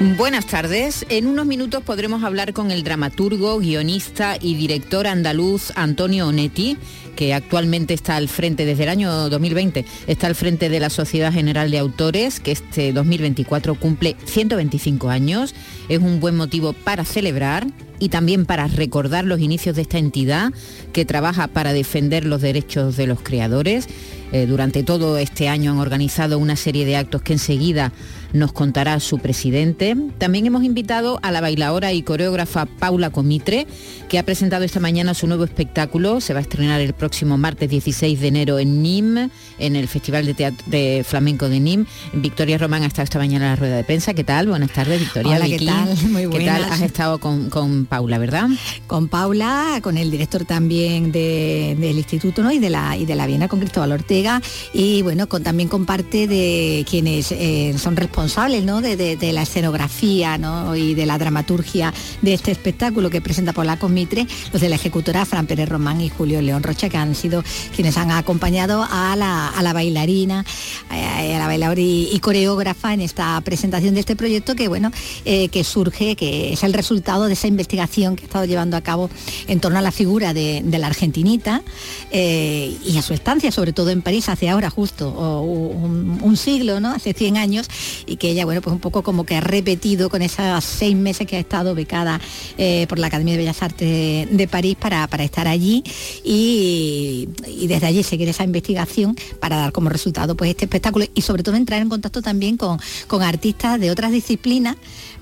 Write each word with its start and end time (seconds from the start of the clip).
Buenas 0.00 0.46
tardes. 0.46 1.04
En 1.08 1.26
unos 1.26 1.44
minutos 1.44 1.82
podremos 1.82 2.22
hablar 2.22 2.52
con 2.52 2.70
el 2.70 2.84
dramaturgo, 2.84 3.58
guionista 3.58 4.36
y 4.40 4.54
director 4.54 5.08
andaluz 5.08 5.72
Antonio 5.74 6.28
Onetti, 6.28 6.76
que 7.16 7.34
actualmente 7.34 7.94
está 7.94 8.14
al 8.14 8.28
frente, 8.28 8.64
desde 8.64 8.84
el 8.84 8.90
año 8.90 9.28
2020, 9.28 9.84
está 10.06 10.28
al 10.28 10.36
frente 10.36 10.68
de 10.68 10.78
la 10.78 10.88
Sociedad 10.88 11.32
General 11.32 11.68
de 11.72 11.78
Autores, 11.78 12.38
que 12.38 12.52
este 12.52 12.92
2024 12.92 13.74
cumple 13.74 14.14
125 14.24 15.08
años. 15.08 15.52
Es 15.88 15.98
un 15.98 16.20
buen 16.20 16.36
motivo 16.36 16.74
para 16.74 17.04
celebrar 17.04 17.66
y 17.98 18.10
también 18.10 18.46
para 18.46 18.68
recordar 18.68 19.24
los 19.24 19.40
inicios 19.40 19.74
de 19.74 19.82
esta 19.82 19.98
entidad 19.98 20.52
que 20.92 21.06
trabaja 21.06 21.48
para 21.48 21.72
defender 21.72 22.24
los 22.24 22.40
derechos 22.40 22.96
de 22.96 23.08
los 23.08 23.20
creadores. 23.20 23.88
Eh, 24.30 24.46
durante 24.46 24.84
todo 24.84 25.18
este 25.18 25.48
año 25.48 25.72
han 25.72 25.78
organizado 25.78 26.38
una 26.38 26.54
serie 26.54 26.84
de 26.84 26.96
actos 26.96 27.22
que 27.22 27.32
enseguida 27.32 27.92
nos 28.32 28.52
contará 28.52 29.00
su 29.00 29.18
presidente. 29.18 29.96
También 30.18 30.46
hemos 30.46 30.64
invitado 30.64 31.18
a 31.22 31.30
la 31.30 31.40
bailadora 31.40 31.92
y 31.92 32.02
coreógrafa 32.02 32.66
Paula 32.66 33.10
Comitre, 33.10 33.66
que 34.08 34.18
ha 34.18 34.22
presentado 34.22 34.64
esta 34.64 34.80
mañana 34.80 35.14
su 35.14 35.26
nuevo 35.26 35.44
espectáculo. 35.44 36.20
Se 36.20 36.32
va 36.34 36.40
a 36.40 36.42
estrenar 36.42 36.80
el 36.80 36.92
próximo 36.92 37.38
martes 37.38 37.70
16 37.70 38.20
de 38.20 38.28
enero 38.28 38.58
en 38.58 38.82
Nîmes, 38.82 39.30
en 39.58 39.76
el 39.76 39.88
Festival 39.88 40.26
de, 40.26 40.34
Teatro, 40.34 40.64
de 40.66 41.04
Flamenco 41.06 41.48
de 41.48 41.60
Nîmes. 41.60 41.86
Victoria 42.12 42.58
Román 42.58 42.82
ha 42.82 42.86
estado 42.86 43.04
esta 43.04 43.18
mañana 43.18 43.46
en 43.46 43.50
la 43.52 43.56
rueda 43.56 43.76
de 43.76 43.84
prensa. 43.84 44.14
¿Qué 44.14 44.24
tal? 44.24 44.48
Buenas 44.48 44.72
tardes, 44.72 45.00
Victoria. 45.00 45.36
Hola, 45.36 45.46
¿qué 45.46 45.64
tal? 45.64 45.96
Muy 46.10 46.26
buenas. 46.26 46.56
¿Qué 46.56 46.62
tal? 46.62 46.72
Has 46.72 46.82
estado 46.82 47.18
con, 47.18 47.50
con, 47.50 47.86
Paula, 47.86 48.18
¿verdad? 48.18 48.48
Con 48.86 49.08
Paula, 49.08 49.80
con 49.82 49.96
el 49.96 50.10
director 50.10 50.44
también 50.44 51.12
de, 51.12 51.76
del 51.78 51.98
instituto 51.98 52.42
¿no? 52.42 52.52
y, 52.52 52.58
de 52.58 52.70
la, 52.70 52.96
y 52.96 53.06
de 53.06 53.14
la 53.14 53.26
Viena, 53.26 53.48
con 53.48 53.60
Cristóbal 53.60 53.92
Ortega, 53.92 54.42
y 54.72 55.02
bueno, 55.02 55.28
con, 55.28 55.42
también 55.42 55.68
con 55.68 55.86
parte 55.86 56.26
de 56.26 56.84
quienes 56.88 57.32
eh, 57.32 57.74
son 57.78 57.96
responsables 57.96 58.17
¿no? 58.18 58.80
de, 58.80 59.32
la 59.32 59.42
escenografía 59.42 60.38
¿no? 60.38 60.74
y 60.74 60.94
de 60.94 61.06
la 61.06 61.18
dramaturgia 61.18 61.94
de 62.20 62.34
este 62.34 62.50
espectáculo 62.50 63.10
que 63.10 63.20
presenta 63.20 63.52
Paula 63.52 63.78
Comitre, 63.78 64.26
los 64.52 64.60
de 64.60 64.68
la 64.68 64.74
ejecutora 64.74 65.24
Fran 65.24 65.46
Pérez 65.46 65.68
Román 65.68 66.00
y 66.00 66.08
Julio 66.08 66.42
León 66.42 66.64
Rocha, 66.64 66.88
que 66.88 66.96
han 66.96 67.14
sido 67.14 67.44
quienes 67.76 67.96
han 67.96 68.10
acompañado 68.10 68.84
a 68.90 69.14
la, 69.14 69.72
bailarina, 69.72 70.44
a, 70.88 71.18
a 71.18 71.38
la 71.38 71.46
bailadora 71.46 71.80
y, 71.80 72.18
coreógrafa 72.18 72.92
en 72.92 73.02
esta 73.02 73.40
presentación 73.42 73.94
de 73.94 74.00
este 74.00 74.16
proyecto 74.16 74.56
que 74.56 74.66
bueno, 74.66 74.90
eh, 75.24 75.48
que 75.48 75.62
surge, 75.62 76.16
que 76.16 76.52
es 76.52 76.64
el 76.64 76.72
resultado 76.72 77.26
de 77.26 77.34
esa 77.34 77.46
investigación 77.46 78.16
que 78.16 78.24
ha 78.24 78.26
estado 78.26 78.44
llevando 78.46 78.76
a 78.76 78.80
cabo 78.80 79.10
en 79.46 79.60
torno 79.60 79.78
a 79.78 79.82
la 79.82 79.92
figura 79.92 80.34
de, 80.34 80.64
la 80.68 80.88
argentinita 80.88 81.62
eh, 82.10 82.76
y 82.84 82.98
a 82.98 83.02
su 83.02 83.14
estancia, 83.14 83.52
sobre 83.52 83.72
todo 83.72 83.90
en 83.90 84.02
París, 84.02 84.28
hace 84.28 84.48
ahora 84.48 84.70
justo 84.70 85.08
un, 85.40 86.18
un, 86.20 86.36
siglo, 86.36 86.80
¿no? 86.80 86.90
Hace 86.90 87.12
100 87.12 87.36
años, 87.36 87.68
y 88.08 88.16
que 88.16 88.30
ella, 88.30 88.44
bueno, 88.44 88.60
pues 88.60 88.72
un 88.72 88.80
poco 88.80 89.02
como 89.02 89.24
que 89.24 89.36
ha 89.36 89.40
repetido 89.40 90.08
con 90.08 90.22
esos 90.22 90.64
seis 90.64 90.96
meses 90.96 91.26
que 91.26 91.36
ha 91.36 91.40
estado 91.40 91.74
becada 91.74 92.20
eh, 92.56 92.86
por 92.88 92.98
la 92.98 93.08
Academia 93.08 93.34
de 93.34 93.38
Bellas 93.38 93.62
Artes 93.62 94.28
de, 94.30 94.48
París 94.48 94.76
para, 94.80 95.06
para, 95.08 95.24
estar 95.24 95.46
allí 95.46 95.82
y, 96.24 97.28
y, 97.46 97.66
desde 97.66 97.86
allí 97.86 98.02
seguir 98.02 98.28
esa 98.28 98.44
investigación 98.44 99.16
para 99.40 99.56
dar 99.56 99.72
como 99.72 99.90
resultado 99.90 100.36
pues 100.36 100.50
este 100.50 100.64
espectáculo 100.64 101.04
y 101.14 101.22
sobre 101.22 101.42
todo 101.42 101.56
entrar 101.56 101.82
en 101.82 101.88
contacto 101.88 102.22
también 102.22 102.56
con, 102.56 102.78
con 103.06 103.22
artistas 103.22 103.78
de 103.78 103.90
otras 103.90 104.10
disciplinas 104.10 104.76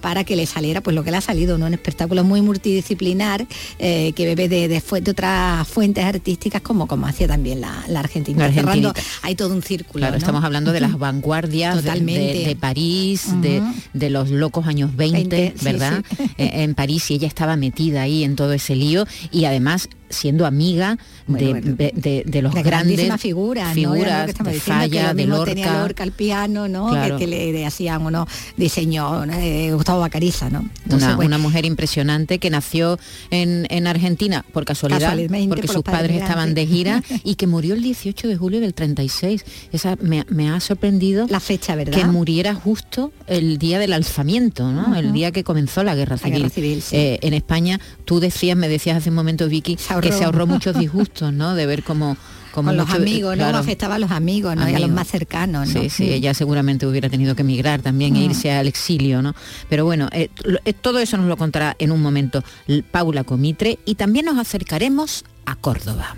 para 0.07 0.23
que 0.23 0.37
le 0.37 0.47
saliera 0.47 0.83
pues 0.83 0.95
lo 0.95 1.03
que 1.03 1.11
le 1.11 1.17
ha 1.17 1.21
salido, 1.21 1.59
¿no? 1.59 1.67
Un 1.67 1.75
espectáculo 1.75 2.23
muy 2.23 2.41
multidisciplinar 2.41 3.45
eh, 3.81 4.13
que 4.15 4.25
bebe 4.25 4.49
de, 4.49 4.69
de, 4.69 4.81
de, 4.81 5.11
otras 5.11 5.67
fuentes 5.67 6.05
artísticas 6.05 6.63
como, 6.63 6.87
como 6.87 7.09
hacía 7.09 7.27
también 7.27 7.61
la, 7.61 7.83
la 7.89 7.99
Argentina. 7.99 8.39
La 8.39 8.45
Argentina. 8.45 8.95
hay 9.23 9.35
todo 9.35 9.53
un 9.53 9.63
círculo. 9.63 10.03
Claro, 10.03 10.13
¿no? 10.13 10.19
estamos 10.19 10.45
hablando 10.45 10.71
de 10.71 10.79
las 10.79 10.97
vanguardias 10.97 11.83
de, 11.83 11.91
de, 11.91 12.55
París, 12.55 13.25
uh 13.27 13.33
-huh. 13.33 13.75
de, 13.95 14.11
los 14.11 14.31
locos 14.31 14.69
años 14.69 14.95
20, 14.95 15.29
20 15.29 15.55
¿verdad? 15.65 16.05
Sí, 16.09 16.17
sí. 16.19 16.31
en 16.39 16.77
París 16.77 17.11
y 17.11 17.15
ella 17.15 17.27
estaba 17.27 17.57
metida 17.57 18.03
ahí 18.03 18.23
en 18.23 18.37
todo 18.37 18.53
ese 18.53 18.77
lío 18.77 19.09
y 19.33 19.47
además 19.47 19.89
siendo 20.17 20.47
amiga 20.47 20.99
bueno, 21.27 21.47
de, 21.47 21.53
bueno. 21.53 21.77
De, 21.77 22.23
de, 22.27 22.43
los 22.43 22.55
la 22.55 22.63
grandes 22.63 23.21
figuras, 23.21 23.75
figuras 23.75 24.33
¿no? 24.39 24.51
de 24.51 24.61
Falla, 24.61 25.15
de 25.15 25.27
Lorca. 25.27 25.55
tenía 25.55 25.81
Lorca 25.81 26.07
piano, 26.17 26.69
¿no? 26.69 26.89
Claro. 26.89 27.19
Que, 27.19 27.27
que, 27.27 27.53
le 27.53 27.67
hacían 27.67 28.05
unos 28.05 28.29
diseños, 28.57 29.27
eh, 29.33 29.71
Gustavo 29.73 30.01
Bacariza, 30.01 30.51
¿no? 30.51 30.69
Entonces, 30.85 31.11
una, 31.17 31.39
mujer 31.39 31.67
impresionante 31.67 32.39
que 32.39 32.49
nació 32.49 32.99
en, 33.31 33.67
en 33.71 33.87
Argentina 33.87 34.45
por 34.53 34.65
casualidad, 34.65 35.17
porque 35.49 35.49
por 35.49 35.69
sus 35.69 35.83
padres, 35.83 36.01
padres 36.01 36.23
estaban 36.23 36.55
de 36.55 36.67
gira 36.67 37.03
y 37.25 37.35
que 37.35 37.47
murió 37.47 37.75
el 37.75 37.83
18 37.83 38.27
de 38.27 38.37
julio 38.37 38.61
del 38.61 38.75
36. 38.75 39.45
Esa 39.73 39.97
me, 40.01 40.25
me, 40.29 40.51
ha 40.51 40.61
sorprendido 40.61 41.27
la 41.29 41.41
fecha, 41.41 41.75
¿verdad? 41.75 41.93
Que 41.99 42.05
muriera 42.07 42.55
justo 42.55 43.13
el 43.27 43.59
día 43.59 43.79
del 43.79 43.93
alzamiento, 43.93 44.73
¿no? 44.73 44.83
Uh 44.83 44.95
-huh. 44.95 44.99
El 44.99 45.13
día 45.13 45.31
que 45.31 45.45
comenzó 45.45 45.83
la 45.85 45.95
guerra 45.95 46.17
civil. 46.17 46.33
La 46.33 46.39
guerra 46.39 46.51
civil 46.51 46.83
sí. 46.83 46.97
eh, 46.97 47.19
en 47.23 47.35
España, 47.35 47.81
tú 48.05 48.19
decías, 48.21 48.57
me 48.57 48.69
decías 48.69 48.97
hace 48.97 49.11
un 49.11 49.17
momento, 49.17 49.49
Vicky, 49.49 49.77
que 50.11 50.17
se 50.17 50.25
ahorró 50.25 50.47
muchos 50.47 50.79
disgustos, 50.79 51.33
¿no? 51.33 51.55
De 51.55 51.67
ver 51.67 51.83
cómo 51.83 52.17
como 52.57 52.71
con 52.71 52.79
los 52.79 52.87
mucho, 52.87 53.03
amigos, 53.03 53.35
claro, 53.35 53.53
¿no? 53.53 53.59
Afectaba 53.59 53.97
a 53.97 53.99
los 53.99 54.11
amigos, 54.11 54.57
¿no? 54.57 54.63
Amigos. 54.63 54.81
Y 54.81 54.83
a 54.83 54.87
los 54.87 54.95
más 54.95 55.09
cercanos, 55.09 55.69
¿no? 55.69 55.83
Sí, 55.83 55.91
sí, 55.91 56.11
ella 56.11 56.33
seguramente 56.33 56.87
hubiera 56.87 57.11
tenido 57.11 57.37
que 57.37 57.43
emigrar 57.43 57.83
también 57.83 58.15
mm. 58.15 58.17
e 58.17 58.21
irse 58.21 58.51
al 58.51 58.67
exilio, 58.67 59.21
¿no? 59.21 59.35
Pero 59.69 59.85
bueno, 59.85 60.09
eh, 60.11 60.31
eh, 60.65 60.73
todo 60.73 60.99
eso 60.99 61.19
nos 61.19 61.27
lo 61.27 61.37
contará 61.37 61.77
en 61.79 61.93
un 61.93 62.01
momento 62.01 62.43
Paula 62.91 63.25
Comitre 63.25 63.79
y 63.85 63.97
también 63.97 64.25
nos 64.25 64.39
acercaremos 64.39 65.27
a 65.45 65.55
Córdoba. 65.57 66.17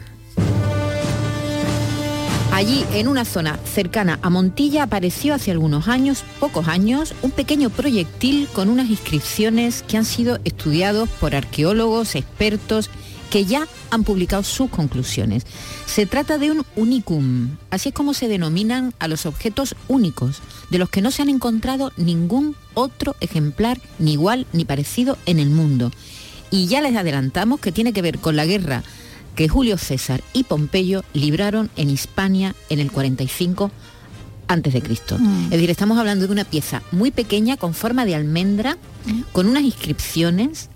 Allí, 2.53 2.85
en 2.93 3.09
una 3.09 3.25
zona 3.25 3.59
cercana 3.65 4.19
a 4.23 4.31
Montilla, 4.31 4.85
apareció 4.85 5.35
hace 5.35 5.51
algunos 5.51 5.89
años, 5.89 6.25
pocos 6.41 6.69
años, 6.69 7.15
un 7.23 7.31
pequeño 7.31 7.71
proyectil 7.71 8.49
con 8.53 8.69
unas 8.69 8.91
inscripciones 8.91 9.83
que 9.83 9.97
han 9.97 10.05
sido 10.05 10.39
estudiados 10.45 11.09
por 11.09 11.35
arqueólogos, 11.35 12.15
expertos 12.15 12.91
que 13.31 13.45
ya 13.45 13.67
han 13.91 14.05
publicado 14.05 14.43
sus 14.43 14.71
conclusiones. 14.71 15.45
Se 15.87 16.07
trata 16.07 16.39
de 16.39 16.51
un 16.51 16.65
unicum, 16.77 17.57
así 17.71 17.91
es 17.91 17.95
como 17.95 18.15
se 18.15 18.29
denominan 18.29 18.95
a 18.99 19.09
los 19.09 19.27
objetos 19.27 19.75
únicos, 19.89 20.41
de 20.71 20.79
los 20.79 20.91
que 20.91 21.03
no 21.03 21.11
se 21.11 21.23
han 21.23 21.29
encontrado 21.29 21.93
ningún 21.97 22.57
otro 22.75 23.17
ejemplar 23.21 23.81
ni 23.99 24.13
igual 24.13 24.47
ni 24.53 24.65
parecido 24.65 25.19
en 25.27 25.39
el 25.39 25.51
mundo. 25.51 25.91
Y 26.51 26.67
ya 26.67 26.81
les 26.81 26.97
adelantamos 26.97 27.61
que 27.61 27.73
tiene 27.73 27.93
que 27.93 28.03
ver 28.03 28.19
con 28.19 28.37
la 28.37 28.47
guerra 28.47 28.83
que 29.35 29.49
Julio 29.49 29.79
César 29.79 30.23
y 30.33 30.45
Pompeyo 30.45 31.05
libraron 31.13 31.71
en 31.77 31.91
Hispania 31.91 32.57
en 32.71 32.81
el 32.81 32.91
45 32.91 33.71
antes 34.49 34.73
de 34.73 34.83
Cristo. 34.83 35.17
Mm. 35.19 35.45
Es 35.45 35.51
decir, 35.51 35.71
estamos 35.71 35.99
hablando 35.99 36.27
de 36.27 36.33
una 36.33 36.45
pieza 36.45 36.83
muy 36.91 37.11
pequeña 37.11 37.57
con 37.57 37.75
forma 37.75 38.05
de 38.05 38.15
almendra, 38.15 38.79
mm. 39.05 39.21
con 39.33 39.47
unas 39.47 39.63
inscripciones 39.63 40.71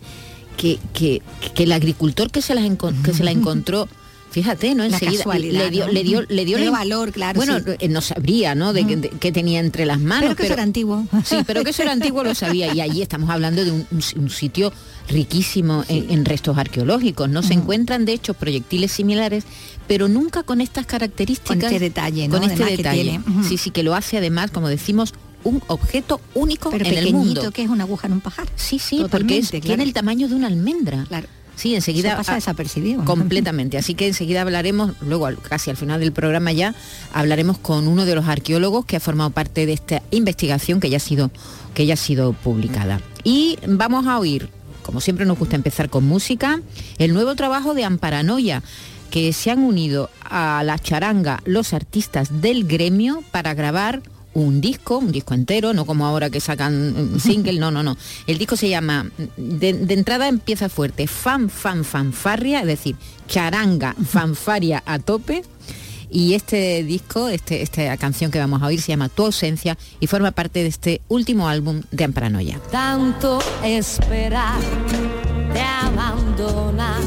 que, 0.56 0.78
que, 0.92 1.22
que, 1.54 1.62
el 1.64 1.72
agricultor 1.72 2.30
que 2.30 2.42
se, 2.42 2.54
las 2.54 2.64
que 3.04 3.12
se 3.12 3.24
la 3.24 3.30
encontró 3.38 3.88
fíjate, 4.32 4.74
¿no? 4.74 4.82
Enseguida 4.82 5.24
le 5.34 5.70
dio, 5.70 5.86
¿no? 5.86 5.92
le 5.92 6.02
dio, 6.02 6.22
le 6.22 6.44
dio, 6.44 6.56
le 6.56 6.62
dio 6.64 6.72
valor, 6.72 7.12
claro. 7.12 7.36
Bueno, 7.36 7.58
sí. 7.58 7.64
Eh, 7.78 7.88
no 7.88 8.00
sabría, 8.00 8.54
¿no? 8.54 8.72
De, 8.72 8.84
de, 8.84 9.10
qué 9.10 9.30
tenía 9.30 9.60
entre 9.60 9.84
las 9.84 10.00
manos. 10.00 10.22
Pero 10.22 10.36
que 10.36 10.42
pero, 10.42 10.46
eso 10.46 10.54
era 10.54 10.62
antiguo. 10.62 11.06
Sí, 11.24 11.36
pero 11.46 11.62
que 11.62 11.70
eso 11.70 11.82
era 11.82 11.92
antiguo 11.92 12.24
lo 12.24 12.34
sabía. 12.34 12.74
Y 12.74 12.80
allí 12.80 13.02
estamos 13.02 13.30
hablando 13.30 13.64
de 13.64 13.70
un, 13.70 13.86
un, 13.90 14.02
un 14.16 14.30
sitio 14.30 14.72
riquísimo 15.08 15.84
sí. 15.84 15.98
en, 16.08 16.18
en, 16.18 16.24
restos 16.24 16.56
arqueológicos. 16.56 17.28
No 17.28 17.40
uh 17.40 17.42
-huh. 17.42 17.46
se 17.46 17.54
encuentran, 17.54 18.04
de 18.04 18.14
hecho, 18.14 18.34
proyectiles 18.34 18.90
similares, 18.90 19.44
pero 19.86 20.08
nunca 20.08 20.42
con 20.42 20.60
estas 20.60 20.86
características. 20.86 21.56
Con 21.58 21.64
este 21.64 21.78
detalle, 21.78 22.28
¿no? 22.28 22.34
Con 22.38 22.50
este 22.50 22.62
Además 22.64 22.78
detalle. 22.78 23.20
Uh 23.26 23.30
-huh. 23.30 23.48
Sí, 23.48 23.58
sí, 23.58 23.70
que 23.70 23.82
lo 23.82 23.94
hace 23.94 24.16
además, 24.16 24.50
como 24.50 24.68
decimos, 24.68 25.12
un 25.44 25.62
objeto 25.66 26.20
único 26.34 26.70
pero 26.70 26.84
en 26.86 26.98
el 26.98 27.12
mundo. 27.12 27.50
que 27.52 27.62
es 27.62 27.68
una 27.68 27.84
aguja 27.84 28.06
en 28.06 28.14
un 28.14 28.20
pajar. 28.20 28.48
Sí, 28.56 28.78
sí, 28.78 29.04
porque 29.10 29.38
es, 29.38 29.50
claro. 29.50 29.64
tiene 29.64 29.82
el 29.82 29.92
tamaño 29.92 30.28
de 30.28 30.34
una 30.34 30.46
almendra. 30.46 31.04
Claro. 31.08 31.28
Sí, 31.56 31.74
enseguida 31.74 32.16
pasa 32.16 32.34
desapercibido. 32.34 33.04
Completamente. 33.04 33.76
Así 33.76 33.94
que 33.94 34.08
enseguida 34.08 34.42
hablaremos, 34.42 34.92
luego 35.02 35.28
casi 35.48 35.70
al 35.70 35.76
final 35.76 36.00
del 36.00 36.12
programa 36.12 36.52
ya, 36.52 36.74
hablaremos 37.12 37.58
con 37.58 37.86
uno 37.88 38.04
de 38.04 38.14
los 38.14 38.26
arqueólogos 38.26 38.86
que 38.86 38.96
ha 38.96 39.00
formado 39.00 39.30
parte 39.30 39.66
de 39.66 39.74
esta 39.74 40.02
investigación 40.10 40.80
que 40.80 40.90
ya 40.90 40.96
ha 40.96 41.00
sido, 41.00 41.30
que 41.74 41.86
ya 41.86 41.94
ha 41.94 41.98
sido 41.98 42.32
publicada. 42.32 43.00
Y 43.22 43.58
vamos 43.66 44.06
a 44.06 44.18
oír, 44.18 44.48
como 44.82 45.00
siempre 45.00 45.26
nos 45.26 45.38
gusta 45.38 45.56
empezar 45.56 45.90
con 45.90 46.04
música, 46.04 46.60
el 46.98 47.12
nuevo 47.12 47.34
trabajo 47.36 47.74
de 47.74 47.84
Amparanoia 47.84 48.62
que 49.10 49.34
se 49.34 49.50
han 49.50 49.62
unido 49.62 50.08
a 50.24 50.62
la 50.64 50.78
charanga 50.78 51.42
los 51.44 51.74
artistas 51.74 52.40
del 52.40 52.64
gremio 52.64 53.22
para 53.30 53.52
grabar 53.52 54.02
un 54.34 54.60
disco, 54.60 54.98
un 54.98 55.12
disco 55.12 55.34
entero, 55.34 55.72
no 55.74 55.84
como 55.84 56.06
ahora 56.06 56.30
que 56.30 56.40
sacan 56.40 57.14
single, 57.20 57.58
no, 57.58 57.70
no, 57.70 57.82
no. 57.82 57.96
El 58.26 58.38
disco 58.38 58.56
se 58.56 58.68
llama, 58.68 59.10
de, 59.36 59.72
de 59.72 59.94
entrada 59.94 60.28
empieza 60.28 60.68
fuerte, 60.68 61.06
fan, 61.06 61.50
fan, 61.50 61.84
fanfarria, 61.84 62.60
es 62.60 62.66
decir, 62.66 62.96
charanga, 63.28 63.94
fanfaria 64.06 64.82
a 64.86 64.98
tope. 64.98 65.42
Y 66.14 66.34
este 66.34 66.82
disco, 66.82 67.28
este, 67.28 67.62
esta 67.62 67.96
canción 67.96 68.30
que 68.30 68.38
vamos 68.38 68.60
a 68.62 68.66
oír 68.66 68.82
se 68.82 68.88
llama 68.88 69.08
Tu 69.08 69.24
ausencia 69.24 69.78
y 69.98 70.06
forma 70.06 70.30
parte 70.32 70.60
de 70.60 70.66
este 70.66 71.00
último 71.08 71.48
álbum 71.48 71.80
de 71.90 72.04
Amparanoia. 72.04 72.60
Tanto 72.70 73.38
esperar, 73.62 74.60
te 75.54 75.60
abandona 75.60 77.00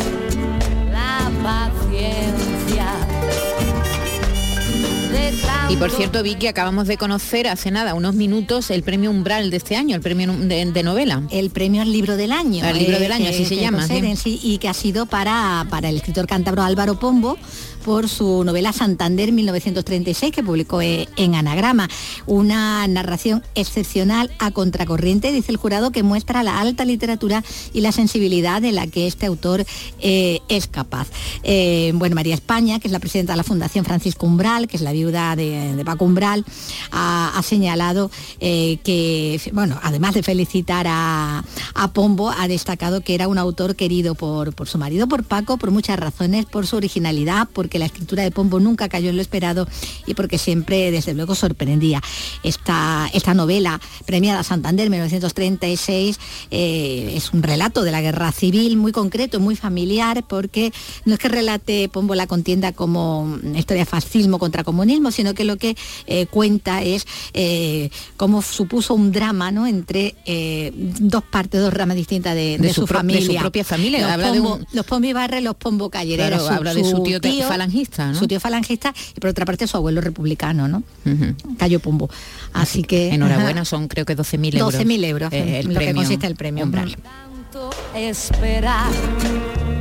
Y 5.67 5.77
por 5.77 5.89
cierto, 5.89 6.21
Vicky, 6.21 6.45
acabamos 6.47 6.88
de 6.88 6.95
conocer 6.95 7.47
hace 7.47 7.71
nada, 7.71 7.95
unos 7.95 8.13
minutos, 8.13 8.69
el 8.69 8.83
premio 8.83 9.09
Umbral 9.09 9.50
de 9.50 9.57
este 9.57 9.75
año, 9.75 9.95
el 9.95 10.01
premio 10.01 10.31
de, 10.31 10.65
de 10.65 10.83
novela. 10.83 11.23
el 11.31 11.50
premio 11.50 11.81
al 11.81 11.91
libro 11.91 12.17
del 12.17 12.31
año. 12.31 12.63
Al 12.63 12.77
libro 12.77 13.00
del 13.00 13.12
año, 13.12 13.29
así 13.29 13.45
se 13.45 13.56
que 13.56 13.62
llama, 13.62 13.79
conceden, 13.79 14.15
sí, 14.15 14.39
y 14.44 14.59
que 14.59 14.69
ha 14.69 14.73
sido 14.75 15.07
para, 15.07 15.65
para 15.71 15.89
el 15.89 15.97
escritor 15.97 16.27
cántabro 16.27 16.62
Álvaro 16.62 17.00
Pombo 17.00 17.38
por 17.85 18.09
su 18.09 18.44
novela 18.44 18.73
Santander 18.73 19.31
1936 19.31 20.33
que 20.33 20.41
publicó 20.41 20.81
eh, 20.81 21.07
en 21.17 21.35
Anagrama. 21.35 21.88
Una 22.25 22.88
narración 22.88 23.44
excepcional 23.53 24.31
a 24.39 24.50
contracorriente, 24.50 25.31
dice 25.31 25.51
el 25.51 25.57
jurado, 25.57 25.91
que 25.91 26.01
muestra 26.01 26.41
la 26.41 26.59
alta 26.59 26.83
literatura 26.83 27.44
y 27.73 27.81
la 27.81 27.91
sensibilidad 27.91 28.59
de 28.59 28.71
la 28.71 28.88
que 28.88 29.06
este 29.06 29.27
autor 29.27 29.65
eh, 30.00 30.39
es 30.50 30.65
capaz. 30.65 31.07
Eh, 31.44 31.91
bueno, 31.94 32.15
María 32.15 32.33
España, 32.33 32.79
que 32.79 32.88
es 32.88 32.91
la 32.91 33.00
presidenta 33.00 33.33
de 33.33 33.38
la 33.38 33.44
Fundación 33.44 33.85
Francisco 33.85 34.25
Umbral, 34.25 34.67
que 34.67 34.77
es 34.77 34.81
la 34.81 34.91
viuda 34.91 35.35
de, 35.35 35.54
de 35.75 35.85
Paco 35.85 36.05
Umbral, 36.05 36.45
ha, 36.91 37.41
señalado 37.43 38.09
eh, 38.39 38.79
que, 38.83 39.39
bueno, 39.53 39.79
además 39.83 40.13
de 40.13 40.23
felicitar 40.23 40.87
a, 40.87 41.43
a 41.73 41.87
Pombo, 41.91 42.31
ha 42.31 42.47
destacado 42.47 43.01
que 43.01 43.15
era 43.15 43.27
un 43.27 43.37
autor 43.37 43.75
querido 43.75 44.15
por, 44.15 44.53
por 44.53 44.67
su 44.67 44.77
marido, 44.77 45.07
por 45.07 45.23
Paco, 45.23 45.57
por 45.57 45.71
muchas 45.71 45.99
razones, 45.99 46.45
por 46.45 46.67
su 46.67 46.75
originalidad, 46.75 47.47
porque 47.53 47.79
la 47.79 47.85
escritura 47.85 48.23
de 48.23 48.31
Pombo 48.31 48.59
nunca 48.59 48.89
cayó 48.89 49.09
en 49.09 49.15
lo 49.15 49.21
esperado 49.21 49.67
y 50.05 50.13
porque 50.13 50.37
siempre, 50.37 50.91
desde 50.91 51.13
luego, 51.13 51.35
sorprendía. 51.35 52.01
Esta, 52.43 53.09
esta 53.13 53.33
novela, 53.33 53.79
premiada 54.05 54.43
Santander 54.43 54.89
1936, 54.89 56.19
eh, 56.51 57.13
es 57.15 57.31
un 57.33 57.43
relato 57.43 57.83
de 57.83 57.91
la 57.91 58.01
guerra 58.01 58.31
civil 58.31 58.77
muy 58.77 58.91
concreto, 58.91 59.39
muy 59.39 59.55
familiar, 59.55 60.23
porque 60.27 60.73
no 61.05 61.13
es 61.13 61.19
que 61.19 61.29
relate 61.29 61.89
Pombo 61.89 62.15
la 62.15 62.27
contienda 62.27 62.73
como 62.73 63.21
una 63.21 63.59
historia 63.59 63.83
de 63.83 63.89
fascismo 63.89 64.39
contra 64.39 64.63
comunismo, 64.63 65.11
sino 65.11 65.33
que 65.33 65.44
lo 65.45 65.57
que 65.57 65.75
eh, 66.07 66.25
cuenta 66.27 66.81
es 66.83 67.06
eh, 67.33 67.89
cómo 68.18 68.42
supuso 68.42 68.94
un 68.94 69.12
drama 69.12 69.51
¿no? 69.51 69.68
entre 69.68 70.15
eh, 70.25 70.71
dos 70.75 71.24
partes, 71.24 71.62
dos 71.62 71.74
ramas 71.74 71.95
distintas 71.95 72.36
de, 72.36 72.57
De 72.57 72.68
de 72.68 72.74
su 72.74 72.81
su, 72.81 72.88
pro- 72.88 73.01
de 73.03 73.13
su 73.13 73.19
familia. 73.21 73.42
propia 73.42 73.63
familia, 73.63 74.01
Los 74.01 74.12
habla 74.12 74.31
de 74.31 74.39
Pombo, 74.39 74.56
un- 74.56 74.68
los 74.74 74.86
Pombo 74.86 75.07
Ibarra 75.07 75.39
y 75.39 75.44
los 75.44 75.56
Pombo 75.56 75.89
Callereros. 75.89 76.39
Claro, 76.42 76.56
habla 76.56 76.74
de 76.74 76.83
su 76.83 77.01
tío 77.03 77.19
falangista, 77.47 78.12
¿no? 78.12 78.19
Su 78.19 78.27
tío 78.27 78.39
falangista 78.39 78.94
y 79.15 79.19
por 79.19 79.30
otra 79.30 79.45
parte 79.45 79.68
su 79.68 79.77
abuelo 79.77 80.01
republicano, 80.01 80.68
¿no? 80.68 80.83
Ujú. 81.06 81.36
Cayo 81.57 81.80
Pombo. 81.80 82.09
Así 82.53 82.83
que... 82.83 83.09
Enhorabuena, 83.13 83.62
ajá. 83.62 83.65
son 83.65 83.88
creo 83.88 84.06
que 84.06 84.15
12.000 84.18 84.57
euros. 84.59 84.74
12.000 84.75 85.06
euros, 85.06 85.30
eh, 85.31 85.63
lo 85.65 85.80
que 85.80 85.94
consiste 85.94 86.27
el 86.27 86.36
premio. 86.36 86.63
Umbral. 86.65 86.95
esperar, 87.95 88.91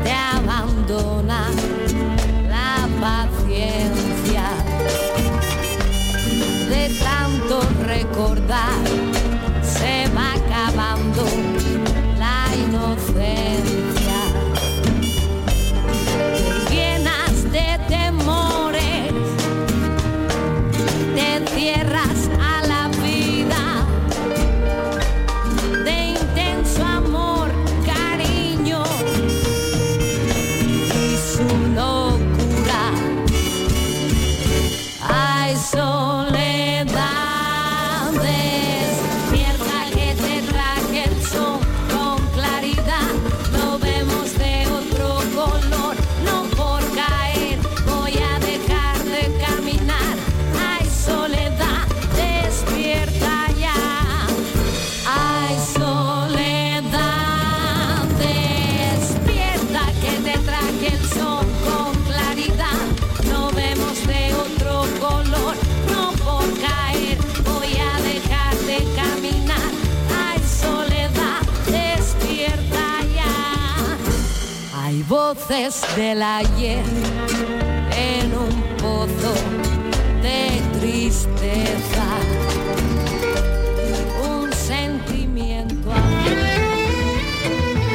te 0.04 0.10
abandona 0.10 1.48
se 8.46 10.06
va 10.14 10.34
acabando 10.34 11.24
la 12.18 12.44
inocencia. 12.54 14.20
Llenas 16.70 17.50
de 17.50 17.78
temores, 17.88 19.12
te 21.14 21.46
cierras 21.54 22.13
voces 75.24 75.80
del 75.96 76.22
ayer 76.22 76.84
en 77.96 78.26
un 78.36 78.62
pozo 78.76 79.32
de 80.22 80.60
tristeza 80.78 82.06
un 84.22 84.52
sentimiento 84.52 85.90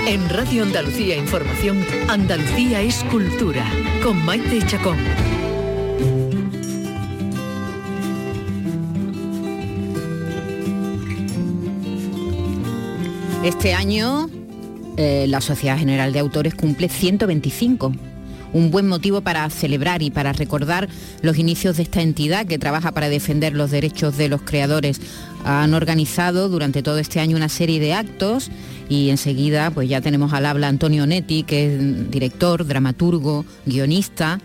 En 0.08 0.28
Radio 0.30 0.64
Andalucía 0.64 1.18
Información, 1.18 1.86
Andalucía 2.08 2.82
es 2.82 3.04
cultura, 3.12 3.64
con 4.04 4.26
Maite 4.26 4.66
Chacón. 4.66 4.98
Este 13.44 13.74
año 13.76 14.30
eh, 15.02 15.28
la 15.30 15.40
Sociedad 15.40 15.78
General 15.78 16.12
de 16.12 16.20
Autores 16.20 16.54
cumple 16.54 16.90
125. 16.90 17.94
Un 18.52 18.70
buen 18.70 18.86
motivo 18.86 19.22
para 19.22 19.50
celebrar 19.50 20.02
y 20.02 20.12
para 20.12 20.34
recordar 20.34 20.90
los 21.22 21.38
inicios 21.38 21.78
de 21.78 21.84
esta 21.84 22.02
entidad 22.02 22.46
que 22.46 22.60
trabaja 22.60 22.92
para 22.92 23.08
defender 23.08 23.54
los 23.54 23.72
derechos 23.72 24.18
de 24.18 24.28
los 24.28 24.42
creadores. 24.42 25.00
Han 25.46 25.74
organizado 25.74 26.50
durante 26.50 26.84
todo 26.84 26.98
este 26.98 27.22
año 27.22 27.38
una 27.38 27.48
serie 27.48 27.80
de 27.80 27.94
actos 27.94 28.52
y 28.90 29.10
enseguida 29.10 29.72
pues 29.72 29.88
ya 29.88 30.02
tenemos 30.02 30.34
al 30.34 30.46
habla 30.46 30.68
Antonio 30.68 31.08
Netti, 31.08 31.44
que 31.44 31.76
es 31.76 32.12
director, 32.12 32.68
dramaturgo, 32.68 33.46
guionista, 33.66 34.42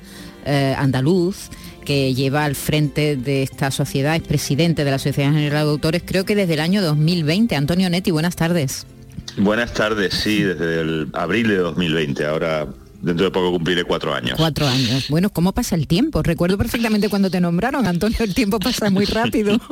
eh, 0.47 0.73
andaluz 0.79 1.51
que 1.85 2.15
lleva 2.15 2.45
al 2.45 2.55
frente 2.55 3.17
de 3.17 3.43
esta 3.43 3.73
sociedad, 3.73 4.15
es 4.15 4.23
presidente 4.23 4.85
de 4.85 4.91
la 4.93 5.01
Sociedad 5.01 5.33
General 5.33 5.65
de 5.65 5.71
Autores, 5.73 6.03
creo 6.07 6.25
que 6.25 6.37
desde 6.37 6.55
el 6.55 6.61
año 6.61 6.81
2020. 6.81 7.57
Antonio 7.57 7.91
Netti, 7.91 8.13
buenas 8.13 8.37
tardes. 8.37 8.87
Buenas 9.37 9.75
tardes, 9.75 10.15
sí, 10.15 10.43
desde 10.43 10.81
el 10.81 11.09
abril 11.13 11.49
de 11.49 11.57
2020. 11.57 12.25
Ahora, 12.25 12.69
dentro 13.05 13.27
de 13.27 13.31
poco 13.31 13.53
cumpliré 13.53 13.85
cuatro 13.85 14.15
años. 14.15 14.35
Cuatro 14.37 14.67
años. 14.67 15.09
Bueno, 15.09 15.31
¿cómo 15.31 15.53
pasa 15.53 15.75
el 15.75 15.87
tiempo? 15.87 16.23
Recuerdo 16.23 16.57
perfectamente 16.57 17.09
cuando 17.09 17.31
te 17.31 17.41
nombraron, 17.41 17.87
Antonio, 17.87 18.19
el 18.21 18.35
tiempo 18.35 18.59
pasa 18.59 18.91
muy 18.91 19.05
rápido. 19.05 19.59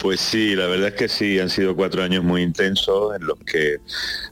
Pues 0.00 0.20
sí, 0.20 0.54
la 0.54 0.66
verdad 0.66 0.88
es 0.88 0.94
que 0.94 1.08
sí, 1.08 1.38
han 1.38 1.50
sido 1.50 1.74
cuatro 1.74 2.02
años 2.02 2.24
muy 2.24 2.42
intensos 2.42 3.14
en 3.16 3.26
los 3.26 3.38
que 3.40 3.78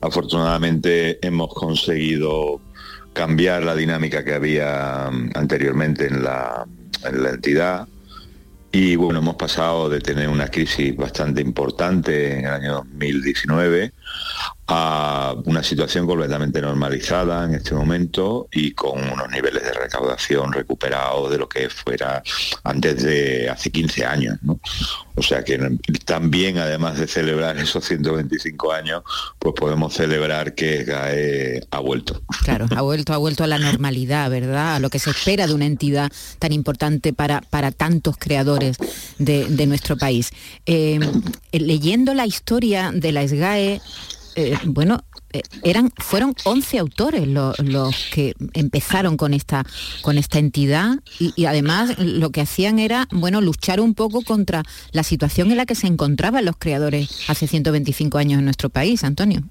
afortunadamente 0.00 1.18
hemos 1.26 1.52
conseguido 1.54 2.60
cambiar 3.12 3.62
la 3.64 3.74
dinámica 3.74 4.24
que 4.24 4.34
había 4.34 5.06
anteriormente 5.06 6.06
en 6.06 6.22
la, 6.22 6.66
en 7.04 7.22
la 7.22 7.30
entidad. 7.30 7.88
Y 8.78 8.94
bueno, 8.94 9.20
hemos 9.20 9.36
pasado 9.36 9.88
de 9.88 10.00
tener 10.00 10.28
una 10.28 10.48
crisis 10.48 10.94
bastante 10.94 11.40
importante 11.40 12.34
en 12.34 12.44
el 12.44 12.52
año 12.52 12.74
2019 12.74 13.94
a 14.68 15.34
una 15.44 15.62
situación 15.62 16.06
completamente 16.06 16.60
normalizada 16.60 17.44
en 17.44 17.54
este 17.54 17.74
momento 17.74 18.48
y 18.50 18.72
con 18.72 18.98
unos 18.98 19.30
niveles 19.30 19.62
de 19.62 19.72
recaudación 19.72 20.52
recuperados 20.52 21.30
de 21.30 21.38
lo 21.38 21.48
que 21.48 21.70
fuera 21.70 22.22
antes 22.64 23.02
de 23.02 23.48
hace 23.48 23.70
15 23.70 24.04
años. 24.04 24.38
¿no? 24.42 24.58
O 25.14 25.22
sea 25.22 25.44
que 25.44 25.58
también, 26.04 26.58
además 26.58 26.98
de 26.98 27.06
celebrar 27.06 27.56
esos 27.58 27.84
125 27.84 28.72
años, 28.72 29.02
pues 29.38 29.54
podemos 29.54 29.94
celebrar 29.94 30.54
que 30.54 30.84
GAE 30.84 31.66
ha 31.70 31.78
vuelto. 31.78 32.20
Claro, 32.44 32.66
ha 32.76 32.80
vuelto, 32.82 33.14
ha 33.14 33.16
vuelto 33.16 33.44
a 33.44 33.46
la 33.46 33.58
normalidad, 33.58 34.30
¿verdad? 34.30 34.76
A 34.76 34.78
lo 34.78 34.90
que 34.90 34.98
se 34.98 35.10
espera 35.10 35.46
de 35.46 35.54
una 35.54 35.64
entidad 35.64 36.10
tan 36.38 36.52
importante 36.52 37.12
para, 37.12 37.40
para 37.40 37.70
tantos 37.70 38.16
creadores 38.18 38.76
de, 39.18 39.66
nuestro 39.66 39.96
país. 39.96 40.30
Eh, 40.66 41.00
leyendo 41.50 42.14
la 42.14 42.26
historia 42.26 42.92
de 42.94 43.10
la 43.10 43.26
SGAE, 43.26 43.80
eh, 44.36 44.58
bueno, 44.66 45.02
eh, 45.32 45.40
eran, 45.62 45.90
fueron 45.96 46.34
11 46.44 46.78
autores 46.78 47.26
los, 47.26 47.56
que 48.12 48.34
empezaron 48.52 49.16
con 49.16 49.32
esta, 49.32 49.64
con 50.02 50.18
esta 50.18 50.38
entidad 50.38 51.00
y, 51.18 51.46
además 51.46 51.98
lo 51.98 52.30
que 52.30 52.42
hacían 52.42 52.78
era, 52.78 53.08
bueno, 53.10 53.40
luchar 53.40 53.80
un 53.80 53.94
poco 53.94 54.20
contra 54.22 54.62
la 54.92 55.02
situación 55.02 55.50
en 55.50 55.56
la 55.56 55.64
que 55.64 55.74
se 55.74 55.86
encontraban 55.86 56.44
los 56.44 56.56
creadores 56.58 57.28
hace 57.28 57.46
125 57.46 58.18
años 58.18 58.38
en 58.38 58.44
nuestro 58.44 58.68
país, 58.68 59.04
Antonio. 59.04 59.42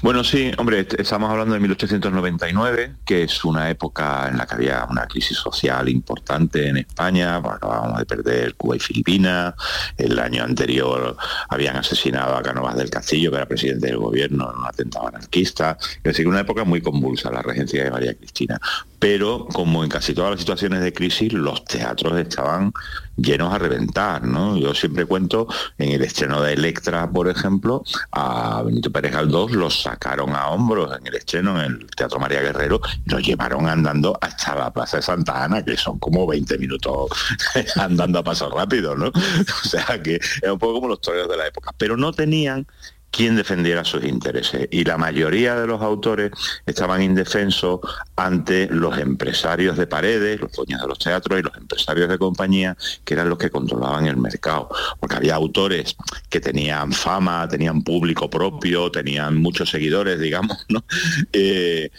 Bueno, 0.00 0.24
sí, 0.24 0.50
hombre, 0.56 0.86
estamos 0.98 1.30
hablando 1.30 1.54
de 1.54 1.60
1899, 1.60 2.96
que 3.04 3.24
es 3.24 3.44
una 3.44 3.68
época 3.68 4.28
en 4.28 4.38
la 4.38 4.46
que 4.46 4.54
había 4.54 4.86
una 4.88 5.06
crisis 5.06 5.36
social 5.36 5.88
importante 5.88 6.68
en 6.68 6.78
España, 6.78 7.36
acabábamos 7.36 7.98
de 7.98 8.06
perder 8.06 8.54
Cuba 8.54 8.76
y 8.76 8.80
Filipinas, 8.80 9.54
el 9.98 10.18
año 10.18 10.42
anterior 10.42 11.16
habían 11.48 11.76
asesinado 11.76 12.34
a 12.34 12.42
Canovas 12.42 12.76
del 12.76 12.88
Castillo, 12.88 13.30
que 13.30 13.36
era 13.36 13.46
presidente 13.46 13.88
del 13.88 13.98
gobierno 13.98 14.50
en 14.50 14.58
un 14.58 14.66
atentado 14.66 15.08
anarquista, 15.08 15.76
es 15.78 16.02
decir, 16.02 16.26
una 16.28 16.40
época 16.40 16.64
muy 16.64 16.80
convulsa, 16.80 17.30
la 17.30 17.42
regencia 17.42 17.84
de 17.84 17.90
María 17.90 18.14
Cristina. 18.14 18.58
Pero 18.98 19.46
como 19.52 19.84
en 19.84 19.90
casi 19.90 20.14
todas 20.14 20.30
las 20.30 20.40
situaciones 20.40 20.80
de 20.80 20.94
crisis, 20.94 21.30
los 21.30 21.62
teatros 21.66 22.18
estaban 22.18 22.72
llenos 23.16 23.52
a 23.52 23.58
reventar, 23.58 24.24
¿no? 24.24 24.56
Yo 24.56 24.74
siempre 24.74 25.04
cuento 25.04 25.46
en 25.78 25.92
el 25.92 26.02
estreno 26.02 26.40
de 26.40 26.54
Electra, 26.54 27.10
por 27.10 27.28
ejemplo, 27.28 27.84
a 28.12 28.62
Benito 28.62 28.90
Pérez 28.90 29.12
Galdós 29.12 29.52
sacaron 29.70 30.34
a 30.34 30.48
hombros 30.48 30.96
en 30.98 31.06
el 31.06 31.14
estreno 31.14 31.62
en 31.62 31.72
el 31.72 31.86
Teatro 31.86 32.18
María 32.18 32.40
Guerrero 32.40 32.80
y 33.06 33.10
los 33.10 33.22
llevaron 33.22 33.68
andando 33.68 34.18
hasta 34.20 34.54
la 34.54 34.72
Plaza 34.72 34.98
de 34.98 35.02
Santa 35.02 35.44
Ana, 35.44 35.64
que 35.64 35.76
son 35.76 35.98
como 35.98 36.26
20 36.26 36.58
minutos 36.58 37.10
andando 37.76 38.18
a 38.18 38.24
paso 38.24 38.50
rápido, 38.50 38.96
¿no? 38.96 39.06
O 39.64 39.68
sea 39.68 40.02
que 40.02 40.16
es 40.16 40.50
un 40.50 40.58
poco 40.58 40.74
como 40.74 40.88
los 40.88 41.00
toreros 41.00 41.28
de 41.28 41.36
la 41.36 41.46
época, 41.46 41.72
pero 41.76 41.96
no 41.96 42.12
tenían 42.12 42.66
quien 43.14 43.36
defendiera 43.36 43.84
sus 43.84 44.04
intereses. 44.04 44.66
Y 44.72 44.82
la 44.84 44.98
mayoría 44.98 45.54
de 45.54 45.66
los 45.66 45.80
autores 45.80 46.32
estaban 46.66 47.00
indefensos 47.00 47.80
ante 48.16 48.66
los 48.66 48.98
empresarios 48.98 49.76
de 49.76 49.86
paredes, 49.86 50.40
los 50.40 50.52
dueños 50.52 50.80
de 50.80 50.88
los 50.88 50.98
teatros 50.98 51.38
y 51.38 51.42
los 51.42 51.56
empresarios 51.56 52.08
de 52.08 52.18
compañía, 52.18 52.76
que 53.04 53.14
eran 53.14 53.28
los 53.28 53.38
que 53.38 53.50
controlaban 53.50 54.06
el 54.06 54.16
mercado. 54.16 54.68
Porque 54.98 55.16
había 55.16 55.36
autores 55.36 55.96
que 56.28 56.40
tenían 56.40 56.92
fama, 56.92 57.46
tenían 57.48 57.82
público 57.82 58.28
propio, 58.28 58.90
tenían 58.90 59.36
muchos 59.36 59.70
seguidores, 59.70 60.18
digamos, 60.24 60.66
¿no? 60.68 60.84
Eh, 61.32 61.90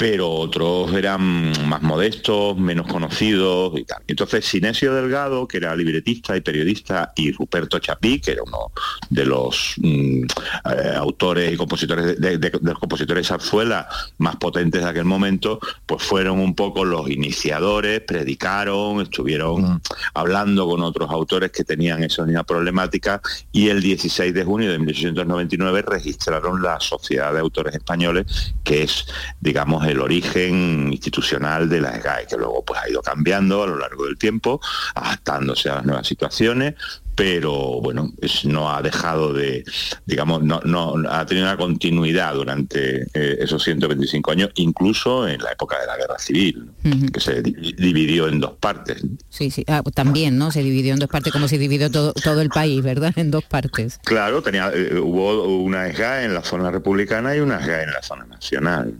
pero 0.00 0.30
otros 0.30 0.94
eran 0.94 1.52
más 1.68 1.82
modestos, 1.82 2.56
menos 2.56 2.86
conocidos 2.86 3.78
y 3.78 3.84
tal. 3.84 4.02
Entonces, 4.06 4.46
Sinesio 4.46 4.94
Delgado, 4.94 5.46
que 5.46 5.58
era 5.58 5.76
libretista 5.76 6.34
y 6.34 6.40
periodista, 6.40 7.12
y 7.16 7.32
Ruperto 7.32 7.78
Chapí, 7.78 8.18
que 8.18 8.30
era 8.30 8.42
uno 8.42 8.72
de 9.10 9.26
los 9.26 9.74
mm, 9.76 10.22
eh, 10.24 10.94
autores 10.96 11.52
y 11.52 11.56
compositores 11.58 12.18
de, 12.18 12.50
los 12.62 12.78
compositores 12.78 13.24
de 13.24 13.28
zarzuela 13.28 13.90
más 14.16 14.36
potentes 14.36 14.82
de 14.82 14.88
aquel 14.88 15.04
momento, 15.04 15.60
pues 15.84 16.02
fueron 16.02 16.40
un 16.40 16.54
poco 16.54 16.86
los 16.86 17.10
iniciadores, 17.10 18.00
predicaron, 18.00 19.02
estuvieron 19.02 19.82
hablando 20.14 20.66
con 20.66 20.80
otros 20.80 21.10
autores 21.10 21.52
que 21.52 21.62
tenían 21.62 22.02
esa 22.02 22.24
misma 22.24 22.44
problemática 22.44 23.20
y 23.52 23.68
el 23.68 23.82
16 23.82 24.32
de 24.32 24.44
junio 24.44 24.72
de 24.72 24.78
1899 24.78 25.82
registraron 25.82 26.62
la 26.62 26.80
Sociedad 26.80 27.34
de 27.34 27.40
Autores 27.40 27.74
Españoles, 27.74 28.54
que 28.64 28.84
es, 28.84 29.04
digamos, 29.42 29.89
el 29.90 30.00
origen 30.00 30.92
institucional 30.92 31.68
de 31.68 31.80
la 31.80 31.98
SGAE, 31.98 32.26
que 32.26 32.36
luego 32.36 32.64
pues 32.64 32.80
ha 32.80 32.88
ido 32.88 33.02
cambiando 33.02 33.62
a 33.62 33.66
lo 33.66 33.76
largo 33.76 34.06
del 34.06 34.16
tiempo, 34.16 34.60
adaptándose 34.94 35.68
a 35.68 35.76
las 35.76 35.84
nuevas 35.84 36.06
situaciones, 36.06 36.74
pero 37.20 37.82
bueno, 37.82 38.14
no 38.44 38.74
ha 38.74 38.80
dejado 38.80 39.34
de, 39.34 39.62
digamos, 40.06 40.42
no, 40.42 40.58
no 40.64 40.94
ha 41.06 41.26
tenido 41.26 41.46
una 41.46 41.58
continuidad 41.58 42.32
durante 42.32 43.02
eh, 43.12 43.36
esos 43.40 43.62
125 43.62 44.30
años, 44.30 44.48
incluso 44.54 45.28
en 45.28 45.38
la 45.42 45.52
época 45.52 45.78
de 45.78 45.86
la 45.86 45.98
guerra 45.98 46.18
civil, 46.18 46.70
que 47.12 47.20
se 47.20 47.42
dividió 47.42 48.26
en 48.26 48.40
dos 48.40 48.52
partes. 48.58 49.04
Sí, 49.28 49.50
sí, 49.50 49.66
ah, 49.68 49.82
también, 49.92 50.38
¿no? 50.38 50.50
Se 50.50 50.62
dividió 50.62 50.94
en 50.94 50.98
dos 50.98 51.10
partes, 51.10 51.30
como 51.30 51.46
se 51.46 51.58
dividió 51.58 51.90
todo, 51.90 52.14
todo 52.14 52.40
el 52.40 52.48
país, 52.48 52.82
¿verdad? 52.82 53.12
En 53.16 53.30
dos 53.30 53.44
partes. 53.44 54.00
Claro, 54.02 54.40
tenía, 54.40 54.72
eh, 54.74 54.98
hubo 54.98 55.44
una 55.44 55.88
ESGA 55.88 56.24
en 56.24 56.32
la 56.32 56.42
zona 56.42 56.70
republicana 56.70 57.36
y 57.36 57.40
una 57.40 57.58
ESGA 57.58 57.82
en 57.82 57.90
la 57.90 58.02
zona 58.02 58.24
nacional. 58.24 58.94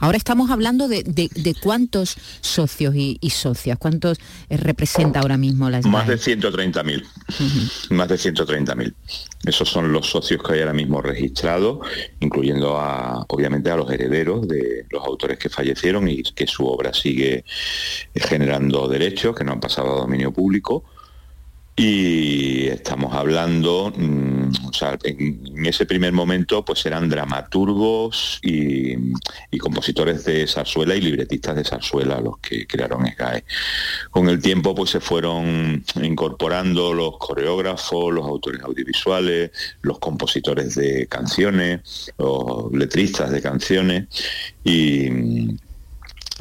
Ahora 0.00 0.18
estamos 0.18 0.50
hablando 0.50 0.86
de, 0.86 1.56
cuántos 1.62 2.18
socios 2.42 2.94
y, 2.94 3.18
socias, 3.30 3.78
cuántos 3.78 4.18
eh, 4.50 4.58
representa 4.58 5.20
ahora 5.20 5.38
mismo 5.38 5.70
la 5.70 5.78
ESGA. 5.78 5.90
Más 5.90 6.06
de 6.06 6.16
130.000 6.16 7.06
más 7.90 8.08
de 8.08 8.16
130.000. 8.16 8.94
Esos 9.44 9.68
son 9.68 9.92
los 9.92 10.08
socios 10.08 10.42
que 10.42 10.54
hay 10.54 10.60
ahora 10.60 10.72
mismo 10.72 11.02
registrados, 11.02 11.86
incluyendo 12.20 12.78
a, 12.78 13.24
obviamente 13.28 13.70
a 13.70 13.76
los 13.76 13.90
herederos 13.90 14.46
de 14.48 14.86
los 14.90 15.04
autores 15.04 15.38
que 15.38 15.48
fallecieron 15.48 16.08
y 16.08 16.22
que 16.22 16.46
su 16.46 16.66
obra 16.66 16.94
sigue 16.94 17.44
generando 18.14 18.88
derechos 18.88 19.34
que 19.36 19.44
no 19.44 19.52
han 19.52 19.60
pasado 19.60 19.94
a 19.94 20.00
dominio 20.00 20.32
público 20.32 20.84
y 21.76 22.68
estamos 22.68 23.14
hablando, 23.14 23.92
mm, 23.96 24.66
o 24.68 24.72
sea, 24.72 24.96
en, 25.02 25.66
ese 25.66 25.86
primer 25.86 26.12
momento 26.12 26.64
pues 26.64 26.86
eran 26.86 27.08
dramaturgos 27.08 28.38
y, 28.42 28.94
compositores 29.58 30.24
de 30.24 30.46
zarzuela 30.46 30.94
y 30.94 31.00
libretistas 31.00 31.56
de 31.56 31.64
zarzuela 31.64 32.20
los 32.20 32.38
que 32.38 32.66
crearon 32.66 33.06
SGAE. 33.06 33.44
Con 34.10 34.28
el 34.28 34.42
tiempo 34.42 34.74
pues 34.74 34.90
se 34.90 35.00
fueron 35.00 35.82
incorporando 36.02 36.92
los 36.92 37.16
coreógrafos, 37.16 38.12
los 38.12 38.26
autores 38.26 38.60
audiovisuales, 38.62 39.50
los 39.80 39.98
compositores 39.98 40.74
de 40.74 41.06
canciones, 41.06 42.12
los 42.18 42.70
letristas 42.72 43.30
de 43.30 43.40
canciones 43.40 44.06
y 44.64 45.08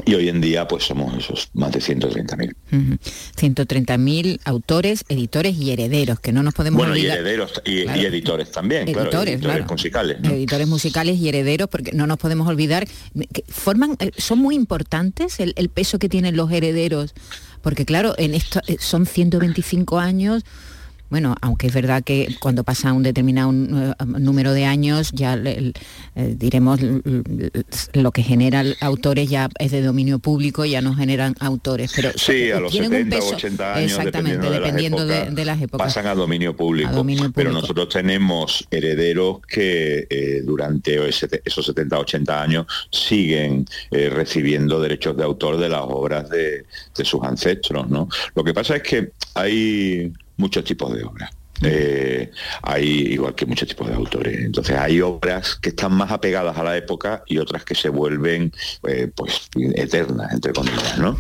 y 0.06 0.16
hoy 0.16 0.30
en 0.30 0.42
día 0.42 0.68
pues 0.68 0.86
somos 0.86 1.16
esos 1.16 1.50
más 1.54 1.72
de 1.72 1.80
130.000. 1.80 3.00
130.000 3.38 4.40
autores, 4.44 5.06
editores 5.08 5.56
y 5.56 5.72
herederos, 5.72 6.20
que 6.20 6.32
no 6.32 6.44
nos 6.44 6.54
podemos 6.54 6.80
Bueno, 6.80 6.96
y 6.96 7.06
herederos 7.06 7.62
y, 7.64 7.82
editores 7.82 8.52
también, 8.52 8.88
editores, 8.88 9.36
editores 9.36 9.68
musicales. 9.70 10.18
Editores 10.24 10.68
musicales 10.68 11.18
y 11.20 11.30
herederos, 11.30 11.70
porque 11.70 11.92
no 11.92 12.08
nos 12.08 12.18
podemos 12.18 12.48
olvidar, 12.48 12.88
que 13.32 13.44
forman, 13.48 13.96
eh, 14.00 14.12
son 14.18 14.40
muy 14.40 14.56
importantes 14.56 15.40
el, 15.40 15.54
el 15.58 15.70
peso 15.70 16.00
que 16.00 16.10
tienen 16.10 16.36
los 16.36 16.52
herederos, 16.52 17.14
porque 17.62 17.86
claro, 17.86 18.16
en 18.18 18.34
esto 18.34 18.62
eh, 18.68 18.78
son 18.80 19.06
125 19.06 20.00
años 20.00 20.44
bueno, 21.10 21.36
aunque 21.42 21.68
es 21.68 21.74
verdad 21.74 22.04
que 22.04 22.36
cuando 22.40 22.64
pasa 22.64 22.92
un 22.94 23.04
determinado 23.04 23.52
eh, 23.52 23.94
número 24.06 24.54
de 24.54 24.66
años, 24.66 25.12
ya 25.12 25.36
eh, 25.36 25.74
diremos 26.16 26.80
lo 27.94 28.12
que 28.12 28.24
genera 28.24 28.64
autores 28.80 29.30
ya 29.30 29.50
es 29.60 29.72
de 29.72 29.82
dominio 29.82 30.20
público, 30.20 30.66
ya 30.66 30.82
no 30.82 30.96
generan 30.96 31.36
autores. 31.40 31.94
Pero 31.96 32.12
sí, 32.16 32.50
a 32.52 32.60
los 32.60 32.74
70 32.74 33.20
o 33.20 33.36
80 33.36 33.76
años, 33.76 33.92
exactamente, 33.92 34.50
dependiendo, 34.50 35.06
de, 35.06 35.46
las 35.46 35.62
épocas, 35.62 35.88
pasan 35.88 36.08
a 36.08 36.16
dominio, 36.16 36.56
público, 36.56 37.06
Pero 37.36 37.52
nosotros 37.52 37.90
tenemos 37.90 38.66
herederos 38.72 39.42
que 39.48 40.08
eh, 40.10 40.42
durante 40.44 41.00
esos 41.08 41.66
70 41.66 41.98
o 41.98 42.02
80 42.02 42.42
años 42.42 42.66
siguen 42.92 43.66
recibiendo 43.92 44.82
derechos 44.82 45.16
de 45.16 45.24
autor 45.24 45.58
de 45.58 45.70
las 45.70 45.82
obras 45.82 46.30
de, 46.30 46.66
de 46.96 47.06
sus 47.06 47.24
ancestros. 47.24 47.90
¿no? 47.90 48.08
Lo 48.36 48.44
que 48.44 48.54
pasa 48.54 48.78
es 48.78 48.84
que 48.84 49.12
hay 49.36 50.12
muchos 50.38 50.64
tipos 50.64 50.94
de 50.94 51.04
obras. 51.04 51.30
Eh, 51.62 52.32
hay 52.62 53.14
igual 53.14 53.36
que 53.36 53.46
muchos 53.46 53.68
tipos 53.68 53.88
de 53.88 53.94
autores. 53.94 54.40
Entonces 54.40 54.76
hay 54.78 55.02
obras 55.02 55.56
que 55.56 55.70
están 55.70 55.94
más 55.94 56.12
apegadas 56.12 56.58
a 56.58 56.64
la 56.64 56.76
época 56.76 57.24
y 57.28 57.38
otras 57.38 57.64
que 57.64 57.76
se 57.76 57.90
vuelven 57.90 58.52
eh, 58.88 59.10
pues 59.16 59.50
eternas, 59.56 60.34
entre 60.34 60.54
comillas, 60.54 60.98
¿no? 60.98 61.16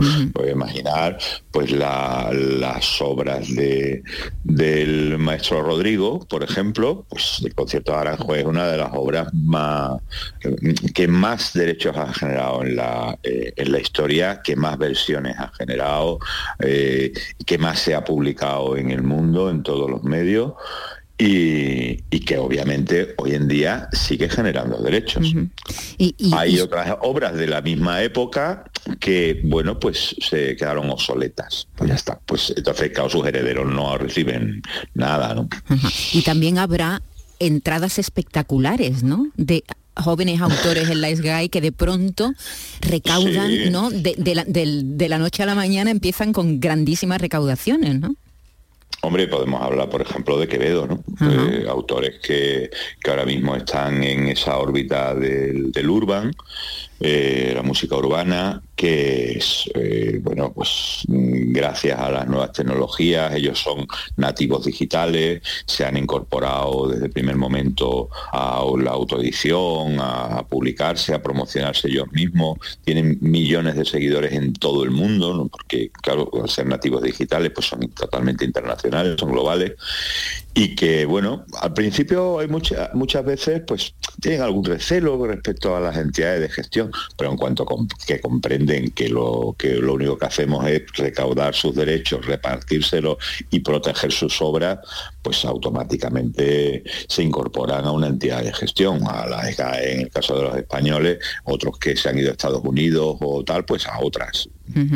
imaginar 0.53 1.17
pues 1.51 1.71
las 1.71 3.01
obras 3.01 3.53
de, 3.55 4.03
del 4.43 5.17
maestro 5.17 5.61
Rodrigo, 5.63 6.25
por 6.27 6.43
ejemplo, 6.43 7.05
pues 7.09 7.41
el 7.43 7.55
concierto 7.55 7.91
de 7.93 7.97
Aranjo 7.97 8.35
es 8.35 8.45
una 8.45 8.67
de 8.67 8.77
las 8.77 8.91
obras 8.93 9.33
más 9.33 10.01
que 10.93 11.07
más 11.07 11.53
derechos 11.53 11.95
ha 11.95 12.13
generado 12.13 12.63
en 12.63 12.75
la, 12.75 13.17
eh, 13.23 13.53
en 13.55 13.71
la 13.71 13.79
historia, 13.79 14.41
que 14.43 14.55
más 14.55 14.77
versiones 14.77 15.35
ha 15.39 15.51
generado, 15.57 16.19
que 16.59 17.57
más 17.57 17.79
se 17.79 17.95
ha 17.95 18.03
publicado 18.03 18.77
en 18.77 18.91
el 18.91 19.03
mundo, 19.03 19.49
en 19.49 19.63
todos 19.63 19.89
los 19.89 20.03
medios 20.03 20.22
y, 21.17 22.03
y 22.09 22.19
que 22.21 22.37
obviamente 22.37 23.13
hoy 23.17 23.35
en 23.35 23.47
día 23.47 23.87
sigue 23.93 24.27
generando 24.29 24.77
derechos. 24.81 25.27
Y, 25.97 26.15
y- 26.17 26.33
Hay 26.33 26.59
otras 26.59 26.97
obras 27.01 27.35
de 27.35 27.47
la 27.47 27.61
misma 27.61 28.01
época 28.01 28.65
que, 28.99 29.39
bueno, 29.45 29.79
pues 29.79 30.15
se 30.19 30.55
quedaron 30.55 30.89
obsoletas. 30.89 31.67
Pues 31.75 31.89
ya 31.89 31.95
está. 31.95 32.19
Pues 32.25 32.51
entonces, 32.57 32.91
claro, 32.91 33.09
sus 33.09 33.25
herederos 33.25 33.71
no 33.71 33.97
reciben 33.97 34.61
nada. 34.95 35.45
Y 36.13 36.21
también 36.23 36.57
habrá 36.57 37.01
entradas 37.39 37.99
espectaculares, 37.99 39.03
¿no? 39.03 39.27
De 39.37 39.63
jóvenes 39.95 40.41
autores 40.41 40.89
en 40.89 41.01
la 41.01 41.15
SGAI 41.15 41.49
que 41.49 41.61
de 41.61 41.71
pronto 41.71 42.33
recaudan, 42.81 43.49
Sí. 43.51 43.69
¿no? 43.69 43.91
De, 43.91 44.15
de 44.17 44.35
la, 44.35 44.43
de 44.45 45.09
la 45.09 45.19
noche 45.19 45.43
a 45.43 45.45
la 45.45 45.53
mañana 45.55 45.91
empiezan 45.91 46.33
con 46.33 46.59
grandísimas 46.59 47.21
recaudaciones, 47.21 47.99
¿no? 47.99 48.15
Hombre, 49.05 49.27
podemos 49.27 49.61
hablar, 49.61 49.89
por 49.89 50.01
ejemplo, 50.01 50.39
de 50.39 50.47
Quevedo, 50.47 50.87
¿no? 50.87 51.03
Eh, 51.29 51.65
autores 51.67 52.19
que, 52.19 52.69
que 53.03 53.09
ahora 53.11 53.25
mismo 53.25 53.53
están 53.53 54.01
en 54.01 54.29
esa 54.29 54.57
órbita 54.57 55.13
del, 55.13 55.73
del 55.73 55.89
urban, 55.89 56.31
eh, 57.01 57.51
la 57.53 57.63
música 57.63 57.97
urbana, 57.97 58.61
que 58.75 59.37
es, 59.37 59.69
eh, 59.75 60.19
bueno, 60.21 60.51
pues 60.53 61.03
gracias 61.07 61.99
a 61.99 62.09
las 62.09 62.27
nuevas 62.27 62.51
tecnologías, 62.51 63.33
ellos 63.35 63.59
son 63.59 63.87
nativos 64.17 64.65
digitales, 64.65 65.41
se 65.65 65.85
han 65.85 65.97
incorporado 65.97 66.87
desde 66.87 67.05
el 67.05 67.11
primer 67.11 67.35
momento 67.35 68.09
a 68.31 68.63
la 68.77 68.91
autoedición, 68.91 69.97
a 69.99 70.43
publicarse, 70.47 71.13
a 71.13 71.21
promocionarse 71.21 71.87
ellos 71.87 72.11
mismos, 72.11 72.57
tienen 72.83 73.17
millones 73.21 73.75
de 73.75 73.85
seguidores 73.85 74.33
en 74.33 74.53
todo 74.53 74.83
el 74.83 74.91
mundo, 74.91 75.47
porque 75.51 75.91
claro, 76.01 76.29
al 76.41 76.49
ser 76.49 76.65
nativos 76.65 77.03
digitales, 77.03 77.51
pues 77.53 77.67
son 77.67 77.87
totalmente 77.89 78.43
internacionales, 78.43 79.15
son 79.19 79.31
globales, 79.31 79.73
y 80.55 80.75
que 80.75 81.05
bueno, 81.05 81.45
al 81.61 81.73
principio 81.73 82.39
hay 82.39 82.47
muchas 82.47 82.93
muchas 82.93 83.25
veces 83.25 83.61
pues 83.65 83.95
tienen 84.21 84.41
algún 84.41 84.63
recelo 84.63 85.25
respecto 85.25 85.75
a 85.75 85.79
las 85.79 85.97
entidades 85.97 86.41
de 86.41 86.49
gestión, 86.49 86.91
pero 87.17 87.31
en 87.31 87.37
cuanto 87.37 87.65
que 88.05 88.21
comprenden 88.21 88.62
que 88.65 89.09
lo 89.09 89.55
que 89.57 89.75
lo 89.75 89.93
único 89.93 90.17
que 90.17 90.25
hacemos 90.25 90.65
es 90.67 90.83
recaudar 90.95 91.55
sus 91.55 91.75
derechos, 91.75 92.25
repartírselos 92.25 93.17
y 93.49 93.59
proteger 93.59 94.11
sus 94.11 94.41
obras, 94.41 94.79
pues 95.23 95.43
automáticamente 95.45 96.83
se 97.07 97.23
incorporan 97.23 97.85
a 97.85 97.91
una 97.91 98.07
entidad 98.07 98.43
de 98.43 98.53
gestión, 98.53 99.01
a 99.07 99.25
la 99.25 99.49
en 99.81 100.01
el 100.01 100.09
caso 100.09 100.35
de 100.35 100.43
los 100.43 100.57
españoles, 100.57 101.17
otros 101.45 101.77
que 101.79 101.95
se 101.95 102.09
han 102.09 102.17
ido 102.19 102.29
a 102.29 102.31
Estados 102.33 102.61
Unidos 102.63 103.17
o 103.21 103.43
tal, 103.43 103.65
pues 103.65 103.87
a 103.87 103.99
otras. 104.01 104.49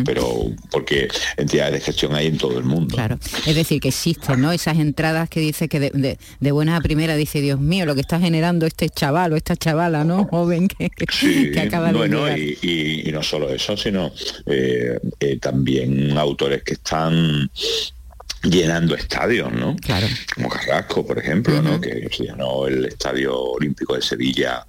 Pero 0.05 0.45
porque 0.71 1.09
entidades 1.35 1.73
de 1.73 1.81
gestión 1.81 2.15
hay 2.15 2.27
en 2.27 2.37
todo 2.37 2.57
el 2.57 2.63
mundo. 2.63 2.95
Claro. 2.95 3.19
Es 3.45 3.53
decir, 3.53 3.81
que 3.81 3.89
existen, 3.89 4.39
¿no? 4.41 4.53
Esas 4.53 4.77
entradas 4.79 5.27
que 5.29 5.41
dice 5.41 5.67
que 5.67 5.79
de, 5.81 5.89
de, 5.93 6.17
de 6.39 6.51
buenas 6.53 6.79
a 6.79 6.81
primeras 6.81 7.17
dice, 7.17 7.41
Dios 7.41 7.59
mío, 7.59 7.85
lo 7.85 7.93
que 7.93 7.99
está 8.01 8.17
generando 8.19 8.65
este 8.65 8.89
chaval 8.89 9.33
o 9.33 9.35
esta 9.35 9.57
chavala, 9.57 10.05
¿no? 10.05 10.23
Joven 10.31 10.69
que, 10.69 10.89
que- 10.89 11.05
Sí, 11.11 11.51
que 11.51 11.59
acaba 11.59 11.91
de 11.91 11.97
bueno, 11.97 12.23
llegar. 12.25 12.39
y, 12.39 12.57
y- 12.61 13.09
y 13.09 13.11
no 13.11 13.21
solo 13.21 13.49
eso, 13.53 13.75
sino 13.75 14.11
eh, 14.45 14.99
eh, 15.19 15.37
también 15.39 16.17
autores 16.17 16.63
que 16.63 16.73
están 16.73 17.49
llenando 18.43 18.95
estadios, 18.95 19.51
¿no? 19.51 19.75
Claro. 19.77 20.07
Como 20.33 20.49
Carrasco, 20.49 21.05
por 21.05 21.19
ejemplo, 21.19 21.61
¿no? 21.61 21.79
Que 21.81 22.07
se 22.11 22.23
llenó 22.23 22.67
el 22.67 22.85
Estadio 22.85 23.35
Olímpico 23.35 23.95
de 23.95 24.01
Sevilla 24.01 24.65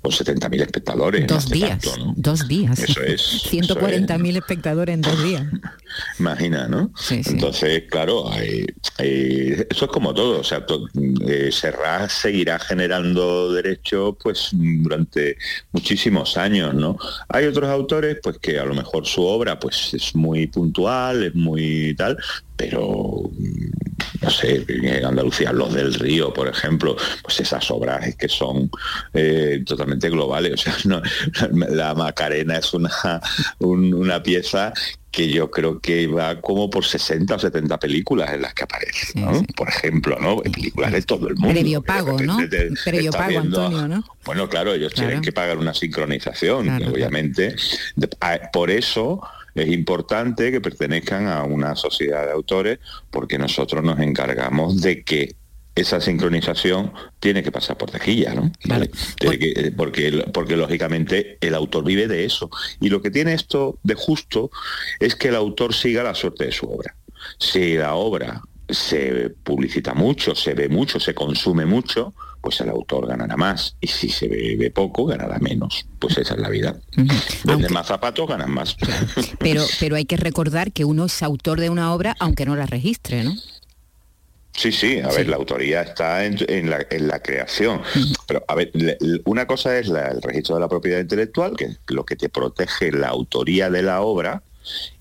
con 0.00 0.12
70.000 0.12 0.62
espectadores. 0.62 1.26
Dos 1.26 1.44
hace 1.46 1.54
días, 1.54 1.78
tanto, 1.80 1.96
¿no? 2.04 2.14
dos 2.16 2.46
días. 2.48 2.78
Eso 2.78 3.02
es, 3.02 3.20
eso 3.44 3.50
es. 3.50 3.52
140.000 3.52 4.36
espectadores 4.36 4.94
en 4.94 5.00
dos 5.02 5.22
días. 5.24 5.42
Imagina, 6.18 6.68
¿no? 6.68 6.90
Sí, 6.96 7.22
sí. 7.24 7.30
Entonces, 7.30 7.84
claro, 7.90 8.30
eso 8.98 9.84
es 9.84 9.90
como 9.90 10.14
todo. 10.14 10.40
O 10.40 10.44
sea, 10.44 10.64
to- 10.66 10.88
eh, 11.26 11.50
Serrat 11.52 12.10
seguirá 12.10 12.58
generando 12.58 13.52
derechos 13.52 14.14
pues 14.22 14.50
durante 14.52 15.36
muchísimos 15.72 16.36
años, 16.36 16.74
¿no? 16.74 16.96
Hay 17.28 17.46
otros 17.46 17.68
autores 17.68 18.18
pues 18.22 18.38
que 18.38 18.58
a 18.58 18.64
lo 18.64 18.74
mejor 18.74 19.06
su 19.06 19.22
obra 19.24 19.58
pues 19.58 19.94
es 19.94 20.14
muy 20.14 20.46
puntual, 20.46 21.22
es 21.24 21.34
muy 21.34 21.94
tal, 21.96 22.16
pero 22.56 23.30
no 24.20 24.30
sé, 24.30 24.64
en 24.68 25.04
Andalucía, 25.04 25.52
los 25.52 25.72
del 25.74 25.94
río, 25.94 26.32
por 26.32 26.48
ejemplo, 26.48 26.96
pues 27.22 27.40
esas 27.40 27.70
obras 27.70 28.06
es 28.06 28.16
que 28.16 28.28
son 28.28 28.70
eh, 29.14 29.62
totalmente 29.66 30.10
globales. 30.10 30.54
O 30.54 30.56
sea, 30.56 30.76
no- 30.84 31.02
la 31.68 31.94
Macarena 31.94 32.56
es 32.58 32.72
una, 32.74 32.90
un- 33.60 33.94
una 33.94 34.22
pieza 34.22 34.72
que 35.10 35.28
yo 35.30 35.50
creo 35.50 35.80
que 35.80 36.06
va 36.06 36.40
como 36.40 36.68
por 36.68 36.84
60 36.84 37.34
o 37.34 37.38
70 37.38 37.78
películas 37.78 38.30
en 38.34 38.42
las 38.42 38.52
que 38.54 38.64
aparece, 38.64 39.18
¿no? 39.18 39.38
sí. 39.38 39.46
Por 39.56 39.68
ejemplo, 39.68 40.18
¿no? 40.20 40.36
Películas 40.38 40.92
de 40.92 41.02
todo 41.02 41.28
el 41.28 41.34
mundo. 41.36 41.54
Previo 41.54 41.82
pago, 41.82 42.20
¿no? 42.20 42.36
te- 42.48 42.70
Previo 42.84 43.10
pago, 43.10 43.28
viendo- 43.30 43.64
Antonio, 43.66 43.88
¿no? 43.88 44.04
Bueno, 44.24 44.48
claro, 44.48 44.74
ellos 44.74 44.92
Claro. 44.92 45.08
tienen 45.08 45.22
que 45.24 45.32
pagar 45.32 45.56
una 45.58 45.72
sincronización, 45.74 46.64
Claro, 46.64 46.78
que 46.78 46.84
claro. 46.84 46.94
obviamente. 46.94 47.56
de- 47.96 48.08
a- 48.20 48.50
por 48.52 48.70
eso 48.70 49.20
es 49.58 49.68
importante 49.68 50.50
que 50.50 50.60
pertenezcan 50.60 51.28
a 51.28 51.44
una 51.44 51.76
sociedad 51.76 52.26
de 52.26 52.32
autores, 52.32 52.78
porque 53.10 53.38
nosotros 53.38 53.82
nos 53.82 53.98
encargamos 54.00 54.80
de 54.80 55.02
que 55.02 55.36
esa 55.74 56.00
sincronización 56.00 56.92
tiene 57.20 57.42
que 57.42 57.52
pasar 57.52 57.76
por 57.76 57.90
taquilla, 57.90 58.34
¿no? 58.34 58.50
Vale. 58.64 58.90
Eh, 59.20 59.72
porque, 59.76 60.24
porque 60.32 60.56
lógicamente 60.56 61.38
el 61.40 61.54
autor 61.54 61.84
vive 61.84 62.08
de 62.08 62.24
eso. 62.24 62.50
Y 62.80 62.88
lo 62.88 63.00
que 63.00 63.10
tiene 63.10 63.34
esto 63.34 63.78
de 63.82 63.94
justo 63.94 64.50
es 65.00 65.14
que 65.14 65.28
el 65.28 65.36
autor 65.36 65.74
siga 65.74 66.02
la 66.02 66.14
suerte 66.14 66.46
de 66.46 66.52
su 66.52 66.66
obra. 66.66 66.96
Si 67.38 67.76
la 67.76 67.94
obra 67.94 68.42
se 68.68 69.30
publicita 69.42 69.94
mucho, 69.94 70.34
se 70.34 70.54
ve 70.54 70.68
mucho, 70.68 71.00
se 71.00 71.14
consume 71.14 71.64
mucho, 71.64 72.14
pues 72.40 72.60
el 72.60 72.68
autor 72.70 73.06
ganará 73.06 73.36
más. 73.36 73.76
Y 73.80 73.86
si 73.88 74.08
se 74.08 74.28
ve 74.28 74.70
poco, 74.74 75.06
ganará 75.06 75.38
menos. 75.38 75.86
Pues 75.98 76.16
esa 76.18 76.34
es 76.34 76.40
la 76.40 76.48
vida. 76.48 76.76
Ujú. 76.96 77.06
Venden 77.06 77.50
Aunque- 77.50 77.68
más 77.74 77.86
zapatos, 77.86 78.28
ganan 78.28 78.50
más. 78.50 78.76
pero, 79.38 79.64
pero 79.80 79.96
hay 79.96 80.04
que 80.04 80.16
recordar 80.16 80.72
que 80.72 80.84
uno 80.84 81.06
es 81.06 81.22
autor 81.22 81.60
de 81.60 81.70
una 81.70 81.92
obra 81.94 82.16
aunque 82.20 82.46
no 82.46 82.56
la 82.56 82.66
registre, 82.66 83.24
¿no? 83.24 83.34
Sí, 84.54 84.72
sí, 84.72 84.98
a 84.98 85.10
Sí. 85.10 85.18
ver, 85.18 85.28
la 85.28 85.36
autoría 85.36 85.82
está 85.82 86.24
en, 86.24 86.36
en 86.48 86.68
la, 86.68 86.84
en 86.90 87.06
la 87.06 87.20
creación. 87.20 87.80
Pero, 88.26 88.44
a 88.48 88.54
ver, 88.56 88.70
le- 88.74 88.98
una 89.24 89.46
cosa 89.46 89.78
es 89.78 89.86
la- 89.86 90.08
el 90.08 90.20
registro 90.20 90.56
de 90.56 90.60
la 90.62 90.68
propiedad 90.68 90.98
intelectual, 90.98 91.56
que 91.56 91.64
es 91.66 91.78
lo 91.88 92.04
que 92.04 92.16
te 92.16 92.28
protege 92.28 92.90
la 92.90 93.08
autoría 93.08 93.70
de 93.70 93.82
la 93.82 94.00
obra, 94.00 94.42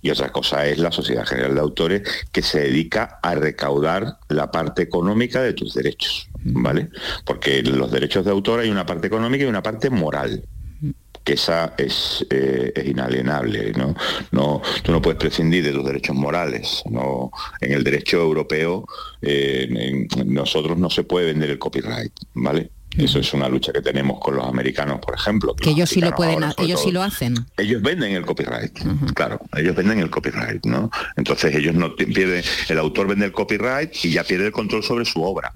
y 0.02 0.12
otra 0.12 0.32
cosa 0.32 0.66
es 0.68 0.78
la 0.78 0.92
Sociedad 0.92 1.26
General 1.26 1.56
de 1.56 1.60
Autores, 1.62 2.04
que 2.32 2.42
se 2.44 2.60
dedica 2.60 3.20
a 3.24 3.34
recaudar 3.36 4.20
la 4.30 4.52
parte 4.52 4.84
económica 4.84 5.42
de 5.42 5.54
tus 5.54 5.74
derechos, 5.74 6.30
¿vale? 6.54 6.90
Porque 7.26 7.62
los 7.64 7.92
derechos 7.92 8.26
de 8.26 8.32
autor 8.32 8.60
hay 8.62 8.70
una 8.70 8.86
parte 8.86 9.08
económica 9.08 9.44
y 9.44 9.48
una 9.48 9.64
parte 9.64 9.90
moral 9.90 10.44
que 11.24 11.34
esa 11.34 11.74
es, 11.78 12.26
eh, 12.30 12.72
es 12.74 12.88
inalienable, 12.88 13.74
¿no? 13.74 13.94
No, 14.32 14.62
tú 14.82 14.94
no 14.94 15.02
puedes 15.02 15.20
prescindir 15.20 15.62
de 15.62 15.74
los 15.74 15.86
derechos 15.86 16.16
morales. 16.16 16.84
No, 16.90 17.32
en 17.60 17.74
el 17.74 17.84
derecho 17.84 18.22
europeo 18.22 18.86
eh, 19.22 19.68
en- 19.70 20.34
nosotros 20.34 20.78
no 20.78 20.90
se 20.90 21.04
puede 21.04 21.26
vender 21.26 21.50
el 21.50 21.60
copyright, 21.60 22.14
¿vale? 22.34 22.72
Eso 22.98 23.20
es 23.20 23.34
una 23.34 23.50
lucha 23.50 23.74
que 23.74 23.82
tenemos 23.82 24.20
con 24.22 24.38
los 24.38 24.46
americanos, 24.48 25.00
por 25.02 25.16
ejemplo. 25.16 25.54
Que 25.54 25.66
los 25.66 25.76
ellos 25.76 25.90
sí 25.90 26.00
lo 26.00 26.16
pueden, 26.16 26.36
ahora, 26.46 26.56
ellos 26.60 26.82
sí 26.82 26.92
lo 26.94 27.04
hacen. 27.04 27.36
ellos 27.58 27.82
venden 27.82 28.14
el 28.14 28.26
copyright, 28.26 28.80
claro, 29.14 29.42
ellos 29.58 29.76
venden 29.76 30.00
el 30.00 30.10
copyright, 30.10 30.66
¿no? 30.66 30.90
Entonces 31.18 31.54
ellos 31.54 31.76
no 31.76 31.94
pierden, 31.94 32.42
el 32.70 32.80
autor 32.80 33.06
vende 33.08 33.26
el 33.26 33.34
copyright 33.34 33.94
y 34.06 34.12
ya 34.14 34.24
pierde 34.24 34.46
el 34.48 34.52
control 34.54 34.82
sobre 34.82 35.04
su 35.04 35.22
obra. 35.22 35.54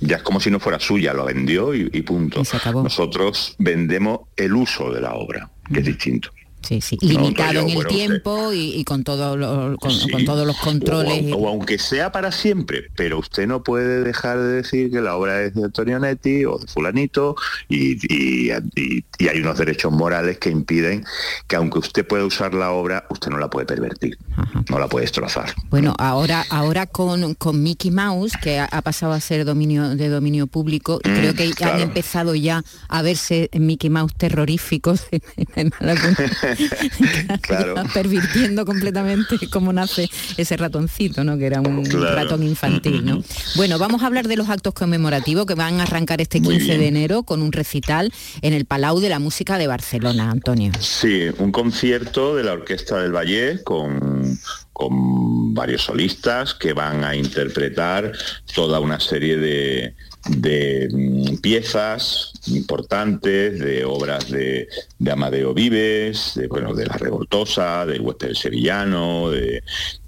Ya 0.00 0.16
es 0.16 0.22
como 0.22 0.40
si 0.40 0.50
no 0.50 0.60
fuera 0.60 0.78
suya, 0.78 1.12
lo 1.12 1.24
vendió 1.24 1.74
y, 1.74 1.88
y 1.92 2.02
punto. 2.02 2.40
Y 2.40 2.44
se 2.44 2.56
acabó. 2.56 2.82
Nosotros 2.82 3.56
vendemos 3.58 4.20
el 4.36 4.54
uso 4.54 4.92
de 4.92 5.00
la 5.00 5.14
obra, 5.14 5.50
que 5.72 5.80
es 5.80 5.86
distinto. 5.86 6.30
Sí, 6.68 6.80
sí. 6.82 6.98
No, 7.00 7.08
Limitado 7.08 7.60
en 7.60 7.68
el 7.70 7.74
bueno, 7.76 7.88
tiempo 7.88 8.52
y, 8.52 8.74
y 8.74 8.84
con, 8.84 9.02
todo 9.02 9.36
lo- 9.38 9.76
con, 9.78 9.90
Sí. 9.90 10.10
con 10.10 10.24
todos 10.26 10.46
los 10.46 10.56
controles. 10.58 11.32
O, 11.32 11.36
o 11.38 11.48
aunque 11.48 11.78
sea 11.78 12.12
para 12.12 12.30
siempre, 12.30 12.90
pero 12.94 13.18
usted 13.18 13.46
no 13.46 13.62
puede 13.62 14.02
dejar 14.04 14.38
de 14.38 14.48
decir 14.62 14.90
que 14.90 15.00
la 15.00 15.16
obra 15.16 15.42
es 15.42 15.54
de 15.54 15.64
Antonio 15.64 15.98
Netti 15.98 16.44
o 16.44 16.58
de 16.58 16.66
fulanito 16.66 17.36
y, 17.70 17.92
y- 18.14 18.50
y- 18.76 19.04
y 19.18 19.28
hay 19.28 19.40
unos 19.40 19.56
derechos 19.56 19.90
morales 19.92 20.36
que 20.38 20.50
impiden 20.50 21.04
que 21.46 21.56
aunque 21.56 21.78
usted 21.78 22.06
pueda 22.06 22.24
usar 22.26 22.52
la 22.52 22.70
obra, 22.72 23.06
usted 23.08 23.30
no 23.30 23.38
la 23.38 23.48
puede 23.48 23.64
pervertir, 23.66 24.18
Ajá. 24.36 24.62
no 24.68 24.78
la 24.78 24.88
puede 24.88 25.04
destrozar. 25.04 25.54
Bueno, 25.70 25.94
ahora, 25.98 26.44
ahora 26.50 26.86
con, 26.86 27.34
con 27.34 27.62
Mickey 27.62 27.90
Mouse, 27.90 28.32
que 28.42 28.58
ha, 28.58 28.66
ha 28.66 28.82
pasado 28.82 29.12
a 29.14 29.20
ser 29.20 29.44
dominio 29.46 29.88
de 29.96 30.08
dominio 30.10 30.46
público, 30.46 30.96
Mm, 30.98 31.14
creo 31.14 31.34
que 31.34 31.44
han 31.44 31.52
claro. 31.52 31.78
empezado 31.78 32.34
ya 32.34 32.62
a 32.88 33.02
verse 33.02 33.48
Mickey 33.54 33.88
Mouse 33.88 34.12
terroríficos 34.16 35.06
en 35.56 35.72
algún- 35.80 36.16
Claro. 37.42 37.74
pervirtiendo 37.94 38.64
completamente 38.64 39.36
cómo 39.50 39.72
nace 39.72 40.08
ese 40.36 40.56
ratoncito, 40.56 41.24
¿no? 41.24 41.38
Que 41.38 41.46
era 41.46 41.60
un 41.60 41.84
Claro. 41.84 42.14
ratón 42.16 42.42
infantil, 42.42 43.04
¿no? 43.04 43.22
Bueno, 43.56 43.78
vamos 43.78 44.02
a 44.02 44.06
hablar 44.06 44.28
de 44.28 44.36
los 44.36 44.48
actos 44.48 44.74
conmemorativos 44.74 45.46
que 45.46 45.54
van 45.54 45.80
a 45.80 45.84
arrancar 45.84 46.20
este 46.20 46.40
Muy 46.40 46.58
15 46.58 46.78
de 46.78 46.86
enero 46.88 47.22
con 47.22 47.42
un 47.42 47.52
recital 47.52 48.12
en 48.42 48.52
el 48.52 48.64
Palau 48.64 49.00
de 49.00 49.08
la 49.08 49.18
Música 49.18 49.58
de 49.58 49.66
Barcelona, 49.66 50.30
Antonio. 50.30 50.72
Sí, 50.80 51.26
un 51.38 51.52
concierto 51.52 52.34
de 52.34 52.44
la 52.44 52.52
Orquesta 52.52 53.00
del 53.02 53.12
Valle 53.14 53.62
con, 53.64 54.38
con 54.72 55.54
varios 55.54 55.82
solistas 55.84 56.54
que 56.54 56.72
van 56.72 57.04
a 57.04 57.14
interpretar 57.16 58.12
toda 58.54 58.80
una 58.80 59.00
serie 59.00 59.36
de, 59.36 59.94
de 60.28 60.88
mm, 60.92 61.36
piezas 61.38 62.32
importantes, 62.46 63.58
de 63.58 63.84
obras 63.84 64.30
de, 64.30 64.68
Amadeo 65.10 65.54
Vives, 65.54 66.32
de, 66.34 66.46
bueno, 66.48 66.74
de 66.74 66.86
La 66.86 66.96
Revoltosa, 66.96 67.86
del 67.86 68.00
huésped 68.00 68.34
sevillano, 68.34 69.30
de 69.30 69.62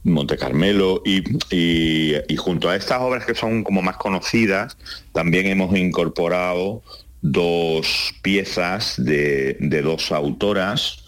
Monte 0.04 0.36
Carmelo, 0.36 1.02
y, 1.04 1.22
y, 1.50 2.36
junto 2.36 2.68
a 2.68 2.76
estas 2.76 3.00
obras 3.00 3.24
que 3.24 3.34
son 3.34 3.64
como 3.64 3.82
más 3.82 3.96
conocidas, 3.96 4.76
también 5.12 5.46
hemos 5.46 5.76
incorporado 5.76 6.82
dos 7.22 8.14
piezas 8.22 8.94
de, 8.96 9.56
de 9.60 9.82
dos 9.82 10.12
autoras 10.12 10.99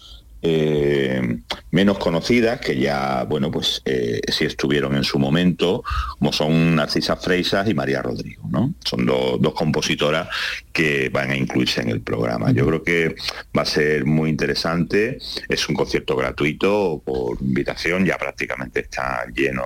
eh, 0.45 1.39
menos 1.71 1.97
conocidas, 1.97 2.59
que 2.59 2.77
ya, 2.77 3.23
bueno, 3.23 3.49
pues 3.49 3.81
eh, 3.85 4.19
sí 4.27 4.43
estuvieron 4.43 4.95
en 4.95 5.05
su 5.05 5.17
momento, 5.17 5.83
como 6.19 6.33
son 6.33 6.75
Narcisa 6.75 7.15
Freisas 7.15 7.67
y 7.69 7.73
María 7.73 8.01
Rodrigo, 8.01 8.43
¿no? 8.49 8.73
Son 8.83 9.05
dos 9.05 9.53
compositoras 9.53 10.27
que 10.73 11.07
van 11.09 11.31
a 11.31 11.37
incluirse 11.37 11.81
en 11.81 11.89
el 11.89 12.01
programa. 12.01 12.51
Yo 12.51 12.67
creo 12.67 12.83
que 12.83 13.15
va 13.57 13.61
a 13.61 13.65
ser 13.65 14.05
muy 14.05 14.29
interesante, 14.29 15.17
es 15.47 15.69
un 15.69 15.75
concierto 15.75 16.17
gratuito 16.17 17.01
por 17.05 17.41
invitación, 17.41 18.05
ya 18.05 18.17
prácticamente 18.17 18.81
está 18.81 19.25
lleno 19.33 19.63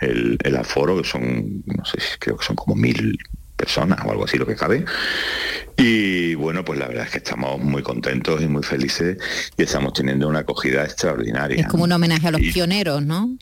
el, 0.00 0.38
el 0.42 0.56
aforo, 0.56 1.02
que 1.02 1.08
son, 1.08 1.64
no 1.66 1.84
sé, 1.84 1.98
creo 2.20 2.36
que 2.36 2.44
son 2.44 2.54
como 2.54 2.76
mil 2.76 3.18
personas 3.58 3.98
o 4.06 4.10
algo 4.10 4.24
así 4.24 4.38
lo 4.38 4.46
que 4.46 4.56
cabe. 4.56 4.84
Y 5.76 6.34
bueno, 6.36 6.64
pues 6.64 6.78
la 6.78 6.88
verdad 6.88 7.04
es 7.04 7.10
que 7.10 7.18
estamos 7.18 7.60
muy 7.60 7.82
contentos 7.82 8.40
y 8.40 8.48
muy 8.48 8.62
felices 8.62 9.18
y 9.56 9.62
estamos 9.62 9.92
teniendo 9.92 10.28
una 10.28 10.40
acogida 10.40 10.84
extraordinaria. 10.84 11.60
Es 11.60 11.66
como 11.66 11.84
un 11.84 11.92
homenaje 11.92 12.28
a 12.28 12.30
los 12.30 12.40
pioneros, 12.40 13.02
¿no? 13.02 13.36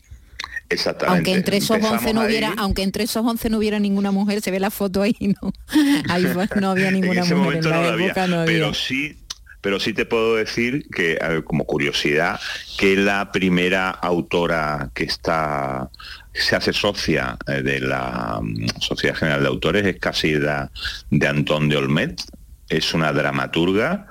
Exactamente. 0.69 1.17
Aunque 1.17 1.33
entre 1.33 1.57
esos 1.57 1.81
11 1.81 2.13
no 2.13 2.25
hubiera, 2.25 2.53
aunque 2.57 2.83
entre 2.83 3.05
esos 3.05 3.25
11 3.25 3.49
no 3.49 3.57
hubiera 3.59 3.79
ninguna 3.79 4.11
mujer, 4.11 4.41
se 4.41 4.51
ve 4.51 4.59
la 4.59 4.69
foto 4.69 5.01
ahí, 5.01 5.15
¿no? 5.41 5.53
Ahí 6.09 6.25
no 6.59 6.71
había 6.71 6.91
ninguna 6.91 7.23
mujer 7.23 7.57
en 7.57 7.69
la 7.69 7.95
época, 7.95 8.27
no 8.27 8.41
había. 8.41 8.53
Pero 8.53 8.73
sí 8.73 9.17
pero 9.61 9.79
sí 9.79 9.93
te 9.93 10.05
puedo 10.05 10.35
decir 10.35 10.87
que, 10.93 11.17
como 11.45 11.65
curiosidad, 11.65 12.39
que 12.77 12.95
la 12.95 13.31
primera 13.31 13.89
autora 13.89 14.89
que 14.93 15.03
está 15.03 15.89
se 16.37 16.55
hace 16.55 16.73
socia 16.73 17.37
eh, 17.47 17.61
de 17.61 17.79
la 17.79 18.39
mm, 18.41 18.79
Sociedad 18.79 19.15
General 19.15 19.41
de 19.41 19.47
Autores 19.47 19.85
es 19.85 19.99
Casida 19.99 20.71
de 21.09 21.27
Antón 21.27 21.69
de 21.69 21.77
Olmet, 21.77 22.21
es 22.69 22.93
una 22.93 23.13
dramaturga 23.13 24.07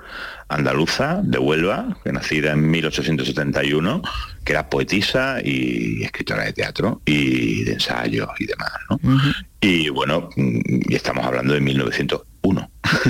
andaluza 0.49 1.19
de 1.23 1.37
Huelva, 1.37 1.97
que 2.03 2.11
nacida 2.11 2.53
en 2.53 2.69
1871, 2.69 4.01
que 4.43 4.53
era 4.53 4.69
poetisa 4.69 5.39
y 5.43 6.03
escritora 6.03 6.45
de 6.45 6.53
teatro 6.53 7.01
y 7.05 7.63
de 7.63 7.73
ensayos 7.73 8.29
y 8.39 8.45
demás. 8.45 8.71
Y 9.61 9.89
bueno, 9.89 10.29
mm, 10.35 10.59
y 10.89 10.95
estamos 10.95 11.25
hablando 11.25 11.53
de 11.53 11.61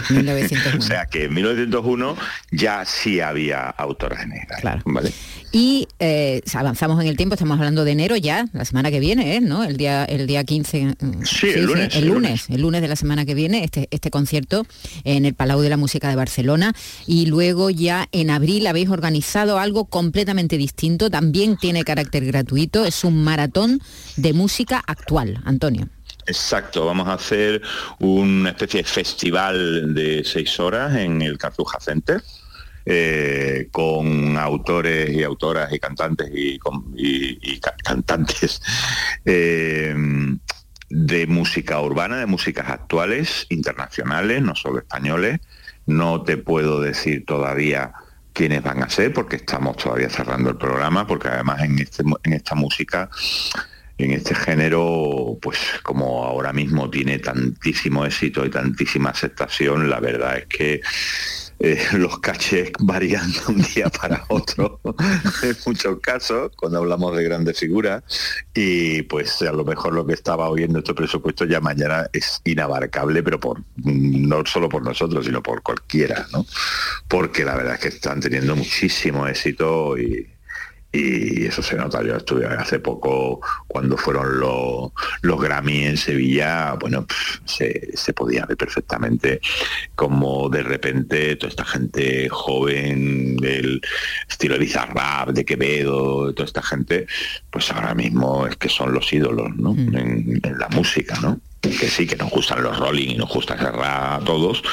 1901. 0.09 0.77
o 0.77 0.81
sea 0.81 1.05
que 1.05 1.25
en 1.25 1.33
1901 1.33 2.17
ya 2.51 2.85
sí 2.85 3.19
había 3.19 3.69
autoras 3.69 4.27
negras. 4.27 4.61
Claro. 4.61 4.81
¿vale? 4.85 5.11
Y 5.51 5.87
eh, 5.99 6.41
avanzamos 6.53 7.01
en 7.01 7.07
el 7.07 7.15
tiempo, 7.15 7.35
estamos 7.35 7.57
hablando 7.57 7.85
de 7.85 7.91
enero 7.91 8.17
ya, 8.17 8.47
la 8.53 8.65
semana 8.65 8.91
que 8.91 8.99
viene, 8.99 9.35
¿eh? 9.35 9.41
¿no? 9.41 9.63
El 9.63 9.77
día, 9.77 10.03
el 10.05 10.27
día 10.27 10.43
15. 10.43 10.95
Mm, 10.99 11.23
sí, 11.23 11.47
el, 11.49 11.65
lunes, 11.65 11.95
el, 11.95 12.07
lunes, 12.07 12.45
el 12.49 12.61
lunes 12.61 12.81
de 12.81 12.87
la 12.87 12.95
semana 12.95 13.25
que 13.25 13.33
viene, 13.33 13.63
este, 13.63 13.87
este 13.91 14.11
concierto 14.11 14.65
en 15.03 15.25
el 15.25 15.35
Palau 15.35 15.61
de 15.61 15.69
la 15.69 15.77
Música 15.77 16.09
de 16.09 16.15
Barcelona. 16.15 16.73
Y 17.05 17.27
luego 17.27 17.69
ya 17.69 18.07
en 18.11 18.29
abril 18.29 18.67
habéis 18.67 18.89
organizado 18.89 19.57
algo 19.57 19.85
completamente 19.85 20.57
distinto, 20.57 21.09
también 21.09 21.57
tiene 21.57 21.83
carácter 21.83 22.25
gratuito, 22.25 22.85
es 22.85 23.03
un 23.03 23.23
maratón 23.23 23.79
de 24.17 24.33
música 24.33 24.83
actual, 24.85 25.41
Antonio. 25.45 25.87
Exacto, 26.27 26.85
vamos 26.85 27.07
a 27.07 27.13
hacer 27.13 27.61
una 27.99 28.49
especie 28.49 28.81
de 28.81 28.87
festival 28.87 29.93
de 29.95 30.23
seis 30.25 30.59
horas 30.59 30.95
en 30.95 31.21
el 31.21 31.37
Cartuja 31.37 31.79
Center 31.79 32.21
eh, 32.85 33.67
con 33.71 34.37
autores 34.37 35.09
y 35.09 35.23
autoras 35.23 35.71
y 35.73 35.79
cantantes 35.79 36.29
y, 36.33 36.59
cantantes 37.83 38.61
eh, 39.25 39.93
de 40.89 41.27
música 41.27 41.81
urbana, 41.81 42.17
de 42.17 42.25
músicas 42.25 42.69
actuales, 42.69 43.45
internacionales, 43.49 44.41
no 44.41 44.55
solo 44.55 44.79
españoles. 44.79 45.39
No 45.85 46.23
te 46.23 46.37
puedo 46.37 46.81
decir 46.81 47.25
todavía 47.25 47.93
quiénes 48.31 48.63
van 48.63 48.83
a 48.83 48.89
ser, 48.89 49.13
porque 49.13 49.37
estamos 49.37 49.77
todavía 49.77 50.09
cerrando 50.09 50.49
el 50.49 50.57
programa, 50.57 51.07
porque 51.07 51.29
además 51.29 51.61
en, 51.61 51.79
este, 51.79 52.03
en 52.23 52.33
esta 52.33 52.55
música 52.55 53.09
en 53.97 54.11
este 54.11 54.35
género, 54.35 55.37
pues 55.41 55.57
como 55.83 56.23
ahora 56.23 56.53
mismo 56.53 56.89
tiene 56.89 57.19
tantísimo 57.19 58.05
éxito 58.05 58.45
y 58.45 58.49
tantísima 58.49 59.09
aceptación, 59.09 59.89
la 59.89 59.99
verdad 59.99 60.37
es 60.37 60.45
que 60.45 60.81
eh, 61.59 61.83
los 61.93 62.19
cachés 62.19 62.71
varían 62.79 63.31
de 63.31 63.39
un 63.47 63.61
día 63.73 63.89
para 63.89 64.23
otro 64.27 64.79
en 65.43 65.57
muchos 65.65 65.99
casos 65.99 66.51
cuando 66.55 66.77
hablamos 66.77 67.15
de 67.17 67.23
grandes 67.23 67.59
figuras. 67.59 68.03
Y 68.53 69.01
pues 69.03 69.41
a 69.41 69.51
lo 69.51 69.65
mejor 69.65 69.93
lo 69.93 70.05
que 70.05 70.13
estaba 70.13 70.49
oyendo 70.49 70.79
este 70.79 70.93
presupuesto 70.93 71.45
ya 71.45 71.59
mañana 71.59 72.07
es 72.13 72.41
inabarcable 72.45 73.23
pero 73.23 73.39
por 73.39 73.61
no 73.75 74.45
solo 74.45 74.69
por 74.69 74.83
nosotros 74.83 75.25
sino 75.25 75.41
por 75.41 75.61
cualquiera 75.61 76.25
no 76.31 76.45
porque 77.07 77.43
la 77.43 77.55
verdad 77.55 77.75
es 77.75 77.79
que 77.79 77.87
están 77.89 78.19
teniendo 78.19 78.55
muchísimo 78.55 79.27
éxito 79.27 79.97
y, 79.97 80.27
y 80.97 81.45
eso 81.45 81.61
se 81.61 81.75
nota. 81.75 82.03
Yo 82.03 82.15
estuve 82.15 82.45
hace 82.45 82.79
poco 82.79 83.41
cuando 83.67 83.97
fueron 83.97 84.39
los, 84.39 84.91
los 85.21 85.41
Grammy 85.41 85.85
en 85.85 85.97
Sevilla, 85.97 86.73
bueno, 86.73 87.05
se, 87.45 88.13
podía 88.13 88.45
ver 88.45 88.57
perfectamente 88.57 89.39
como 89.95 90.49
de 90.49 90.63
repente 90.63 91.35
toda 91.35 91.49
esta 91.49 91.65
gente 91.65 92.27
joven 92.29 93.37
del 93.37 93.81
estilo 94.27 94.55
de 94.55 94.61
Bizarrap, 94.61 95.29
de 95.29 95.45
Quevedo, 95.45 96.33
toda 96.33 96.45
esta 96.45 96.63
gente, 96.63 97.05
pues 97.51 97.71
ahora 97.71 97.93
mismo 97.93 98.47
es 98.47 98.55
que 98.55 98.69
son 98.69 98.93
los 98.93 99.11
ídolos 99.13 99.55
¿no? 99.55 99.73
Mm. 99.73 99.95
en, 99.95 100.39
en 100.43 100.57
la 100.57 100.67
música, 100.69 101.19
¿no? 101.21 101.39
Que 101.69 101.89
sí, 101.89 102.05
que 102.05 102.15
nos 102.15 102.29
gustan 102.29 102.63
los 102.63 102.77
rolling 102.77 103.09
y 103.09 103.15
nos 103.15 103.29
gusta 103.29 103.57
cerrar 103.57 104.21
a 104.21 104.25
todos, 104.25 104.63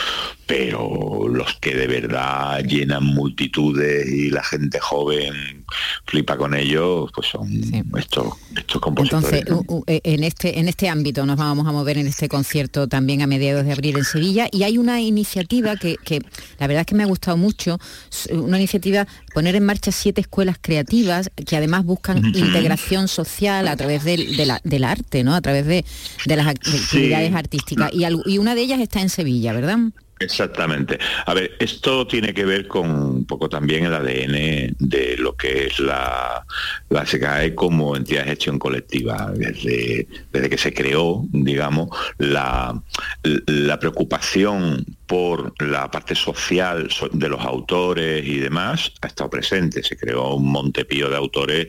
pero 0.47 1.27
los 1.29 1.55
que 1.55 1.75
de 1.75 1.87
verdad 1.87 2.63
llenan 2.65 3.05
multitudes 3.05 4.07
y 4.07 4.31
la 4.31 4.43
gente 4.43 4.79
joven 4.79 5.65
flipa 6.05 6.37
con 6.37 6.55
ellos, 6.55 7.11
pues 7.15 7.29
son 7.29 7.51
estos, 7.99 8.35
estos 8.57 8.81
compositores. 8.81 9.33
Entonces, 9.33 9.83
eh, 9.87 10.01
en 10.05 10.25
este, 10.25 10.59
en 10.59 10.69
este 10.69 10.89
ámbito 10.89 11.25
nos 11.25 11.37
vamos 11.37 11.67
a 11.67 11.73
mover 11.73 11.99
en 11.99 12.07
este 12.07 12.29
concierto 12.29 12.89
también 12.89 13.23
a 13.23 13.27
mediados 13.27 13.65
de 13.65 13.73
abril 13.73 13.97
en 13.97 14.05
Sevilla 14.05 14.49
y 14.51 14.65
hay 14.65 14.77
una 14.77 15.01
iniciativa 15.01 15.77
que, 15.77 15.97
la 16.59 16.67
verdad 16.67 16.83
es 16.83 16.87
que 16.87 16.95
me 16.95 17.05
ha 17.05 17.07
gustado 17.07 17.37
mucho, 17.37 17.79
una 18.31 18.59
iniciativa 18.59 19.07
poner 19.33 19.57
en 19.57 19.65
marcha 19.65 19.93
siete 19.93 20.21
escuelas 20.21 20.59
creativas 20.61 21.31
que 21.47 21.57
además 21.57 21.85
buscan 21.85 22.25
integración 22.25 23.09
social 23.09 23.69
a 23.69 23.77
través 23.77 24.05
del, 24.05 24.37
del 24.37 24.85
arte, 24.85 25.25
¿no? 25.25 25.35
A 25.35 25.41
través 25.41 25.67
de, 25.67 25.85
de 26.27 26.37
las 26.37 26.47
actividades 26.85 27.35
artísticas. 27.35 27.91
Y, 27.93 28.05
y 28.27 28.39
una 28.39 28.55
de 28.55 28.63
ellas 28.63 28.81
está 28.81 29.01
en 29.01 29.09
Sevilla, 29.09 29.53
¿verdad? 29.53 29.79
Exactamente. 30.21 30.99
A 31.27 31.35
ver, 31.35 31.53
esto 31.59 32.07
tiene 32.07 32.33
que 32.33 32.45
ver 32.45 32.69
con 32.69 32.91
un 32.91 33.25
poco 33.25 33.49
también 33.49 33.85
el 33.85 33.95
ADN 33.95 34.77
de 34.79 35.17
lo 35.19 35.37
que 35.37 35.67
es 35.67 35.81
la, 35.81 36.47
la 36.89 37.05
SGAE 37.05 37.55
como 37.55 37.97
entidad 37.97 38.23
de 38.23 38.31
gestión 38.31 38.59
colectiva. 38.59 39.33
Desde, 39.35 40.07
desde 40.33 40.51
que 40.51 40.59
se 40.59 40.73
creó, 40.73 41.25
digamos, 41.31 41.91
la, 42.19 42.81
la 43.23 43.79
preocupación 43.81 44.87
por 45.07 45.53
la 45.63 45.91
parte 45.91 46.15
social 46.15 46.89
de 47.13 47.29
los 47.29 47.41
autores 47.41 48.27
y 48.27 48.39
demás 48.39 48.93
ha 49.03 49.07
estado 49.07 49.31
presente. 49.31 49.83
Se 49.83 49.97
creó 49.97 50.35
un 50.35 50.51
Montepío 50.51 51.11
de 51.11 51.17
autores 51.17 51.69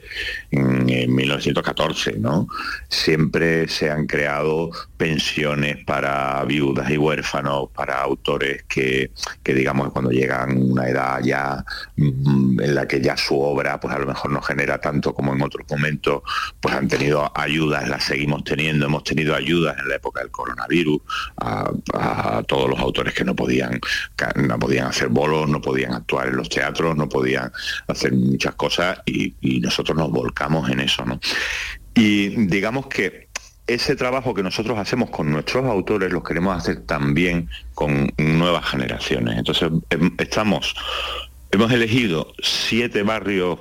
en, 0.51 0.85
1914, 0.85 2.17
¿no? 2.19 2.47
Siempre 2.89 3.67
se 3.67 3.89
han 3.89 4.07
creado 4.07 4.69
pensiones 4.97 5.83
para 5.85 6.43
viudas 6.45 6.89
y 6.89 6.97
huérfanos, 6.97 7.69
para 7.73 8.01
autores 8.01 8.63
que, 8.63 9.11
que 9.43 9.53
digamos 9.53 9.91
cuando 9.91 10.11
llegan 10.11 10.57
una 10.57 10.87
edad 10.87 11.21
ya 11.23 11.65
mm, 11.97 12.61
en 12.61 12.75
la 12.75 12.87
que 12.87 13.01
ya 13.01 13.17
su 13.17 13.39
obra 13.39 13.79
pues 13.79 13.93
a 13.93 13.99
lo 13.99 14.05
mejor 14.05 14.31
no 14.31 14.41
genera 14.41 14.79
tanto 14.79 15.13
como 15.13 15.33
en 15.33 15.41
otros 15.41 15.65
momentos, 15.69 16.21
pues 16.59 16.73
han 16.73 16.87
tenido 16.87 17.31
ayudas, 17.35 17.87
las 17.89 18.03
seguimos 18.03 18.43
teniendo, 18.43 18.85
hemos 18.85 19.03
tenido 19.03 19.35
ayudas 19.35 19.77
en 19.79 19.89
la 19.89 19.95
época 19.95 20.21
del 20.21 20.31
coronavirus 20.31 21.01
a, 21.37 21.71
a 21.93 22.43
todos 22.43 22.69
los 22.69 22.79
autores 22.79 23.13
que 23.13 23.25
no 23.25 23.34
podían, 23.35 23.79
no 24.35 24.59
podían 24.59 24.87
hacer 24.87 25.09
bolos, 25.09 25.49
no 25.49 25.61
podían 25.61 25.93
actuar 25.93 26.27
en 26.27 26.37
los 26.37 26.49
teatros, 26.49 26.95
no 26.95 27.09
podían 27.09 27.51
hacer 27.87 28.13
muchas 28.13 28.55
cosas 28.55 28.99
y, 29.05 29.33
nosotros 29.65 29.97
nos 29.97 30.11
volcamos 30.11 30.69
en 30.69 30.79
eso, 30.79 31.03
¿no? 31.05 31.19
Y 31.95 32.29
digamos 32.47 32.87
que 32.87 33.29
ese 33.67 33.95
trabajo 33.95 34.33
que 34.33 34.43
nosotros 34.43 34.77
hacemos 34.77 35.09
con 35.09 35.31
nuestros 35.31 35.65
autores 35.65 36.11
lo 36.11 36.21
queremos 36.21 36.55
hacer 36.55 36.81
también 36.85 37.49
con 37.73 38.11
nuevas 38.17 38.65
generaciones. 38.65 39.37
Entonces, 39.37 39.71
em, 39.89 40.13
estamos, 40.19 40.75
hemos 41.51 41.71
elegido 41.71 42.33
siete 42.43 43.01
barrios 43.01 43.59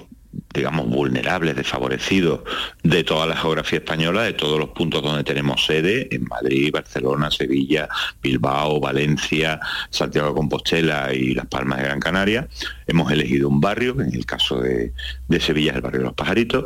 digamos, 0.53 0.89
vulnerables, 0.89 1.57
desfavorecidos 1.57 2.41
de 2.83 3.05
toda 3.05 3.27
la 3.27 3.37
geografía 3.37 3.79
española, 3.79 4.23
de 4.23 4.33
todos 4.33 4.59
los 4.59 4.71
puntos 4.71 5.03
donde 5.03 5.25
tenemos 5.25 5.65
sede, 5.65 6.09
en 6.15 6.25
Madrid, 6.25 6.73
Barcelona, 6.73 7.31
Sevilla, 7.31 7.89
Bilbao, 8.23 8.81
Valencia, 8.81 9.61
Santiago 9.91 10.29
de 10.29 10.35
Compostela 10.35 11.13
y 11.13 11.35
Las 11.35 11.47
Palmas 11.47 11.79
de 11.79 11.85
Gran 11.85 12.01
Canaria. 12.01 12.49
Hemos 12.87 13.11
elegido 13.11 13.49
un 13.49 13.61
barrio, 13.61 14.01
en 14.01 14.15
el 14.15 14.27
caso 14.27 14.61
de, 14.61 14.93
de 15.29 15.41
Sevilla 15.41 15.71
es 15.71 15.77
el 15.77 15.83
barrio 15.83 16.01
de 16.01 16.07
los 16.07 16.15
Pajaritos, 16.15 16.65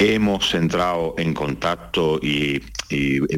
Hemos 0.00 0.54
entrado 0.54 1.16
en 1.18 1.34
contacto 1.34 2.20
y, 2.22 2.62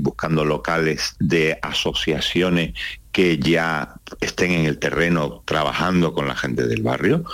buscando 0.02 0.44
locales 0.44 1.16
de 1.18 1.58
asociaciones 1.62 2.74
que 3.12 3.38
ya 3.38 3.94
estén 4.20 4.52
en 4.52 4.66
el 4.66 4.78
terreno 4.78 5.42
trabajando 5.44 6.12
con 6.12 6.26
la 6.26 6.36
gente 6.36 6.66
del 6.66 6.82
barrio 6.82 7.24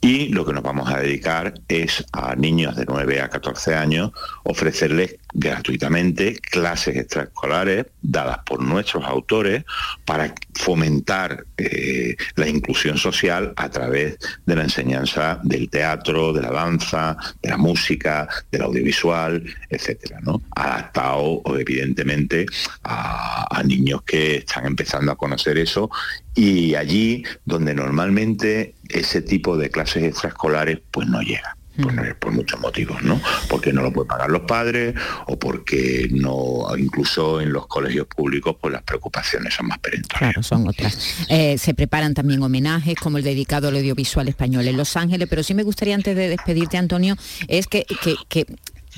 y 0.00 0.28
lo 0.28 0.44
que 0.44 0.52
nos 0.52 0.62
vamos 0.62 0.90
a 0.90 0.98
dedicar 0.98 1.54
es 1.68 2.04
a 2.12 2.34
niños 2.36 2.76
de 2.76 2.84
9 2.86 3.20
a 3.20 3.28
14 3.28 3.74
años 3.74 4.12
ofrecerles 4.44 5.16
gratuitamente 5.34 6.38
clases 6.38 6.96
extraescolares 6.96 7.86
dadas 8.02 8.38
por 8.44 8.62
nuestros 8.62 9.04
autores 9.04 9.64
para 10.04 10.34
fomentar 10.54 11.46
eh, 11.56 12.16
la 12.36 12.48
inclusión 12.48 12.98
social 12.98 13.52
a 13.56 13.70
través 13.70 14.18
de 14.44 14.56
la 14.56 14.64
enseñanza 14.64 15.40
del 15.42 15.70
teatro, 15.70 16.32
de 16.32 16.42
la 16.42 16.50
danza, 16.50 17.16
de 17.40 17.50
la 17.50 17.56
música, 17.56 18.28
del 18.50 18.62
audiovisual, 18.62 19.42
etcétera. 19.70 20.20
Adaptado 20.54 21.42
evidentemente 21.58 22.46
a 22.82 23.62
niños 23.64 24.02
que 24.02 24.36
están 24.36 24.66
empezando 24.66 25.12
a 25.12 25.16
conocer 25.16 25.58
eso 25.58 25.90
y 26.34 26.74
allí 26.74 27.24
donde 27.44 27.74
normalmente 27.74 28.74
ese 28.88 29.22
tipo 29.22 29.56
de 29.56 29.70
clases 29.70 30.04
extraescolares 30.04 30.80
pues 30.90 31.08
no 31.08 31.20
llega. 31.20 31.56
Pues 31.80 31.94
mm. 31.94 32.18
por, 32.20 32.32
muchos 32.32 32.60
motivos, 32.60 33.02
¿no? 33.02 33.18
Porque 33.48 33.72
no 33.72 33.80
lo 33.80 33.90
pueden 33.92 34.08
pagar 34.08 34.30
los 34.30 34.42
padres 34.42 34.94
o 35.26 35.38
porque 35.38 36.06
no, 36.10 36.66
incluso 36.76 37.40
en 37.40 37.50
los 37.50 37.66
colegios 37.66 38.06
públicos, 38.06 38.56
pues 38.60 38.74
las 38.74 38.82
preocupaciones 38.82 39.54
son 39.54 39.68
más 39.68 39.78
perentorias. 39.78 40.18
Claro, 40.18 40.42
son 40.42 40.68
otras. 40.68 41.26
Eh, 41.30 41.56
se 41.56 41.72
preparan 41.72 42.12
también 42.12 42.42
homenajes 42.42 42.96
como 42.96 43.16
el 43.16 43.24
dedicado 43.24 43.68
al 43.68 43.76
audiovisual 43.76 44.28
español 44.28 44.68
en 44.68 44.76
Los 44.76 44.96
Ángeles, 44.98 45.28
pero 45.30 45.42
sí 45.42 45.54
me 45.54 45.62
gustaría 45.62 45.94
antes 45.94 46.14
de 46.14 46.28
despedirte, 46.28 46.76
Antonio, 46.76 47.16
es 47.48 47.66
que, 47.66 47.86
que 48.28 48.44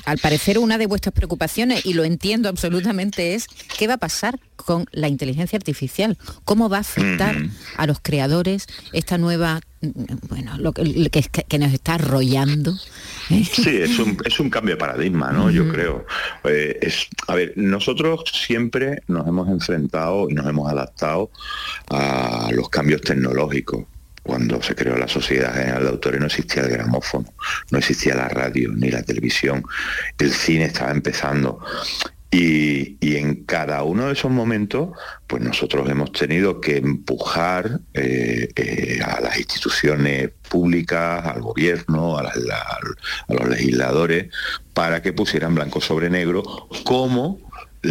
al 0.05 0.19
parecer 0.19 0.59
una 0.59 0.79
de 0.79 0.87
vuestras 0.87 1.15
preocupaciones, 1.15 1.85
y 1.87 1.95
lo 1.95 2.05
entiendo 2.05 2.49
absolutamente, 2.49 3.35
es 3.35 3.47
qué 3.79 3.87
va 3.87 3.95
a 3.95 3.99
pasar 3.99 4.39
con 4.57 4.87
la 4.93 5.09
inteligencia 5.09 5.57
artificial, 5.57 6.17
cómo 6.45 6.69
va 6.69 6.79
a 6.79 6.81
afectar 6.81 7.37
a 7.77 7.87
los 7.87 8.01
creadores 8.01 8.67
esta 8.93 9.19
nueva, 9.19 9.61
bueno, 10.29 10.57
lo 10.59 10.73
que, 10.73 11.11
que, 11.49 11.59
nos 11.59 11.73
está 11.73 11.95
arrollando. 11.95 12.75
¿eh? 13.31 13.45
Sí, 13.45 13.77
es 13.83 13.99
un, 13.99 14.17
es 14.25 14.41
un, 14.41 14.51
cambio 14.51 14.75
de 14.75 14.79
paradigma, 14.79 15.33
¿no? 15.33 15.51
Yo 15.51 15.69
creo. 15.69 16.07
Eh, 16.45 16.79
es, 16.81 17.09
a 17.29 17.35
ver, 17.35 17.53
nosotros 17.57 18.25
siempre 18.33 19.03
nos 19.09 19.27
hemos 19.27 19.49
enfrentado 19.49 20.29
y 20.31 20.35
nos 20.35 20.47
hemos 20.47 20.71
adaptado 20.71 21.31
a 21.91 22.49
los 22.53 22.69
cambios 22.69 23.03
tecnológicos 23.03 23.85
cuando 24.25 24.63
se 24.63 24.75
creó 24.75 24.97
la 24.97 25.07
Sociedad 25.07 25.55
General 25.55 25.83
de 25.83 25.91
Autores 25.91 26.19
no 26.19 26.27
existía 26.27 26.63
el 26.63 26.71
gramófono, 26.71 27.33
no 27.71 27.79
existía 27.79 28.15
la 28.15 28.29
radio 28.29 28.73
ni 28.73 28.91
la 28.91 29.03
televisión, 29.03 29.63
el 30.19 30.33
cine 30.33 30.65
estaba 30.65 30.91
empezando. 30.91 31.61
Y, 32.31 33.17
en 33.17 33.45
cada 33.45 33.85
uno 33.85 34.07
de 34.07 34.15
esos 34.15 34.31
momentos, 34.31 34.89
pues 35.29 35.41
nosotros 35.41 35.89
hemos 35.89 36.11
tenido 36.11 36.61
que 36.61 36.79
empujar 36.79 37.79
eh, 37.93 38.49
eh, 38.57 38.99
a 39.05 39.21
las 39.21 39.39
instituciones 39.39 40.31
públicas, 40.49 41.25
al 41.27 41.43
gobierno, 41.43 42.19
a, 42.19 42.23
a 42.23 43.35
los 43.35 43.49
legisladores, 43.49 44.35
para 44.73 45.01
que 45.01 45.13
pusieran 45.13 45.55
blanco 45.55 45.81
sobre 45.81 46.11
negro 46.11 46.43
cómo 46.83 47.39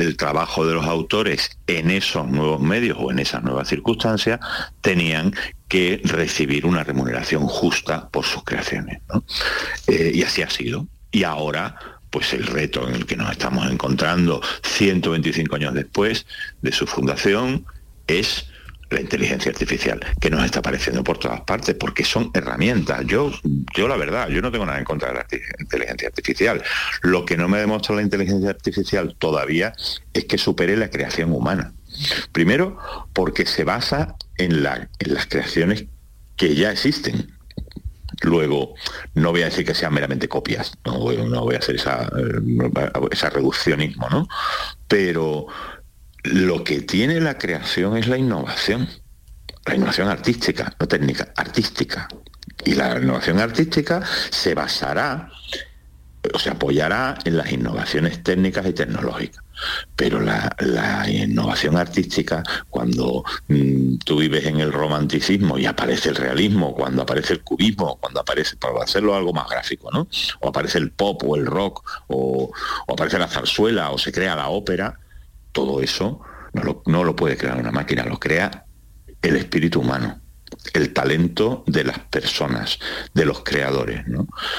el 0.01 0.17
trabajo 0.17 0.65
de 0.65 0.73
los 0.73 0.85
autores 0.85 1.57
en 1.67 1.91
esos 1.91 2.27
nuevos 2.27 2.61
medios 2.61 2.97
o 2.99 3.11
en 3.11 3.19
esas 3.19 3.43
nuevas 3.43 3.67
circunstancias 3.67 4.39
tenían 4.81 5.33
que 5.67 6.01
recibir 6.03 6.65
una 6.65 6.83
remuneración 6.83 7.47
justa 7.47 8.09
por 8.09 8.25
sus 8.25 8.43
creaciones. 8.43 9.01
Eh, 9.87 10.11
y 10.13 10.23
así 10.23 10.41
ha 10.41 10.49
sido. 10.49 10.87
Y 11.11 11.23
ahora, 11.23 11.75
pues 12.09 12.33
el 12.33 12.45
reto 12.45 12.87
en 12.87 12.95
el 12.95 13.05
que 13.05 13.15
nos 13.15 13.31
estamos 13.31 13.69
encontrando 13.71 14.41
125 14.63 15.55
años 15.55 15.73
después 15.73 16.25
de 16.61 16.71
su 16.71 16.85
fundación 16.85 17.65
es 18.07 18.47
la 18.93 19.01
inteligencia 19.01 19.51
artificial, 19.51 19.99
que 20.19 20.29
nos 20.29 20.43
está 20.45 20.59
apareciendo 20.59 21.03
por 21.03 21.17
todas 21.17 21.41
partes, 21.41 21.75
porque 21.75 22.03
son 22.03 22.31
herramientas. 22.33 23.05
Yo, 23.05 23.31
yo 23.75 23.87
la 23.87 23.97
verdad, 23.97 24.29
yo 24.29 24.41
no 24.41 24.51
tengo 24.51 24.65
nada 24.65 24.79
en 24.79 24.85
contra 24.85 25.09
de 25.09 25.15
la 25.15 25.25
inteligencia 25.59 26.07
artificial. 26.07 26.63
Lo 27.01 27.25
que 27.25 27.37
no 27.37 27.47
me 27.47 27.59
demuestra 27.59 27.95
la 27.95 28.01
inteligencia 28.01 28.49
artificial 28.49 29.15
todavía 29.17 29.73
es 30.13 30.25
que 30.25 30.37
supere 30.37 30.77
la 30.77 30.89
creación 30.89 31.31
humana. 31.31 31.73
Primero, 32.31 32.77
porque 33.13 33.45
se 33.45 33.63
basa 33.63 34.15
en, 34.37 34.63
la, 34.63 34.89
en 34.99 35.13
las 35.13 35.27
creaciones 35.27 35.85
que 36.35 36.55
ya 36.55 36.71
existen. 36.71 37.33
Luego, 38.21 38.75
no 39.15 39.31
voy 39.31 39.41
a 39.41 39.45
decir 39.45 39.65
que 39.65 39.75
sean 39.75 39.93
meramente 39.93 40.29
copias, 40.29 40.73
no 40.85 40.99
voy, 40.99 41.17
no 41.17 41.41
voy 41.41 41.55
a 41.55 41.59
hacer 41.59 41.75
esa, 41.75 42.09
eh, 42.15 43.29
reduccionismo, 43.29 44.07
¿no? 44.09 44.27
Pero 44.87 45.47
lo 46.23 46.63
que 46.63 46.81
tiene 46.81 47.19
la 47.19 47.37
creación 47.37 47.97
es 47.97 48.07
la 48.07 48.17
innovación, 48.17 48.87
la 49.65 49.75
innovación 49.75 50.07
artística, 50.07 50.73
no 50.79 50.87
técnica, 50.87 51.33
artística. 51.35 52.07
Y 52.65 52.75
la 52.75 52.97
innovación 52.97 53.39
artística 53.39 54.01
se 54.29 54.55
basará 54.55 55.29
o 56.33 56.39
se 56.39 56.49
apoyará 56.49 57.17
en 57.25 57.37
las 57.37 57.51
innovaciones 57.51 58.23
técnicas 58.23 58.65
y 58.65 58.73
tecnológicas. 58.73 59.43
Pero 59.95 60.21
la, 60.21 61.05
innovación 61.09 61.77
artística, 61.77 62.41
cuando 62.69 63.23
mm, 63.49 63.97
tú 63.97 64.17
vives 64.17 64.45
en 64.45 64.59
el 64.59 64.71
romanticismo 64.71 65.57
y 65.57 65.65
aparece 65.65 66.09
el 66.09 66.15
realismo, 66.15 66.73
cuando 66.73 67.01
aparece 67.01 67.33
el 67.33 67.41
cubismo, 67.41 67.97
cuando 67.97 68.21
aparece, 68.21 68.55
para 68.55 68.81
hacerlo 68.81 69.15
algo 69.15 69.33
más 69.33 69.49
gráfico, 69.49 69.89
¿no? 69.91 70.07
O 70.39 70.49
aparece 70.49 70.77
el 70.79 70.91
pop 70.91 71.21
o 71.25 71.35
el 71.35 71.45
rock, 71.45 71.83
o 72.07 72.51
aparece 72.87 73.19
la 73.19 73.27
zarzuela, 73.27 73.91
o 73.91 73.97
se 73.97 74.11
crea 74.11 74.35
la 74.35 74.47
ópera, 74.47 74.99
todo 75.53 75.81
eso 75.81 76.21
no 76.83 77.03
lo, 77.03 77.15
puede 77.15 77.37
crear 77.37 77.57
una 77.57 77.71
máquina, 77.71 78.05
lo 78.05 78.19
crea 78.19 78.65
el 79.21 79.37
espíritu 79.37 79.79
humano 79.79 80.19
el 80.73 80.93
talento 80.93 81.63
de 81.65 81.83
las 81.83 81.97
personas, 81.97 82.77
de 83.15 83.25
los 83.25 83.43
creadores. 83.43 84.05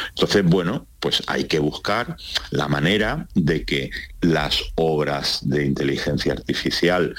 Entonces, 0.09 0.45
bueno, 0.45 0.89
pues 0.99 1.23
hay 1.29 1.45
que 1.45 1.61
buscar 1.61 2.17
la 2.51 2.67
manera 2.67 3.29
de 3.37 3.65
que 3.65 3.91
las 4.21 4.65
obras 4.75 5.49
de 5.49 5.65
inteligencia 5.65 6.33
artificial 6.33 7.15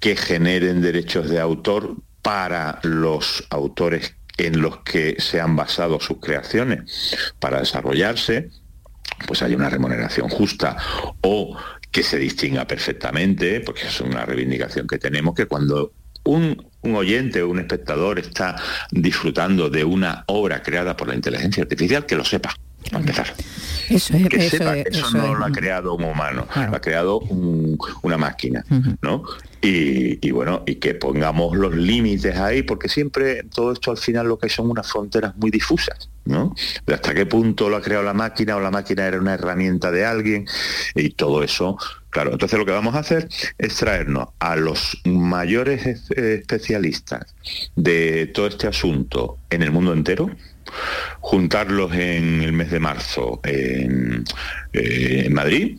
que 0.00 0.16
generen 0.16 0.82
derechos 0.82 1.28
de 1.30 1.40
autor 1.40 1.96
para 2.20 2.80
los 2.82 3.44
autores 3.50 4.16
en 4.38 4.60
los 4.60 4.78
que 4.78 5.16
se 5.20 5.40
han 5.40 5.56
basado 5.56 6.00
sus 6.00 6.18
creaciones 6.18 7.16
para 7.38 7.60
desarrollarse, 7.60 8.50
pues 9.26 9.42
haya 9.42 9.56
una 9.56 9.70
remuneración 9.70 10.28
justa 10.28 10.76
o 11.22 11.56
que 11.90 12.02
se 12.02 12.18
distinga 12.18 12.66
perfectamente, 12.66 13.60
porque 13.60 13.86
es 13.86 14.00
una 14.00 14.24
reivindicación 14.24 14.86
que 14.86 14.98
tenemos, 14.98 15.34
que 15.34 15.46
cuando 15.46 15.92
un, 16.24 16.66
oyente 16.82 17.42
o 17.42 17.48
un 17.48 17.58
espectador 17.58 18.18
está 18.18 18.56
disfrutando 18.90 19.68
de 19.68 19.84
una 19.84 20.24
obra 20.26 20.62
creada 20.62 20.96
por 20.96 21.08
la 21.08 21.14
inteligencia 21.14 21.62
artificial, 21.62 22.06
que 22.06 22.16
lo 22.16 22.24
sepa, 22.24 22.54
a 22.96 23.00
empezar. 23.00 23.34
Eso 23.88 24.16
es, 24.16 24.28
que 24.28 24.50
sepa 24.50 24.74
que 24.74 24.84
eso, 24.90 25.10
no 25.12 25.34
lo 25.34 25.44
ha 25.44 25.50
creado 25.50 25.94
un 25.94 26.04
humano, 26.04 26.46
lo 26.54 26.76
ha 26.76 26.80
creado 26.80 27.20
una 28.02 28.18
máquina, 28.18 28.64
¿no? 29.02 29.22
Y, 29.60 30.30
bueno, 30.30 30.62
y 30.66 30.76
que 30.76 30.94
pongamos 30.94 31.56
los 31.56 31.74
límites 31.74 32.36
ahí, 32.36 32.62
porque 32.62 32.88
siempre 32.88 33.42
todo 33.44 33.72
esto 33.72 33.90
al 33.90 33.96
final 33.96 34.28
lo 34.28 34.38
que 34.38 34.48
son 34.48 34.70
unas 34.70 34.90
fronteras 34.90 35.36
muy 35.36 35.50
difusas, 35.50 36.08
¿no? 36.24 36.54
De 36.86 36.94
hasta 36.94 37.14
qué 37.14 37.26
punto 37.26 37.68
lo 37.68 37.76
ha 37.76 37.82
creado 37.82 38.04
la 38.04 38.14
máquina 38.14 38.56
o 38.56 38.60
la 38.60 38.70
máquina 38.70 39.06
era 39.06 39.18
una 39.18 39.34
herramienta 39.34 39.90
de 39.90 40.04
alguien 40.04 40.46
y 40.94 41.10
todo 41.10 41.42
eso. 41.42 41.76
Claro, 42.10 42.32
entonces 42.32 42.58
lo 42.58 42.64
que 42.64 42.72
vamos 42.72 42.94
a 42.94 43.00
hacer 43.00 43.28
es 43.58 43.74
traernos 43.76 44.28
a 44.38 44.56
los 44.56 44.98
mayores 45.04 45.86
especialistas 46.10 47.34
de 47.74 48.26
todo 48.26 48.46
este 48.46 48.66
asunto 48.66 49.38
en 49.50 49.62
el 49.62 49.72
mundo 49.72 49.92
entero, 49.92 50.30
juntarlos 51.20 51.92
en 51.94 52.42
el 52.42 52.52
mes 52.52 52.70
de 52.70 52.80
marzo 52.80 53.40
en, 53.44 54.24
eh, 54.72 55.28
Madrid, 55.30 55.78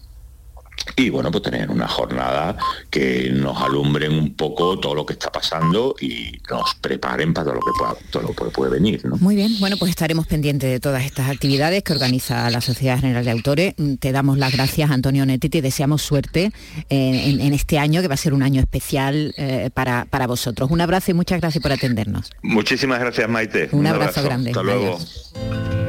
y 0.95 1.09
bueno, 1.09 1.31
pues 1.31 1.43
tener 1.43 1.69
una 1.69 1.87
jornada 1.87 2.57
que 2.89 3.29
nos 3.31 3.61
alumbren 3.61 4.13
un 4.13 4.33
poco 4.33 4.79
todo 4.79 4.95
lo 4.95 5.05
que 5.05 5.13
está 5.13 5.31
pasando 5.31 5.95
y 5.99 6.31
nos 6.49 6.75
preparen 6.75 7.33
para 7.33 7.45
todo 7.45 7.55
lo 7.55 7.61
que 7.61 7.71
pueda, 7.77 7.95
todo 8.11 8.23
lo 8.23 8.33
que 8.33 8.45
puede 8.51 8.71
venir. 8.71 9.05
¿no? 9.05 9.17
Muy 9.17 9.35
bien, 9.35 9.59
bueno, 9.59 9.77
pues 9.77 9.89
estaremos 9.89 10.27
pendientes 10.27 10.69
de 10.69 10.79
todas 10.79 11.03
estas 11.03 11.29
actividades 11.29 11.83
que 11.83 11.93
organiza 11.93 12.49
la 12.49 12.61
Sociedad 12.61 12.99
General 12.99 13.23
de 13.23 13.31
Autores. 13.31 13.75
Te 13.99 14.11
damos 14.11 14.37
las 14.37 14.53
gracias, 14.53 14.91
Antonio 14.91 15.25
Netti, 15.25 15.47
y 15.47 15.49
te 15.49 15.61
deseamos 15.61 16.01
suerte 16.01 16.51
en, 16.89 17.39
en 17.41 17.53
este 17.53 17.79
año, 17.79 18.01
que 18.01 18.07
va 18.07 18.15
a 18.15 18.17
ser 18.17 18.33
un 18.33 18.43
año 18.43 18.59
especial 18.59 19.33
eh, 19.37 19.69
para, 19.73 20.05
para 20.05 20.27
vosotros. 20.27 20.69
Un 20.71 20.81
abrazo 20.81 21.11
y 21.11 21.13
muchas 21.13 21.39
gracias 21.39 21.61
por 21.61 21.71
atendernos. 21.71 22.31
Muchísimas 22.41 22.99
gracias, 22.99 23.29
Maite. 23.29 23.69
Un, 23.71 23.87
abrazo, 23.87 24.23
grande. 24.23 24.51
Hasta 24.51 24.63
luego. 24.63 24.95
Adiós. 24.95 25.88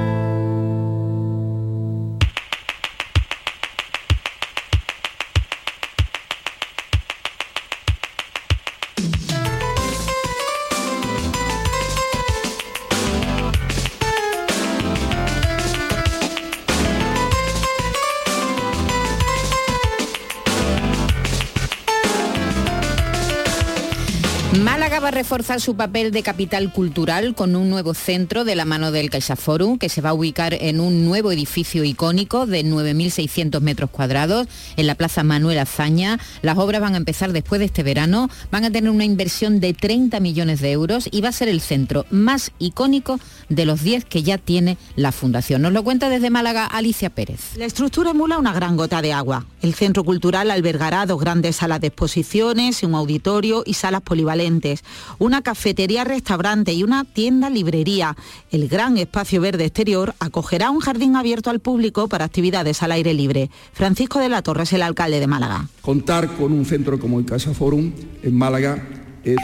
Reforzar 25.11 25.61
su 25.61 25.75
papel 25.75 26.11
de 26.11 26.23
capital 26.23 26.71
cultural 26.71 27.35
con 27.35 27.55
un 27.55 27.69
nuevo 27.69 27.93
centro 27.93 28.43
de 28.43 28.55
la 28.55 28.65
mano 28.65 28.91
del 28.91 29.09
CaixaForum 29.09 29.77
que 29.77 29.89
se 29.89 30.01
va 30.01 30.09
a 30.09 30.13
ubicar 30.13 30.53
en 30.53 30.79
un 30.79 31.05
nuevo 31.05 31.31
edificio 31.31 31.83
icónico 31.83 32.45
de 32.45 32.65
9.600 32.65 33.61
metros 33.61 33.89
cuadrados 33.89 34.47
en 34.77 34.87
la 34.87 34.95
Plaza 34.95 35.23
Manuel 35.23 35.59
Azaña. 35.59 36.19
Las 36.41 36.57
obras 36.57 36.81
van 36.81 36.95
a 36.95 36.97
empezar 36.97 37.31
después 37.33 37.59
de 37.59 37.65
este 37.65 37.83
verano, 37.83 38.29
van 38.51 38.65
a 38.65 38.71
tener 38.71 38.89
una 38.89 39.05
inversión 39.05 39.59
de 39.59 39.73
30 39.73 40.19
millones 40.19 40.61
de 40.61 40.71
euros 40.71 41.09
y 41.11 41.21
va 41.21 41.29
a 41.29 41.33
ser 41.33 41.49
el 41.49 41.61
centro 41.61 42.05
más 42.09 42.51
icónico 42.59 43.19
de 43.49 43.65
los 43.65 43.83
10 43.83 44.05
que 44.05 44.23
ya 44.23 44.37
tiene 44.37 44.77
la 44.95 45.11
Fundación. 45.11 45.61
Nos 45.61 45.73
lo 45.73 45.83
cuenta 45.83 46.09
desde 46.09 46.29
Málaga 46.29 46.65
Alicia 46.65 47.09
Pérez. 47.09 47.57
La 47.57 47.65
estructura 47.65 48.11
emula 48.11 48.37
una 48.37 48.53
gran 48.53 48.77
gota 48.77 49.01
de 49.01 49.13
agua. 49.13 49.45
El 49.61 49.73
centro 49.73 50.03
cultural 50.03 50.49
albergará 50.49 51.05
dos 51.05 51.19
grandes 51.19 51.57
salas 51.57 51.81
de 51.81 51.87
exposiciones, 51.87 52.81
un 52.83 52.95
auditorio 52.95 53.63
y 53.65 53.73
salas 53.73 54.01
polivalentes, 54.01 54.83
una 55.19 55.41
cafetería, 55.41 56.03
restaurante 56.03 56.73
y 56.73 56.83
una 56.83 57.03
tienda 57.03 57.49
librería. 57.49 58.15
El 58.51 58.67
gran 58.67 58.97
espacio 58.97 59.41
verde 59.41 59.65
exterior 59.65 60.15
acogerá 60.19 60.69
un 60.69 60.79
jardín 60.79 61.15
abierto 61.15 61.49
al 61.49 61.59
público 61.59 62.07
para 62.07 62.25
actividades 62.25 62.83
al 62.83 62.91
aire 62.91 63.13
libre. 63.13 63.49
Francisco 63.73 64.19
de 64.19 64.29
la 64.29 64.41
Torre 64.41 64.63
es 64.63 64.73
el 64.73 64.81
alcalde 64.81 65.19
de 65.19 65.27
Málaga. 65.27 65.67
Contar 65.81 66.35
con 66.35 66.51
un 66.51 66.65
centro 66.65 66.99
como 66.99 67.19
el 67.19 67.25
Casa 67.25 67.53
Forum 67.53 67.91
en 68.23 68.35
Málaga 68.35 68.87
es 69.23 69.37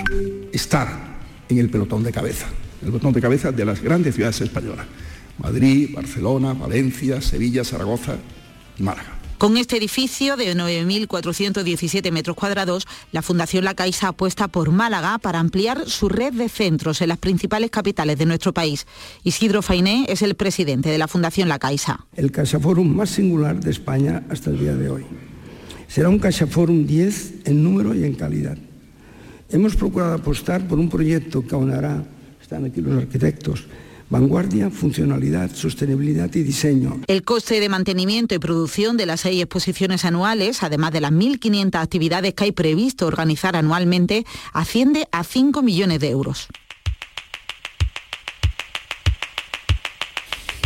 estar 0.52 1.18
en 1.50 1.58
el 1.58 1.70
pelotón 1.70 2.04
de 2.04 2.12
cabeza, 2.12 2.48
el 2.82 2.88
pelotón 2.88 3.14
de 3.14 3.22
cabeza 3.22 3.52
de 3.52 3.66
las 3.66 3.82
grandes 3.82 4.16
ciudades 4.16 4.42
españolas. 4.42 4.86
Madrid, 5.40 5.92
Barcelona, 5.94 6.54
Valencia, 6.54 7.22
Sevilla, 7.22 7.64
Zaragoza 7.64 8.18
y 8.78 8.84
Málaga. 8.84 9.17
Con 9.38 9.56
este 9.56 9.78
edificio 9.78 10.36
de 10.36 10.56
9.417 10.56 12.12
metros 12.12 12.36
cuadrados, 12.36 12.88
la 13.12 13.22
Fundación 13.22 13.66
La 13.66 13.76
Caixa 13.76 14.08
apuesta 14.08 14.48
por 14.48 14.72
Málaga 14.72 15.20
para 15.20 15.40
ampliar 15.40 15.88
su 15.88 16.10
red 16.10 16.34
de 16.34 16.50
centros 16.50 17.04
en 17.04 17.10
las 17.10 17.20
principales 17.20 17.70
capitales 17.70 18.18
de 18.18 18.26
nuestro 18.26 18.52
país. 18.52 18.88
Isidro 19.24 19.62
Fainé 19.62 20.08
es 20.10 20.24
el 20.24 20.34
presidente 20.34 20.90
de 20.90 20.98
la 20.98 21.08
Fundación 21.08 21.50
La 21.50 21.60
Caixa. 21.60 22.08
El 22.16 22.32
CaixaForum 22.32 22.96
más 22.96 23.12
singular 23.12 23.60
de 23.60 23.70
España 23.70 24.24
hasta 24.32 24.50
el 24.50 24.58
día 24.58 24.74
de 24.74 24.90
hoy. 24.90 25.06
Será 25.88 26.10
un 26.10 26.18
CaixaForum 26.18 26.88
10 26.88 27.46
en 27.46 27.64
número 27.64 27.94
y 27.94 28.06
en 28.06 28.16
calidad. 28.16 28.58
Hemos 29.52 29.76
procurado 29.76 30.16
apostar 30.16 30.68
por 30.68 30.80
un 30.80 30.90
proyecto 30.90 31.46
que 31.46 31.54
aunará, 31.54 32.04
están 32.42 32.66
aquí 32.66 32.82
los 32.82 32.98
arquitectos, 32.98 33.68
vanguardia, 34.10 34.70
funcionalidad, 34.70 35.52
sostenibilidad 35.54 36.34
y 36.34 36.44
diseño. 36.44 37.02
El 37.08 37.24
coste 37.24 37.60
de 37.60 37.70
mantenimiento 37.70 38.36
y 38.36 38.40
producción 38.40 38.98
de 38.98 39.06
las 39.06 39.22
seis 39.22 39.42
exposiciones 39.42 40.06
anuales, 40.06 40.64
además 40.64 40.92
de 40.92 41.02
las 41.02 41.12
1.500 41.12 41.76
actividades 41.82 42.34
que 42.34 42.46
hay 42.46 42.52
previsto 42.52 43.08
organizar 43.08 43.56
anualmente, 43.56 44.26
asciende 44.54 45.08
a 45.12 45.24
5 45.24 45.62
millones 45.62 46.00
de 46.00 46.10
euros. 46.10 46.48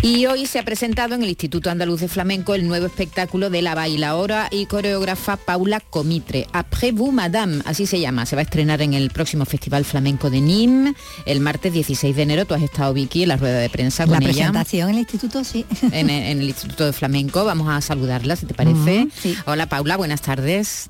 Y 0.03 0.25
hoy 0.25 0.47
se 0.47 0.57
ha 0.57 0.65
presentado 0.65 1.13
en 1.13 1.21
el 1.21 1.29
Instituto 1.29 1.69
Andaluz 1.69 2.01
de 2.01 2.07
Flamenco 2.07 2.55
el 2.55 2.67
nuevo 2.67 2.87
espectáculo 2.87 3.51
de 3.51 3.61
la 3.61 3.75
bailaora 3.75 4.47
y 4.49 4.65
coreógrafa 4.65 5.37
Paula 5.37 5.79
Comitre. 5.79 6.47
Après 6.53 6.91
vous, 6.91 7.13
madame, 7.13 7.61
así 7.65 7.85
se 7.85 7.99
llama. 7.99 8.25
Se 8.25 8.35
va 8.35 8.39
a 8.39 8.43
estrenar 8.43 8.81
en 8.81 8.95
el 8.95 9.11
próximo 9.11 9.45
Festival 9.45 9.85
Flamenco 9.85 10.31
de 10.31 10.41
Nîmes 10.41 10.95
el 11.27 11.39
martes 11.39 11.71
16 11.71 12.15
de 12.15 12.21
enero. 12.23 12.45
Tú 12.45 12.55
has 12.55 12.63
estado, 12.63 12.95
Vicky, 12.95 13.23
en 13.23 13.29
la 13.29 13.37
rueda 13.37 13.59
de 13.59 13.69
prensa 13.69 14.07
La 14.07 14.13
con 14.15 14.23
ella. 14.23 14.31
presentación 14.33 14.89
en 14.89 14.95
el 14.95 15.01
instituto, 15.01 15.43
sí. 15.43 15.65
En, 15.91 16.09
en 16.09 16.39
el 16.39 16.47
Instituto 16.47 16.83
de 16.85 16.93
Flamenco. 16.93 17.45
Vamos 17.45 17.69
a 17.69 17.79
saludarla, 17.81 18.35
si 18.35 18.47
te 18.47 18.55
parece. 18.55 19.07
Sí. 19.21 19.37
Hola, 19.45 19.67
Paula, 19.69 19.97
buenas 19.97 20.23
tardes. 20.23 20.89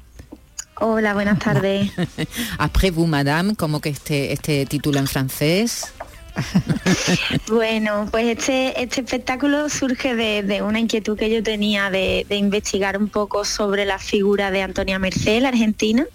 Hola, 0.79 1.13
buenas 1.13 1.37
tardes. 1.37 1.91
Après 2.57 2.91
vous, 2.91 3.07
madame, 3.09 3.55
como 3.57 3.81
que 3.81 3.89
este, 3.89 4.31
este 4.31 4.65
título 4.65 4.99
en 4.99 5.07
francés. 5.07 5.91
Bueno, 7.47 8.07
pues 8.11 8.37
este, 8.37 8.81
este 8.81 9.01
espectáculo 9.01 9.67
surge 9.69 10.15
de, 10.15 10.43
de 10.43 10.61
una 10.61 10.79
inquietud 10.79 11.17
que 11.17 11.29
yo 11.29 11.43
tenía 11.43 11.89
de, 11.89 12.25
de 12.29 12.35
investigar 12.35 12.97
un 12.97 13.09
poco 13.09 13.43
sobre 13.43 13.85
la 13.85 13.99
figura 13.99 14.51
de 14.51 14.61
Antonia 14.61 14.99
Merced, 14.99 15.41
la 15.41 15.49
argentina, 15.49 16.05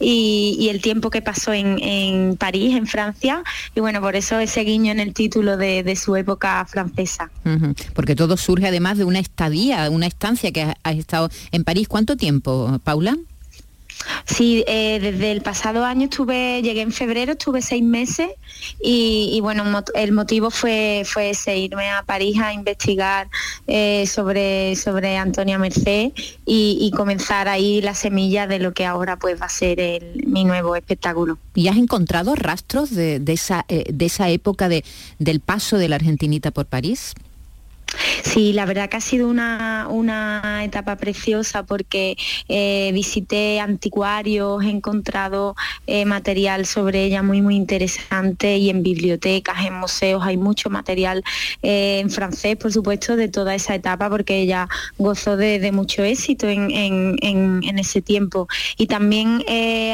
y, 0.00 0.56
y 0.58 0.68
el 0.70 0.80
tiempo 0.80 1.10
que 1.10 1.22
pasó 1.22 1.52
en, 1.52 1.78
en 1.82 2.36
París, 2.36 2.76
en 2.76 2.86
Francia, 2.86 3.42
y 3.74 3.80
bueno, 3.80 4.00
por 4.00 4.16
eso 4.16 4.38
ese 4.38 4.60
guiño 4.62 4.92
en 4.92 5.00
el 5.00 5.12
título 5.12 5.56
de, 5.56 5.82
de 5.82 5.96
su 5.96 6.16
época 6.16 6.64
francesa. 6.66 7.30
Porque 7.94 8.16
todo 8.16 8.36
surge 8.36 8.66
además 8.66 8.98
de 8.98 9.04
una 9.04 9.18
estadía, 9.18 9.90
una 9.90 10.06
estancia 10.06 10.50
que 10.52 10.62
has 10.62 10.96
has 10.96 10.96
estado 10.96 11.30
en 11.52 11.64
París. 11.64 11.88
¿Cuánto 11.88 12.16
tiempo, 12.16 12.80
Paula? 12.82 13.16
Sí, 14.24 14.64
eh, 14.66 14.98
desde 15.00 15.32
el 15.32 15.42
pasado 15.42 15.84
año 15.84 16.04
estuve, 16.04 16.60
llegué 16.62 16.82
en 16.82 16.92
febrero, 16.92 17.32
estuve 17.32 17.62
seis 17.62 17.82
meses 17.82 18.30
y, 18.80 19.38
bueno, 19.40 19.64
el 19.94 20.12
motivo 20.12 20.50
fue, 20.50 21.02
fue 21.04 21.30
ese, 21.30 21.56
irme 21.56 21.90
a 21.90 22.02
París 22.02 22.38
a 22.40 22.52
investigar 22.52 23.28
eh, 23.66 24.06
sobre, 24.06 24.76
sobre 24.76 25.16
Antonia 25.16 25.58
Merced 25.58 26.12
y, 26.44 26.90
comenzar 26.96 27.48
ahí 27.48 27.82
la 27.82 27.94
semilla 27.94 28.46
de 28.46 28.58
lo 28.58 28.72
que 28.72 28.86
ahora 28.86 29.16
pues 29.16 29.40
va 29.40 29.46
a 29.46 29.50
ser 29.50 30.02
mi 30.26 30.44
nuevo 30.44 30.76
espectáculo. 30.76 31.36
¿Y 31.54 31.68
has 31.68 31.76
encontrado 31.76 32.34
rastros 32.34 32.94
de, 32.94 33.20
de 33.20 33.32
esa, 33.34 33.66
eh, 33.68 33.84
de 33.92 34.06
esa 34.06 34.30
época 34.30 34.68
de, 34.68 34.82
del 35.18 35.40
paso 35.40 35.76
de 35.76 35.88
la 35.88 35.96
argentinita 35.96 36.52
por 36.52 36.66
París? 36.66 37.14
Sí, 38.22 38.52
la 38.52 38.66
verdad 38.66 38.88
que 38.88 38.96
ha 38.96 39.00
sido 39.00 39.28
una, 39.28 39.86
una 39.90 40.62
etapa 40.64 40.96
preciosa 40.96 41.64
porque 41.64 42.16
eh, 42.48 42.90
visité 42.92 43.60
anticuarios, 43.60 44.62
he 44.64 44.70
encontrado 44.70 45.54
eh, 45.86 46.04
material 46.04 46.66
sobre 46.66 47.04
ella 47.04 47.22
muy 47.22 47.40
muy 47.42 47.56
interesante 47.56 48.56
y 48.58 48.70
en 48.70 48.82
bibliotecas, 48.82 49.64
en 49.66 49.74
museos 49.74 50.22
hay 50.24 50.36
mucho 50.36 50.70
material 50.70 51.22
eh, 51.62 52.00
en 52.00 52.10
francés, 52.10 52.56
por 52.56 52.72
supuesto, 52.72 53.16
de 53.16 53.28
toda 53.28 53.54
esa 53.54 53.74
etapa 53.74 54.08
porque 54.10 54.40
ella 54.40 54.68
gozó 54.98 55.36
de, 55.36 55.66
mucho 55.72 56.02
éxito 56.04 56.48
en, 56.48 56.70
en- 56.70 57.16
en- 57.22 57.78
ese 57.78 58.00
tiempo. 58.00 58.48
Y 58.78 58.86
también 58.86 59.42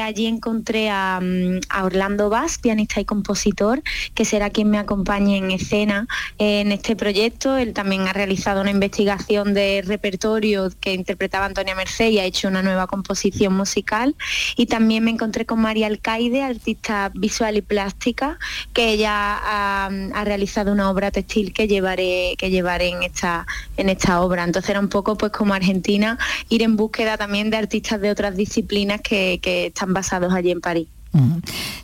allí 0.05 0.27
encontré 0.27 0.89
a, 0.91 1.19
mm, 1.21 1.61
a 1.69 1.85
Orlando 1.85 2.29
Bass, 2.31 2.59
pianista 2.59 3.01
y 3.01 3.05
compositor, 3.05 3.83
que 4.15 4.25
será 4.25 4.51
quien 4.51 4.71
me 4.71 4.79
acompañe 4.79 5.37
en 5.39 5.51
escena 5.51 6.07
en 6.39 6.71
este 6.73 6.95
proyecto. 6.97 7.57
Él 7.57 7.73
ha 8.01 8.13
realizado 8.13 8.61
una 8.61 8.71
investigación 8.71 9.55
de 9.55 9.83
repertorio 9.87 10.71
que 10.81 10.95
interpretaba 10.95 11.47
Antonia 11.47 11.75
Merced 11.75 12.09
y 12.09 12.19
ha 12.19 12.25
hecho 12.25 12.49
una 12.49 12.63
nueva 12.63 12.87
composición 12.87 13.55
musical. 13.55 14.15
Y 14.57 14.67
también 14.67 15.05
me 15.05 15.11
encontré 15.11 15.47
con 15.47 15.61
María 15.61 15.87
Alcaide, 15.87 16.43
artista 16.43 17.11
visual 17.15 17.57
y 17.57 17.63
plástica, 17.63 18.39
que 18.73 18.91
ella 18.91 19.39
ha, 19.43 20.25
realizado 20.25 20.73
una 20.73 20.91
obra 20.91 21.11
textil 21.11 21.53
que 21.53 21.69
llevaré, 21.69 22.35
que 22.39 22.51
llevaré 22.51 22.89
en 22.89 23.03
esta, 23.03 23.47
en 23.77 23.89
esta 23.89 24.21
obra. 24.21 24.45
Entonces 24.45 24.71
era 24.71 24.81
un 24.81 24.89
poco 24.89 25.17
pues 25.17 25.33
como 25.33 25.55
Argentina 25.55 26.19
ir 26.49 26.63
en 26.63 26.77
búsqueda 26.77 27.17
también 27.17 27.51
de 27.51 27.57
artistas 27.57 28.01
de 28.01 28.11
otras 28.11 28.37
disciplinas 28.37 29.01
que 29.01 29.41
están 29.43 29.93
basados 29.93 30.33
allí 30.33 30.51
en 30.51 30.61
París. 30.61 30.89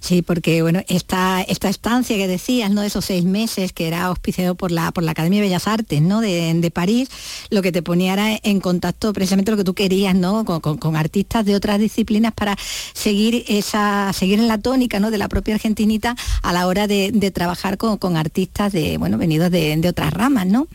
Sí, 0.00 0.22
porque 0.22 0.62
bueno, 0.62 0.80
esta, 0.88 1.42
esta 1.42 1.68
estancia 1.68 2.16
que 2.16 2.26
decías, 2.26 2.70
¿no? 2.70 2.82
Esos 2.82 3.04
seis 3.04 3.24
meses 3.24 3.72
que 3.74 3.86
era 3.86 4.04
auspiciado 4.04 4.54
por 4.54 4.70
la, 4.70 4.90
por 4.90 5.04
la 5.04 5.10
Academia 5.10 5.40
de 5.40 5.46
Bellas 5.48 5.66
Artes, 5.68 6.00
¿no? 6.00 6.20
De, 6.20 6.54
de 6.54 6.70
París, 6.70 7.08
lo 7.50 7.60
que 7.60 7.70
te 7.72 7.82
ponía 7.82 8.14
era 8.14 8.38
en 8.42 8.60
contacto 8.60 9.12
precisamente 9.12 9.50
lo 9.50 9.56
que 9.58 9.64
tú 9.64 9.74
querías, 9.74 10.14
¿no? 10.14 10.44
Con, 10.46 10.60
con- 10.60 10.78
con 10.78 10.96
artistas 10.96 11.44
de 11.44 11.54
otras 11.54 11.78
disciplinas 11.78 12.32
para 12.32 12.56
seguir 12.94 13.44
esa, 13.48 14.12
seguir 14.14 14.38
en 14.38 14.48
la 14.48 14.58
tónica, 14.58 14.98
¿no? 14.98 15.10
De 15.10 15.18
la 15.18 15.28
propia 15.28 15.54
argentinita 15.56 16.16
a 16.42 16.52
la 16.52 16.66
hora 16.66 16.86
de, 16.86 17.10
de 17.12 17.30
trabajar 17.30 17.76
con, 17.76 17.98
con 17.98 18.16
artistas 18.16 18.72
de, 18.72 18.96
bueno, 18.96 19.18
venidos 19.18 19.50
de, 19.50 19.76
de 19.76 19.88
otras 19.88 20.12
ramas, 20.12 20.46
¿no? 20.46 20.68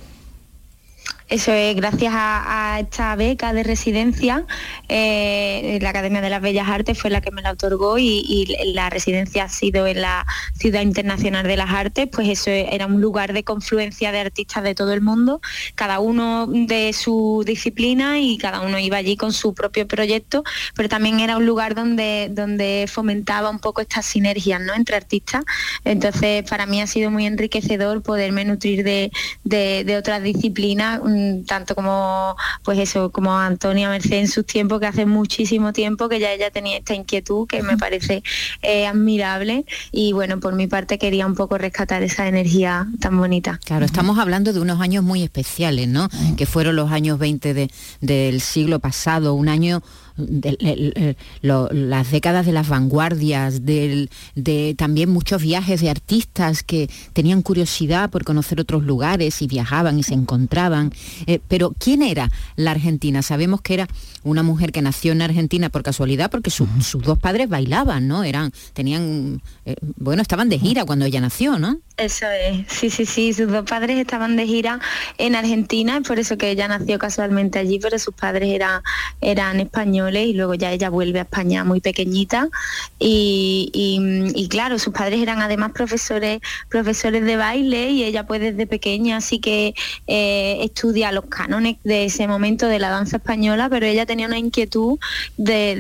Eso 1.33 1.51
es 1.51 1.75
gracias 1.75 2.13
a, 2.15 2.77
esta 2.79 3.15
beca 3.15 3.53
de 3.53 3.63
residencia, 3.63 4.45
eh, 4.87 5.79
la 5.81 5.89
Academia 5.89 6.21
de 6.21 6.29
las 6.29 6.43
Bellas 6.43 6.67
Artes 6.69 6.95
fue 6.99 7.09
la 7.09 7.21
que 7.21 7.31
me 7.31 7.41
la 7.41 7.53
otorgó 7.53 7.97
y, 7.97 8.55
la 8.75 8.91
residencia 8.91 9.45
ha 9.45 9.49
sido 9.49 9.87
en 9.87 10.01
la 10.01 10.27
Ciudad 10.53 10.81
Internacional 10.81 11.47
de 11.47 11.57
las 11.57 11.71
Artes, 11.71 12.07
pues 12.11 12.29
eso 12.29 12.51
era 12.51 12.85
un 12.85 13.01
lugar 13.01 13.33
de 13.33 13.43
confluencia 13.43 14.11
de 14.11 14.19
artistas 14.19 14.61
de 14.61 14.75
todo 14.75 14.93
el 14.93 15.01
mundo, 15.01 15.41
cada 15.73 15.99
uno 15.99 16.45
de 16.45 16.93
su 16.93 17.43
disciplina 17.47 18.19
y 18.19 18.37
cada 18.37 18.61
uno 18.61 18.77
iba 18.77 18.97
allí 18.97 19.17
con 19.17 19.33
su 19.33 19.55
propio 19.55 19.87
proyecto, 19.87 20.43
pero 20.75 20.87
también 20.87 21.19
era 21.19 21.37
un 21.37 21.47
lugar 21.47 21.73
donde, 21.73 22.29
donde 22.31 22.85
fomentaba 22.87 23.49
un 23.49 23.59
poco 23.59 23.81
estas 23.81 24.05
sinergias 24.05 24.61
¿no? 24.61 24.75
entre 24.75 24.97
artistas. 24.97 25.43
Entonces 25.83 26.47
para 26.47 26.67
mí 26.67 26.79
ha 26.79 26.85
sido 26.85 27.09
muy 27.09 27.25
enriquecedor 27.25 28.03
poderme 28.03 28.45
nutrir 28.45 28.83
de, 28.83 29.11
de- 29.43 29.97
otras 29.97 30.21
disciplinas, 30.21 30.99
tanto 31.47 31.75
como 31.75 32.35
pues 32.63 32.79
eso, 32.79 33.11
como 33.11 33.37
Antonia 33.37 33.89
Merced 33.89 34.13
en 34.17 34.27
sus 34.27 34.45
tiempos, 34.45 34.79
que 34.79 34.87
hace 34.87 35.05
muchísimo 35.05 35.73
tiempo 35.73 36.09
que 36.09 36.19
ya 36.19 36.31
ella 36.31 36.51
tenía 36.51 36.77
esta 36.77 36.93
inquietud 36.95 37.47
que 37.47 37.61
me 37.63 37.77
parece 37.77 38.23
eh, 38.61 38.85
admirable. 38.87 39.65
Y 39.91 40.13
bueno, 40.13 40.39
por 40.39 40.53
mi 40.55 40.67
parte 40.67 40.97
quería 40.97 41.25
un 41.25 41.35
poco 41.35 41.57
rescatar 41.57 42.03
esa 42.03 42.27
energía 42.27 42.87
tan 42.99 43.17
bonita. 43.17 43.59
Claro, 43.65 43.85
estamos 43.85 44.17
hablando 44.19 44.53
de 44.53 44.59
unos 44.59 44.79
años 44.81 45.03
muy 45.03 45.23
especiales, 45.23 45.87
¿no? 45.87 46.09
Que 46.37 46.45
fueron 46.45 46.75
los 46.75 46.91
años 46.91 47.19
20 47.19 47.53
de- 47.53 47.71
del 48.01 48.41
siglo 48.41 48.79
pasado, 48.79 49.33
un 49.33 49.49
año 49.49 49.81
de, 50.17 51.15
lo- 51.41 51.69
las 51.71 52.11
décadas 52.11 52.45
de 52.45 52.51
las 52.51 52.67
vanguardias, 52.69 53.65
de 53.65 54.75
también 54.77 55.09
muchos 55.09 55.41
viajes 55.41 55.81
de 55.81 55.89
artistas 55.89 56.63
que 56.63 56.89
tenían 57.13 57.41
curiosidad 57.41 58.09
por 58.09 58.23
conocer 58.23 58.59
otros 58.59 58.83
lugares 58.83 59.41
y 59.41 59.47
viajaban 59.47 59.99
y 59.99 60.03
se 60.03 60.13
encontraban. 60.13 60.91
Eh, 61.27 61.39
pero 61.47 61.73
¿quién 61.77 62.01
era 62.01 62.29
la 62.55 62.71
Argentina? 62.71 63.21
Sabemos 63.21 63.61
que 63.61 63.73
era 63.75 63.87
una 64.23 64.43
mujer 64.43 64.71
que 64.71 64.81
nació 64.81 65.11
en 65.11 65.21
Argentina 65.21 65.69
por 65.69 65.83
casualidad 65.83 66.31
porque 66.31 66.49
su- 66.49 66.67
sus 66.81 67.03
dos 67.03 67.17
padres 67.17 67.49
bailaban, 67.49 68.07
¿no? 68.07 68.23
Eran, 68.23 68.51
tenían, 68.73 69.41
eh, 69.65 69.75
bueno, 69.97 70.21
estaban 70.21 70.49
de 70.49 70.59
gira 70.59 70.85
cuando 70.85 71.05
ella 71.05 71.21
nació, 71.21 71.59
¿no? 71.59 71.79
Eso 71.95 72.25
es, 72.25 72.65
sí, 72.69 72.89
sí, 72.89 73.05
sí, 73.05 73.33
sus 73.33 73.51
dos 73.51 73.65
padres 73.69 73.99
estaban 73.99 74.35
de 74.35 74.47
gira 74.47 74.79
en 75.19 75.35
Argentina, 75.35 75.97
es 75.97 76.07
por 76.07 76.17
eso 76.17 76.39
que 76.39 76.49
ella 76.49 76.67
nació 76.67 76.97
casualmente 76.97 77.59
allí, 77.59 77.77
pero 77.77 77.99
sus 77.99 78.15
padres 78.15 78.49
eran, 78.49 78.81
eran 79.21 79.59
españoles 79.59 80.25
y 80.25 80.33
luego 80.33 80.55
ya 80.55 80.71
ella 80.71 80.89
vuelve 80.89 81.19
a 81.19 81.21
España 81.21 81.63
muy 81.63 81.81
pequeñita. 81.81 82.49
Y, 82.97 84.47
claro, 84.49 84.79
sus 84.79 84.91
padres 84.91 85.21
eran 85.21 85.41
además 85.43 85.71
profesores, 85.71 86.39
profesores 86.67 87.25
de 87.25 87.37
baile 87.37 87.91
y 87.91 88.03
ella 88.03 88.25
pues 88.25 88.41
desde 88.41 88.65
pequeña 88.65 89.17
así 89.17 89.39
que 89.39 89.75
eh, 90.07 90.57
estudia 90.61 91.11
los 91.11 91.25
cánones 91.25 91.77
de 91.83 92.05
ese 92.05 92.27
momento 92.27 92.65
de 92.67 92.79
la 92.79 92.89
danza 92.89 93.17
española, 93.17 93.69
pero 93.69 93.85
ella 93.85 94.07
tenía 94.07 94.25
una 94.25 94.39
inquietud 94.39 94.97
de, 95.37 95.75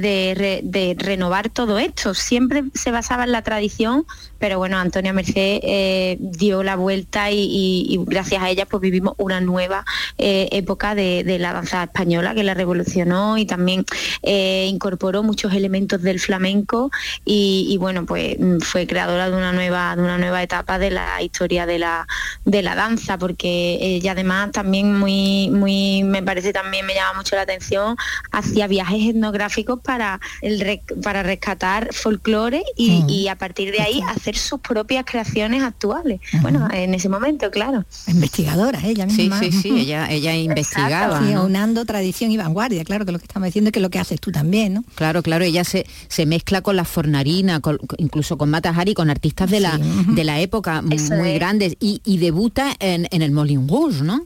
de 0.63 0.95
renovar 0.99 1.49
todo 1.49 1.79
esto, 1.79 2.13
siempre 2.13 2.65
se 2.75 2.91
basaba 2.91 3.23
en 3.23 3.31
la 3.31 3.41
tradición, 3.41 4.05
pero 4.43 4.57
bueno, 4.57 4.77
Antonia 4.77 5.13
Merced 5.13 5.61
eh, 5.63 6.17
dio 6.19 6.63
la 6.63 6.75
vuelta 6.75 7.31
y, 7.31 7.39
y- 7.39 7.85
y 7.93 7.97
gracias 8.05 8.43
a 8.43 8.49
ella 8.49 8.65
pues 8.65 8.81
vivimos 8.81 9.13
una 9.17 9.39
nueva 9.39 9.85
eh, 10.17 10.49
época 10.51 10.95
de, 10.95 11.23
de 11.23 11.39
la 11.39 11.53
danza 11.53 11.83
española 11.83 12.35
que 12.35 12.43
la 12.43 12.53
revolucionó 12.53 13.37
y 13.37 13.45
también 13.45 13.85
eh, 14.21 14.67
incorporó 14.69 15.23
muchos 15.23 15.53
elementos 15.53 16.01
del 16.01 16.19
flamenco 16.19 16.91
y, 17.23 17.67
y, 17.69 17.77
bueno 17.77 18.05
pues 18.05 18.35
mm, 18.37 18.57
fue 18.59 18.85
creadora 18.85 19.29
de 19.29 19.37
una 19.37 19.53
nueva 19.53 19.95
de 19.95 20.01
una 20.01 20.17
nueva 20.17 20.43
etapa 20.43 20.77
de 20.77 20.91
la 20.91 21.21
historia 21.21 21.65
de 21.65 21.79
la 21.79 22.05
de 22.43 22.61
la 22.63 22.75
danza 22.75 23.17
porque 23.17 23.77
ella 23.79 24.11
además 24.11 24.51
también 24.51 24.93
muy 24.99 25.49
muy 25.51 26.03
me 26.03 26.21
parece 26.21 26.51
también 26.51 26.85
me 26.85 26.95
llama 26.95 27.19
mucho 27.19 27.37
la 27.37 27.43
atención 27.43 27.95
hacía 28.33 28.67
viajes 28.67 29.05
etnográficos 29.11 29.79
para 29.81 30.19
el 30.41 30.81
para 31.01 31.23
rescatar 31.23 31.93
folclore 31.93 32.61
y, 32.75 33.03
Mm. 33.03 33.09
y 33.09 33.27
a 33.29 33.37
partir 33.37 33.71
de 33.71 33.79
ahí 33.81 34.01
hacer 34.09 34.32
sus 34.35 34.59
propias 34.59 35.05
creaciones 35.05 35.63
actuales 35.63 36.19
bueno 36.41 36.67
en 36.71 36.93
ese 36.93 37.09
momento 37.09 37.49
claro 37.51 37.85
Investigadora 38.07 38.79
ella 38.85 39.07
Sí, 39.09 39.23
misma. 39.23 39.39
sí, 39.39 39.51
sí, 39.51 39.69
ella, 39.79 40.09
ella 40.11 40.35
investigaba. 40.35 41.19
Sí, 41.19 41.33
¿no? 41.33 41.41
aunando 41.41 41.85
tradición 41.85 42.31
y 42.31 42.37
vanguardia, 42.37 42.83
claro, 42.85 43.05
que 43.05 43.11
lo 43.11 43.19
que 43.19 43.25
estamos 43.25 43.47
diciendo 43.47 43.71
que 43.71 43.79
es 43.79 43.83
lo 43.83 43.89
que 43.89 43.99
haces 43.99 44.19
tú 44.19 44.31
también, 44.31 44.73
¿no? 44.75 44.83
Claro, 44.95 45.21
claro, 45.23 45.43
ella 45.43 45.63
se, 45.63 45.85
se 46.07 46.25
mezcla 46.25 46.61
con 46.61 46.75
la 46.75 46.85
fornarina, 46.85 47.59
con- 47.59 47.79
incluso 47.97 48.37
con 48.37 48.49
Mata 48.49 48.69
Hari, 48.75 48.93
con 48.93 49.09
artistas 49.09 49.49
de 49.49 49.59
la, 49.59 49.77
de 49.77 50.23
la 50.23 50.39
época 50.39 50.83
Eso 50.89 51.15
muy 51.15 51.29
es. 51.29 51.35
grandes 51.35 51.75
y, 51.79 52.01
y 52.05 52.17
debuta 52.17 52.73
en, 52.79 53.07
en 53.11 53.21
el 53.21 53.31
Moulin 53.31 53.67
Rouge, 53.67 54.03
¿no? 54.03 54.25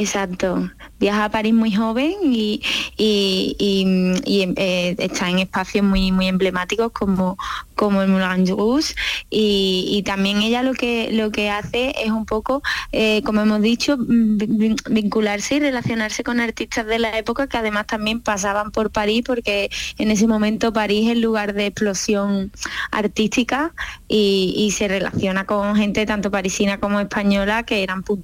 Exacto. 0.00 0.70
Viaja 1.00 1.24
a 1.24 1.28
París 1.30 1.52
muy 1.52 1.74
joven 1.74 2.14
y, 2.22 2.62
eh, 2.98 4.94
está 4.96 5.28
en 5.28 5.40
espacios 5.40 5.84
muy 5.84 6.28
emblemáticos 6.28 6.92
como, 6.92 7.36
el 7.80 8.08
Moulin 8.08 8.46
Rouge 8.46 8.94
y, 9.28 10.00
también 10.06 10.40
ella 10.40 10.62
lo 10.62 10.74
que 10.74 11.10
lo 11.12 11.32
que 11.32 11.50
hace 11.50 11.94
es 12.00 12.12
un 12.12 12.26
poco, 12.26 12.62
eh, 12.92 13.22
como 13.24 13.40
hemos 13.40 13.60
dicho, 13.60 13.96
vin- 13.98 14.80
vincularse 14.88 15.56
y 15.56 15.60
relacionarse 15.60 16.22
con 16.22 16.38
artistas 16.38 16.86
de 16.86 17.00
la 17.00 17.18
época 17.18 17.48
que 17.48 17.56
además 17.56 17.88
también 17.88 18.20
pasaban 18.20 18.70
por 18.70 18.90
París 18.90 19.22
porque 19.26 19.68
en 19.98 20.12
ese 20.12 20.28
momento 20.28 20.72
París 20.72 21.06
es 21.06 21.12
el 21.12 21.20
lugar 21.22 21.54
de 21.54 21.66
explosión 21.66 22.52
artística 22.92 23.72
y, 24.06 24.72
se 24.78 24.86
relaciona 24.86 25.44
con 25.44 25.74
gente 25.74 26.06
tanto 26.06 26.30
parisina 26.30 26.78
como 26.78 27.00
española 27.00 27.64
que 27.64 27.82
eran 27.82 28.04
pu- 28.04 28.22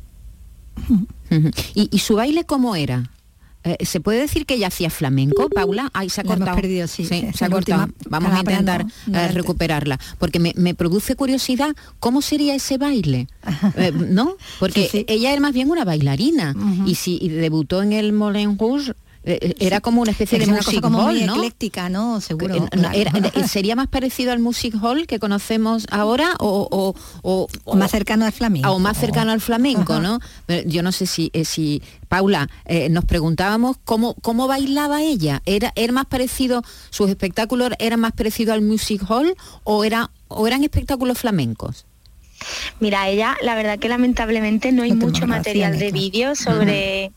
Ujú. 0.88 1.06
¿Y, 1.74 1.88
y 1.90 1.98
su 1.98 2.14
baile 2.16 2.44
cómo 2.44 2.76
era? 2.76 3.10
Eh, 3.66 3.78
¿Se 3.86 3.98
puede 3.98 4.20
decir 4.20 4.44
que 4.44 4.54
ella 4.56 4.66
hacía 4.66 4.90
flamenco, 4.90 5.48
Paula? 5.48 5.88
Ahí 5.94 6.10
se 6.10 6.20
ha 6.20 6.24
hemos 6.24 6.36
cortado. 6.36 6.56
perdido, 6.56 6.86
sí, 6.86 7.06
se 7.06 7.44
ha 7.44 7.48
cortado. 7.48 7.88
Vamos 8.10 8.30
a 8.34 8.40
intentar 8.40 8.84
eh, 9.10 9.28
recuperarla, 9.28 9.98
porque 10.18 10.38
me, 10.38 10.52
me 10.54 10.74
produce 10.74 11.16
curiosidad 11.16 11.74
cómo 11.98 12.20
sería 12.20 12.54
ese 12.54 12.76
baile, 12.76 13.26
Eh, 13.78 13.90
¿no? 13.92 14.36
Porque 14.60 14.86
Sí, 14.92 15.06
ella 15.08 15.32
era 15.32 15.40
más 15.40 15.54
bien 15.54 15.70
una 15.70 15.84
bailarina 15.86 16.54
y 16.84 16.96
si 16.96 17.18
y 17.22 17.28
debutó 17.30 17.82
en 17.82 17.94
el 17.94 18.12
Moulin 18.12 18.58
Rouge, 18.58 18.92
era 19.24 19.80
como 19.80 20.02
una 20.02 20.10
especie 20.10 20.38
Es 20.38 20.44
de 20.46 20.50
una 20.52 20.58
cosa 20.58 20.70
music 20.70 20.82
como 20.82 20.98
hall, 21.00 21.14
muy 21.14 21.24
¿no? 21.24 21.34
ecléctica, 21.36 21.88
¿no? 21.88 22.20
Seguro. 22.20 22.56
Eh, 22.56 22.60
no, 22.60 22.68
claro. 22.68 22.94
era- 22.98 23.10
eh, 23.34 23.48
¿Sería 23.48 23.74
más 23.74 23.88
parecido 23.88 24.32
al 24.32 24.38
music 24.38 24.74
hall 24.82 25.06
que 25.06 25.18
conocemos 25.18 25.86
ahora 25.90 26.34
o, 26.40 26.68
o- 26.70 26.94
o- 27.22 27.48
O 27.64 27.76
más 27.76 27.90
cercano 27.90 28.26
al 28.26 28.32
flamenco. 28.32 28.70
o 28.70 28.78
más 28.78 28.98
cercano 28.98 29.32
al 29.32 29.40
flamenco, 29.40 29.98
¿no? 30.00 30.20
Eh, 30.48 30.64
Yo 30.66 30.82
no 30.82 30.92
sé 30.92 31.06
si, 31.06 31.30
eh, 31.32 31.44
si 31.44 31.82
Paula, 32.08 32.48
eh, 32.66 32.88
nos 32.90 33.04
preguntábamos 33.06 33.76
cómo, 33.84 34.14
cómo 34.22 34.46
bailaba 34.46 35.02
ella. 35.02 35.40
¿Era, 35.46 35.72
¿Era 35.74 35.92
más 35.92 36.04
parecido, 36.06 36.62
sus 36.90 37.08
espectáculos 37.08 37.70
eran 37.78 38.00
más 38.00 38.12
parecidos 38.12 38.52
al 38.54 38.60
music 38.62 39.02
hall 39.08 39.34
o, 39.64 39.84
era, 39.84 40.10
o 40.28 40.46
eran 40.46 40.62
espectáculos 40.64 41.18
flamencos? 41.18 41.86
Mira, 42.78 43.08
ella, 43.08 43.36
la 43.42 43.54
verdad 43.54 43.78
que 43.78 43.88
lamentablemente 43.88 44.70
no 44.70 44.82
hay 44.82 44.90
No 44.92 45.06
mucho 45.06 45.26
material 45.26 45.78
de 45.78 45.92
vídeo 45.92 46.34
sobre... 46.34 47.10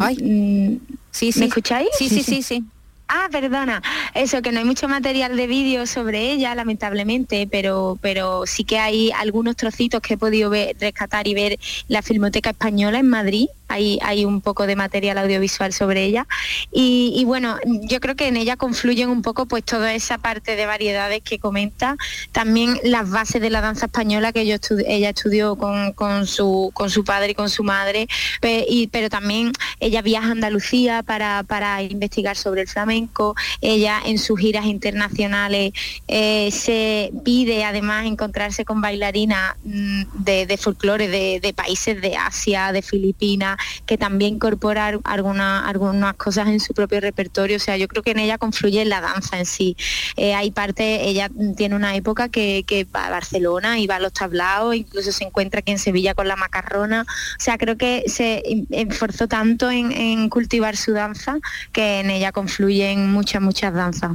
Ay. 0.00 0.80
Sí, 1.10 1.32
sí. 1.32 1.40
¿Me 1.40 1.46
escucháis? 1.46 1.88
Sí, 1.98 2.08
sí, 2.08 2.22
sí, 2.22 2.42
sí. 2.42 2.64
Ah, 3.08 3.28
perdona. 3.30 3.82
Eso, 4.14 4.40
que 4.40 4.52
no 4.52 4.58
hay 4.60 4.64
mucho 4.64 4.88
material 4.88 5.36
de 5.36 5.46
vídeo 5.46 5.86
sobre 5.86 6.32
ella, 6.32 6.54
lamentablemente, 6.54 7.46
pero, 7.50 7.98
pero 8.00 8.46
sí 8.46 8.64
que 8.64 8.78
hay 8.78 9.10
algunos 9.12 9.54
trocitos 9.54 10.00
que 10.00 10.14
he 10.14 10.16
podido 10.16 10.48
ver, 10.48 10.76
rescatar 10.80 11.28
y 11.28 11.34
ver 11.34 11.58
la 11.88 12.00
Filmoteca 12.00 12.50
Española 12.50 12.98
en 13.00 13.10
Madrid. 13.10 13.48
Hay, 13.72 14.24
un 14.24 14.40
poco 14.40 14.66
de 14.66 14.76
material 14.76 15.18
audiovisual 15.18 15.72
sobre 15.72 16.04
ella. 16.04 16.26
Y, 16.70 17.22
bueno, 17.26 17.56
yo 17.82 18.00
creo 18.00 18.14
que 18.14 18.28
en 18.28 18.36
ella 18.36 18.56
confluyen 18.56 19.08
un 19.08 19.22
poco 19.22 19.46
pues 19.46 19.64
toda 19.64 19.94
esa 19.94 20.18
parte 20.18 20.56
de 20.56 20.66
variedades 20.66 21.22
que 21.22 21.38
comenta. 21.38 21.96
También 22.32 22.78
las 22.84 23.08
bases 23.10 23.40
de 23.40 23.50
la 23.50 23.60
danza 23.60 23.86
española 23.86 24.32
que 24.32 24.46
yo 24.46 24.54
estu- 24.56 24.84
ella 24.86 25.10
estudió 25.10 25.56
con, 25.56 26.26
su, 26.26 26.70
con 26.74 26.90
su 26.90 27.04
padre 27.04 27.32
y 27.32 27.34
con 27.34 27.50
su 27.50 27.64
madre. 27.64 28.06
Y- 28.68 28.88
pero 28.88 29.08
también 29.08 29.52
ella 29.80 30.02
viaja 30.02 30.28
a 30.28 30.32
Andalucía 30.32 31.02
para, 31.02 31.42
para 31.42 31.82
investigar 31.82 32.36
sobre 32.36 32.62
el 32.62 32.68
flamenco. 32.68 33.34
Ella 33.60 34.00
en 34.04 34.18
sus 34.18 34.38
giras 34.38 34.66
internacionales 34.66 35.72
eh, 36.08 36.50
se 36.52 37.10
pide 37.24 37.64
además 37.64 38.06
encontrarse 38.06 38.64
con 38.64 38.80
bailarinas 38.80 39.54
mm, 39.64 40.02
de, 40.14 40.46
de 40.46 40.56
folclore 40.56 41.08
de, 41.08 41.40
de 41.40 41.52
países 41.52 42.00
de 42.00 42.16
Asia, 42.16 42.72
de 42.72 42.82
Filipinas, 42.82 43.56
que 43.86 43.98
también 43.98 44.34
incorpora 44.34 44.98
alguna, 45.04 45.66
algunas 45.66 46.14
cosas 46.14 46.48
en 46.48 46.60
su 46.60 46.74
propio 46.74 47.00
repertorio. 47.00 47.56
O 47.56 47.60
sea, 47.60 47.76
yo 47.76 47.88
creo 47.88 48.02
que 48.02 48.12
en 48.12 48.18
ella 48.18 48.38
confluye 48.38 48.84
la 48.84 49.00
danza 49.00 49.38
en 49.38 49.46
sí. 49.46 49.76
Eh, 50.16 50.34
hay 50.34 50.50
parte, 50.50 51.08
ella 51.08 51.30
tiene 51.56 51.76
una 51.76 51.94
época 51.94 52.28
que, 52.28 52.62
va 52.94 53.06
a 53.06 53.10
Barcelona 53.10 53.78
y 53.78 53.86
va 53.86 53.96
a 53.96 54.00
los 54.00 54.12
tablaos, 54.12 54.74
incluso 54.74 55.12
se 55.12 55.24
encuentra 55.24 55.60
aquí 55.60 55.72
en 55.72 55.78
Sevilla 55.78 56.14
con 56.14 56.26
la 56.26 56.36
macarrona. 56.36 57.02
O 57.02 57.40
sea, 57.42 57.58
creo 57.58 57.76
que 57.76 58.04
se 58.06 58.42
esforzó 58.70 59.28
tanto 59.28 59.70
en, 59.70 60.28
cultivar 60.28 60.76
su 60.76 60.92
danza 60.92 61.38
que 61.72 62.00
en 62.00 62.10
ella 62.10 62.32
confluyen 62.32 63.12
muchas, 63.12 63.42
muchas 63.42 63.74
danzas. 63.74 64.12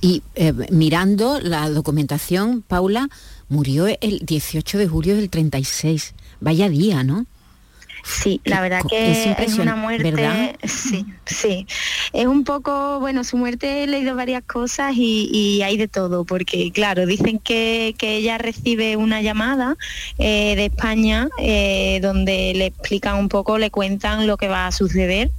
Y 0.00 0.22
eh, 0.36 0.52
mirando 0.70 1.40
la 1.40 1.68
documentación, 1.68 2.62
Paula 2.62 3.08
murió 3.48 3.86
el 3.86 4.20
18 4.20 4.78
de 4.78 4.86
julio 4.86 5.16
del 5.16 5.30
36. 5.30 6.14
Vaya 6.40 6.68
día, 6.68 7.02
¿no? 7.02 7.26
Sí, 8.04 8.40
la 8.44 8.60
verdad 8.60 8.82
que 8.88 9.34
es 9.38 9.58
una 9.58 9.76
muerte, 9.76 10.10
¿verdad? 10.10 10.56
sí, 10.64 11.06
sí. 11.24 11.66
Es 12.12 12.26
un 12.26 12.44
poco, 12.44 13.00
bueno, 13.00 13.24
su 13.24 13.38
muerte 13.38 13.82
he 13.82 13.86
leído 13.86 14.14
varias 14.14 14.44
cosas 14.44 14.92
y, 14.94 15.30
y 15.32 15.62
hay 15.62 15.78
de 15.78 15.88
todo, 15.88 16.24
porque 16.24 16.70
claro, 16.70 17.06
dicen 17.06 17.38
que, 17.38 17.94
que 17.96 18.16
ella 18.16 18.36
recibe 18.36 18.96
una 18.96 19.22
llamada 19.22 19.76
eh, 20.18 20.54
de 20.54 20.66
España 20.66 21.28
eh, 21.38 21.98
donde 22.02 22.52
le 22.54 22.66
explican 22.66 23.16
un 23.16 23.30
poco, 23.30 23.56
le 23.56 23.70
cuentan 23.70 24.26
lo 24.26 24.36
que 24.36 24.48
va 24.48 24.66
a 24.66 24.72
suceder 24.72 25.30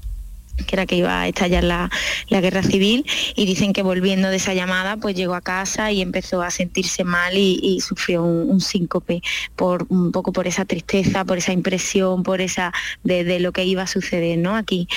que 0.56 0.76
era 0.76 0.86
que 0.86 0.96
iba 0.96 1.22
a 1.22 1.28
estallar 1.28 1.64
la, 1.64 1.90
la 2.30 2.42
guerra 2.42 2.64
civil 2.64 3.06
y 3.36 3.46
dicen 3.46 3.74
que 3.74 3.84
volviendo 3.84 4.30
de 4.30 4.38
esa 4.38 4.54
llamada 4.54 4.98
pues 4.98 5.16
llegó 5.16 5.36
a 5.36 5.42
casa 5.42 5.92
y 5.92 6.02
empezó 6.02 6.42
a 6.42 6.50
sentirse 6.52 7.04
mal 7.04 7.34
y, 7.36 7.80
sufrió 7.82 8.24
un, 8.24 8.50
un 8.50 8.62
síncope 8.62 9.22
por 9.56 9.86
un 9.90 10.12
poco 10.12 10.32
por 10.32 10.48
esa 10.48 10.66
tristeza, 10.66 11.26
por 11.26 11.38
esa 11.38 11.52
impresión, 11.52 12.24
por 12.24 12.42
esa 12.42 12.72
de, 13.04 13.40
lo 13.40 13.52
que 13.52 13.66
iba 13.66 13.84
a 13.84 13.88
suceder 13.88 14.38
¿no? 14.38 14.56
aquí. 14.56 14.88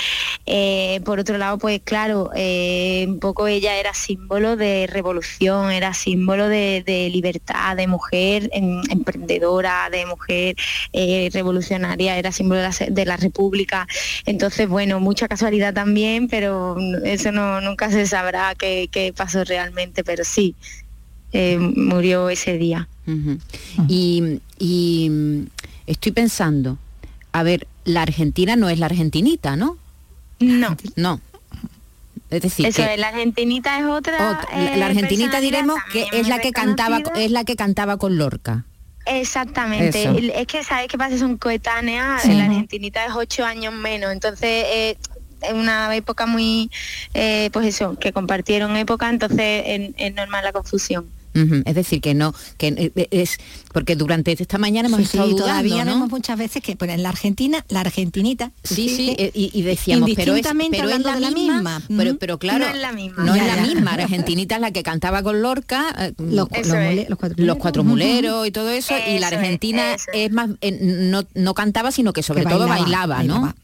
Eh, 0.47 1.01
por 1.05 1.19
otro 1.19 1.39
lado, 1.39 1.59
pues 1.59 1.81
claro, 1.85 2.31
eh, 2.35 3.05
un 3.09 3.19
poco 3.19 3.49
ella 3.49 3.77
era 3.77 3.93
símbolo 3.95 4.57
de 4.57 4.87
revolución, 4.87 5.73
era 5.73 5.93
símbolo 5.93 6.49
de, 6.49 7.11
libertad, 7.13 7.77
de 7.77 7.87
mujer 7.87 8.49
em, 8.53 8.81
emprendedora, 8.91 9.89
de 9.91 10.07
mujer 10.07 10.55
eh, 10.93 11.29
revolucionaria, 11.33 12.17
era 12.17 12.33
símbolo 12.33 12.61
de 12.61 12.67
la, 12.67 12.73
se- 12.73 12.91
de 12.91 13.05
la 13.05 13.17
república. 13.17 13.87
Entonces, 14.25 14.69
bueno, 14.69 15.01
mucha 15.01 15.27
casualidad 15.29 15.48
también, 15.75 16.29
pero 16.29 16.77
eso 17.05 17.33
no, 17.33 17.61
nunca 17.61 17.91
se 17.91 18.07
sabrá 18.07 18.55
qué, 18.55 18.89
qué 18.91 19.13
pasó 19.13 19.45
realmente, 19.45 20.05
pero 20.05 20.25
sí, 20.25 20.55
eh, 21.33 21.59
murió 21.59 22.29
ese 22.29 22.59
día. 22.59 22.89
Ujú. 23.07 23.39
Y, 23.89 24.41
y, 24.59 25.09
mm, 25.11 25.47
estoy 25.87 26.13
pensando, 26.13 26.79
a 27.33 27.43
ver, 27.43 27.67
la 27.85 28.03
Argentina 28.03 28.57
no 28.57 28.69
es 28.69 28.79
la 28.79 28.87
argentinita, 28.87 29.57
¿no? 29.57 29.77
No. 30.41 30.77
No. 30.97 31.21
Es 32.31 32.43
decir, 32.43 32.67
Eso 32.67 32.83
que 32.83 32.95
es, 32.95 33.01
la 33.01 33.09
argentinita 33.09 33.79
es 33.79 33.87
otra. 33.87 34.41
eh, 34.53 34.77
la 34.77 34.87
argentinita 34.87 35.41
diremos 35.41 35.79
que 35.93 36.07
es 36.13 36.29
la 36.29 36.39
que 36.41 36.53
cantaba 36.53 37.01
es 37.17 37.31
la 37.31 37.45
que 37.45 37.57
cantaba 37.57 37.97
con 37.97 38.19
Lorca. 38.19 38.65
Exactamente. 39.07 40.03
Eso. 40.03 40.15
Es 40.19 40.47
que 40.47 40.63
sabes 40.63 40.89
qué 40.89 40.99
pasa, 40.99 41.17
son 41.17 41.39
coetáneas, 41.39 42.23
Sí. 42.23 42.35
la 42.35 42.45
argentinita 42.45 43.07
es 43.07 43.13
ocho 43.15 43.45
años 43.47 43.73
menos, 43.73 44.13
entonces 44.13 44.65
eh, 44.69 44.99
una 45.55 45.95
época 45.97 46.27
muy, 46.27 46.71
eh, 47.15 47.51
pues 47.53 47.67
eso, 47.67 47.99
que 47.99 48.13
compartieron 48.13 48.77
época, 48.77 49.09
entonces 49.11 49.63
es, 49.67 49.91
es 49.97 50.15
normal 50.15 50.45
la 50.45 50.53
confusión. 50.53 51.07
Es 51.67 51.77
decir, 51.77 52.01
que 52.01 52.15
no, 52.15 52.35
que 52.57 52.91
eh, 52.97 53.09
es 53.13 53.39
porque 53.73 53.95
durante 53.95 54.33
esta 54.33 54.59
mañana 54.59 54.89
hemos 54.89 54.99
Sí, 54.99 55.05
estado 55.05 55.27
sí, 55.29 55.31
dudando, 55.35 55.53
todavía 55.53 55.85
¿no? 55.85 55.93
vemos 55.93 56.11
muchas 56.11 56.37
veces 56.37 56.61
que 56.65 56.75
pues, 56.75 56.91
en 56.91 57.05
la 57.05 57.11
Argentina, 57.11 57.65
la 57.69 57.81
argentinita. 57.83 58.51
Sí, 58.65 58.89
sí, 58.89 59.15
eh, 59.17 59.31
y, 59.35 59.51
y 59.55 59.63
decíamos, 59.63 60.11
pero 60.17 60.35
es, 60.35 60.43
pero 60.43 60.89
es 60.89 60.95
hablando 60.95 61.11
la 61.11 61.15
de 61.15 61.21
la 61.21 61.31
misma, 61.31 61.79
misma. 61.89 62.17
pero, 62.19 62.39
claro, 62.41 62.65
No 62.65 62.75
es 62.75 62.81
la 62.81 62.91
misma. 62.93 63.23
no 63.23 63.35
es 63.37 63.47
la 63.47 63.55
ya. 63.55 63.63
misma, 63.63 63.97
la 63.97 64.03
argentinita 64.05 64.57
es 64.57 64.61
la 64.63 64.73
que 64.73 64.83
cantaba 64.83 65.23
con 65.23 65.41
Lorca, 65.41 65.95
eh, 66.01 66.13
Los, 66.19 66.49
es. 66.51 66.67
cuatro 66.67 66.81
los 67.07 67.21
muleros. 67.37 67.57
cuatro 67.59 67.85
muleros 67.85 68.47
y 68.49 68.51
todo 68.51 68.71
eso, 68.71 68.95
y 69.07 69.21
la 69.21 69.29
es, 69.29 69.33
argentina 69.35 69.95
es, 69.95 70.07
es. 70.13 70.33
más, 70.33 70.51
eh, 70.61 70.77
no, 70.81 71.23
no 71.35 71.55
cantaba, 71.55 71.93
sino 71.93 72.13
que 72.13 72.25
sobre 72.25 72.43
Que 72.43 72.51
todo 72.51 72.67
bailaba, 72.67 73.23
¿no? 73.23 73.35
bailaba. 73.43 73.57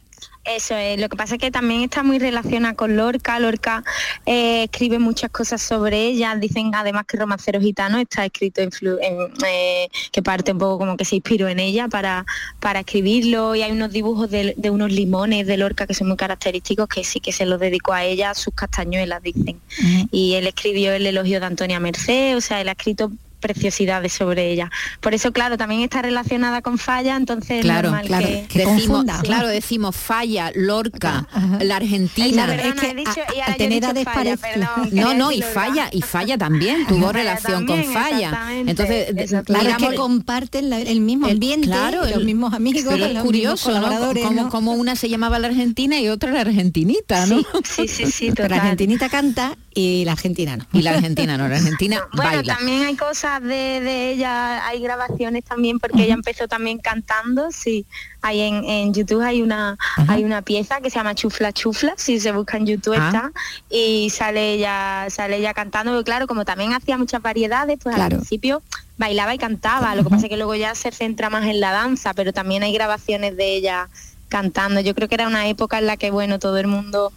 Eso 0.45 0.77
es, 0.77 1.01
lo 1.01 1.09
que 1.09 1.17
pasa 1.17 1.37
es 1.37 1.41
que 1.41 1.51
también 1.51 1.83
está 1.83 2.03
muy 2.03 2.19
relacionada 2.19 2.75
con 2.75 2.97
Lorca. 2.97 3.39
Lorca 3.39 3.83
eh, 4.27 4.65
escribe 4.65 4.99
muchas 4.99 5.31
cosas 5.31 5.63
sobre 5.63 6.05
ella. 6.05 6.37
Dicen 6.37 6.71
además 6.75 7.07
que 7.07 7.17
Romancero 7.17 7.61
Gitano 7.61 7.99
está 7.99 8.27
escrito 8.27 8.61
en, 8.61 8.71
flu- 8.71 8.99
en, 9.01 9.17
eh, 9.47 9.89
que 10.13 10.23
parte 10.23 10.53
un 10.53 10.59
poco 10.59 10.79
como 10.79 10.97
que 10.99 11.07
se 11.07 11.17
inspiró 11.17 11.49
en 11.49 11.61
ella 11.61 11.89
para, 11.89 12.27
para 12.61 12.81
escribirlo. 12.81 13.55
Y 13.55 13.63
hay 13.63 13.73
unos 13.73 13.91
dibujos 13.91 14.31
de, 14.31 14.55
de 14.57 14.71
unos 14.71 14.93
limones 14.93 15.47
de 15.47 15.57
Lorca 15.57 15.87
que 15.87 15.95
son 15.95 16.09
muy 16.09 16.17
característicos 16.17 16.89
que 16.89 17.05
sí 17.05 17.21
que 17.21 17.33
se 17.33 17.47
los 17.47 17.59
dedicó 17.59 17.95
a 17.95 18.05
ella, 18.05 18.35
sus 18.35 18.53
castañuelas, 18.55 19.23
dicen. 19.23 19.61
Ujú. 19.79 20.09
Y 20.13 20.35
él 20.35 20.47
escribió 20.47 20.93
el 20.93 21.07
elogio 21.07 21.41
de 21.41 21.47
Antonia 21.47 21.81
Merced, 21.81 22.37
o 22.37 22.41
sea, 22.43 22.61
él 22.61 22.69
ha 22.69 22.73
escrito 22.73 23.11
preciosidades 23.45 24.15
sobre 24.15 24.51
ella. 24.51 24.71
Por 25.01 25.13
eso, 25.13 25.31
claro, 25.33 25.59
también 25.59 25.83
está 25.83 26.01
relacionada 26.01 26.63
con 26.63 26.79
Falla, 26.79 27.15
entonces 27.17 27.61
Claro, 27.61 27.91
normal 27.91 28.07
claro, 28.07 28.27
que... 28.27 28.47
que 28.49 28.59
decimos, 28.61 28.79
confunda. 29.05 29.21
claro, 29.23 29.49
decimos 29.49 29.95
Falla, 29.95 30.51
Lorca, 30.55 31.27
Ajá. 31.31 31.59
la 31.63 31.77
Argentina. 31.77 32.47
Perdona, 32.47 32.69
es 32.71 32.75
que 32.81 32.91
he 32.91 32.95
dicho- 32.95 33.21
a- 33.47 33.51
a 33.53 33.55
tener 33.57 33.85
falla, 34.05 34.37
perdón, 34.39 34.89
No, 34.93 35.13
no, 35.13 35.31
y 35.31 35.43
falla, 35.43 35.89
y 35.93 36.01
falla 36.01 36.39
también, 36.39 36.87
tuvo 36.87 37.13
relación 37.13 37.67
también, 37.67 37.85
con 37.85 37.93
falla. 38.03 38.49
Entonces. 38.67 39.35
Claro, 39.45 39.69
es 39.69 39.77
que 39.77 39.95
comparten 39.95 40.71
la- 40.71 40.81
el 40.81 41.01
mismo 41.01 41.27
el- 41.27 41.35
ambiente, 41.35 41.67
claro, 41.67 42.07
los 42.07 42.25
mismos 42.25 42.55
amigos, 42.55 42.83
pero 42.85 42.97
los 42.97 43.07
es 43.09 43.09
mismos 43.13 43.25
curioso, 43.27 43.79
¿no? 43.79 44.15
Como, 44.15 44.43
¿no? 44.43 44.49
como 44.49 44.73
una 44.73 44.97
se 44.97 45.09
llamaba 45.11 45.39
la 45.39 45.49
Argentina 45.49 46.01
y 46.01 46.09
otra 46.09 46.33
la 46.33 46.41
Argentinita, 46.41 47.27
¿no? 47.27 47.39
Sí, 47.65 47.87
sí, 47.87 47.89
sí, 47.89 48.11
sí, 48.11 48.33
Pero 48.35 48.49
la 48.49 48.57
argentinita 48.63 49.09
canta 49.09 49.57
y 49.75 50.05
la 50.05 50.13
argentina 50.13 50.57
no. 50.57 50.65
Y 50.73 50.83
la 50.83 50.93
Argentina 50.93 51.37
no, 51.37 51.49
la 51.49 51.57
Argentina 51.57 52.01
Bueno, 52.13 52.31
baila. 52.37 52.57
también 52.57 52.83
hay 52.85 52.97
cosas 52.97 53.43
de, 53.43 53.81
de 53.81 54.13
ella, 54.13 54.67
hay 54.67 54.81
grabaciones 54.81 55.45
también 55.45 55.79
porque 55.81 56.05
ella 56.05 56.15
empezó 56.15 56.47
también 56.49 56.79
cantando, 56.79 57.51
sí. 57.51 57.85
Hay 58.23 58.41
en, 58.41 58.65
en 58.65 58.95
YouTube 58.95 59.21
hay 59.23 59.43
una 59.43 59.77
hay 60.09 60.25
una 60.25 60.41
pieza 60.43 60.81
que 60.81 60.89
se 60.91 60.97
llama 60.97 61.15
Chufla 61.15 61.53
Chufla, 61.53 61.95
si 61.97 62.21
se 62.21 62.33
busca 62.33 62.57
en 62.57 62.67
YouTube 62.67 62.97
Ah. 62.99 63.07
está, 63.13 63.33
y 63.69 64.09
sale 64.11 64.53
ella, 64.55 65.07
sale 65.11 65.37
ella 65.37 65.53
cantando, 65.55 65.93
pero 65.93 66.05
claro, 66.05 66.27
como 66.27 66.45
también 66.45 66.73
hacía 66.73 66.97
muchas 66.97 67.21
variedades, 67.21 67.79
pues 67.83 67.95
Claro. 67.97 68.15
al 68.17 68.21
principio 68.21 68.63
bailaba 68.97 69.35
y 69.35 69.39
cantaba, 69.39 69.95
lo 69.97 70.05
que 70.05 70.11
pasa 70.11 70.27
es 70.27 70.31
que 70.31 70.37
luego 70.37 70.55
ya 70.55 70.75
se 70.77 70.93
centra 70.93 71.29
más 71.29 71.45
en 71.47 71.59
la 71.61 71.73
danza, 71.73 72.15
pero 72.15 72.33
también 72.33 72.63
hay 72.63 72.73
grabaciones 72.73 73.37
de 73.37 73.57
ella 73.57 73.89
cantando. 74.35 74.81
Yo 74.81 74.97
creo 74.97 75.09
que 75.09 75.15
era 75.15 75.29
una 75.29 75.47
época 75.47 75.79
en 75.79 75.87
la 75.87 75.97
que 75.97 76.11
bueno 76.11 76.41
todo 76.41 76.59
el 76.59 76.67
mundo 76.67 77.13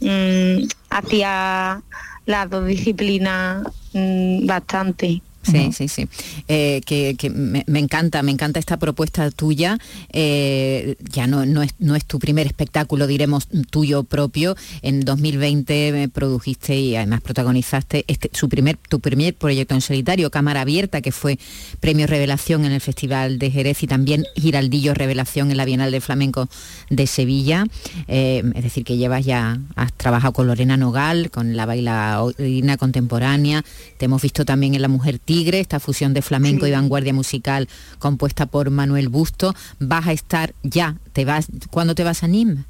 mm, 0.00 0.68
hacía 0.90 1.80
las 2.26 2.50
dos 2.50 2.66
disciplinas 2.66 3.66
mm, 3.94 4.46
bastante. 4.46 5.22
Sí, 5.42 5.70
sí, 5.72 5.88
sí. 5.88 6.08
Eh, 6.48 6.80
que 6.84 7.16
que 7.18 7.30
me, 7.30 7.64
me 7.66 7.78
encanta, 7.78 8.22
me 8.22 8.32
encanta 8.32 8.58
esta 8.58 8.78
propuesta 8.78 9.30
tuya. 9.30 9.78
Eh, 10.12 10.96
ya 11.12 11.26
no, 11.26 11.46
no, 11.46 11.62
es, 11.62 11.74
no 11.78 11.96
es 11.96 12.04
tu 12.04 12.18
primer 12.18 12.46
espectáculo, 12.46 13.06
diremos, 13.06 13.48
tuyo 13.70 14.04
propio. 14.04 14.56
En 14.82 15.00
2020 15.00 15.92
me 15.92 16.08
produjiste 16.08 16.76
y 16.76 16.96
además 16.96 17.20
protagonizaste 17.20 18.04
este, 18.08 18.30
su 18.32 18.48
primer, 18.48 18.76
tu 18.76 19.00
primer 19.00 19.34
proyecto 19.34 19.74
en 19.74 19.80
solitario, 19.80 20.30
Cámara 20.30 20.62
Abierta, 20.62 21.00
que 21.00 21.12
fue 21.12 21.38
premio 21.80 22.06
Revelación 22.06 22.64
en 22.64 22.72
el 22.72 22.80
Festival 22.80 23.38
de 23.38 23.50
Jerez 23.50 23.82
y 23.82 23.86
también 23.86 24.24
Giraldillo 24.36 24.94
Revelación 24.94 25.50
en 25.50 25.56
la 25.56 25.64
Bienal 25.64 25.90
de 25.90 26.00
Flamenco 26.00 26.48
de 26.90 27.06
Sevilla. 27.06 27.66
Eh, 28.06 28.42
es 28.54 28.62
decir, 28.62 28.84
que 28.84 28.96
llevas 28.96 29.24
ya, 29.24 29.58
has 29.74 29.92
trabajado 29.92 30.32
con 30.32 30.46
Lorena 30.46 30.76
Nogal, 30.76 31.30
con 31.30 31.56
la 31.56 31.66
bailarina 31.66 32.76
contemporánea. 32.76 33.64
Te 33.96 34.04
hemos 34.04 34.22
visto 34.22 34.44
también 34.44 34.74
en 34.74 34.82
La 34.82 34.88
Mujer 34.88 35.18
Tigre, 35.28 35.60
esta 35.60 35.78
fusión 35.78 36.14
de 36.14 36.22
flamenco 36.22 36.66
y 36.66 36.70
vanguardia 36.70 37.12
musical 37.12 37.68
compuesta 37.98 38.46
por 38.46 38.70
Manuel 38.70 39.10
Busto. 39.10 39.54
Vas 39.78 40.06
a 40.06 40.12
estar 40.12 40.54
ya, 40.62 40.96
te 41.12 41.26
vas, 41.26 41.48
¿cuándo 41.70 41.94
te 41.94 42.02
vas 42.02 42.22
a 42.22 42.28
Nîmes? 42.28 42.64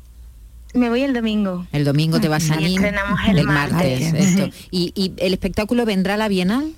Me 0.75 0.89
voy 0.89 1.03
el 1.03 1.15
domingo. 1.15 1.69
El 1.71 1.85
domingo 1.85 2.19
te 2.19 2.27
vas 2.27 2.51
a 2.51 2.57
Nîmes, 2.57 2.93
el 3.29 3.45
martes. 3.45 4.13
esto. 4.13 4.51
¿Y, 4.73 4.93
y 4.97 5.13
el 5.19 5.35
espectáculo 5.35 5.85
vendrá 5.85 6.15
a 6.15 6.17
la 6.17 6.27
Bienal? 6.27 6.73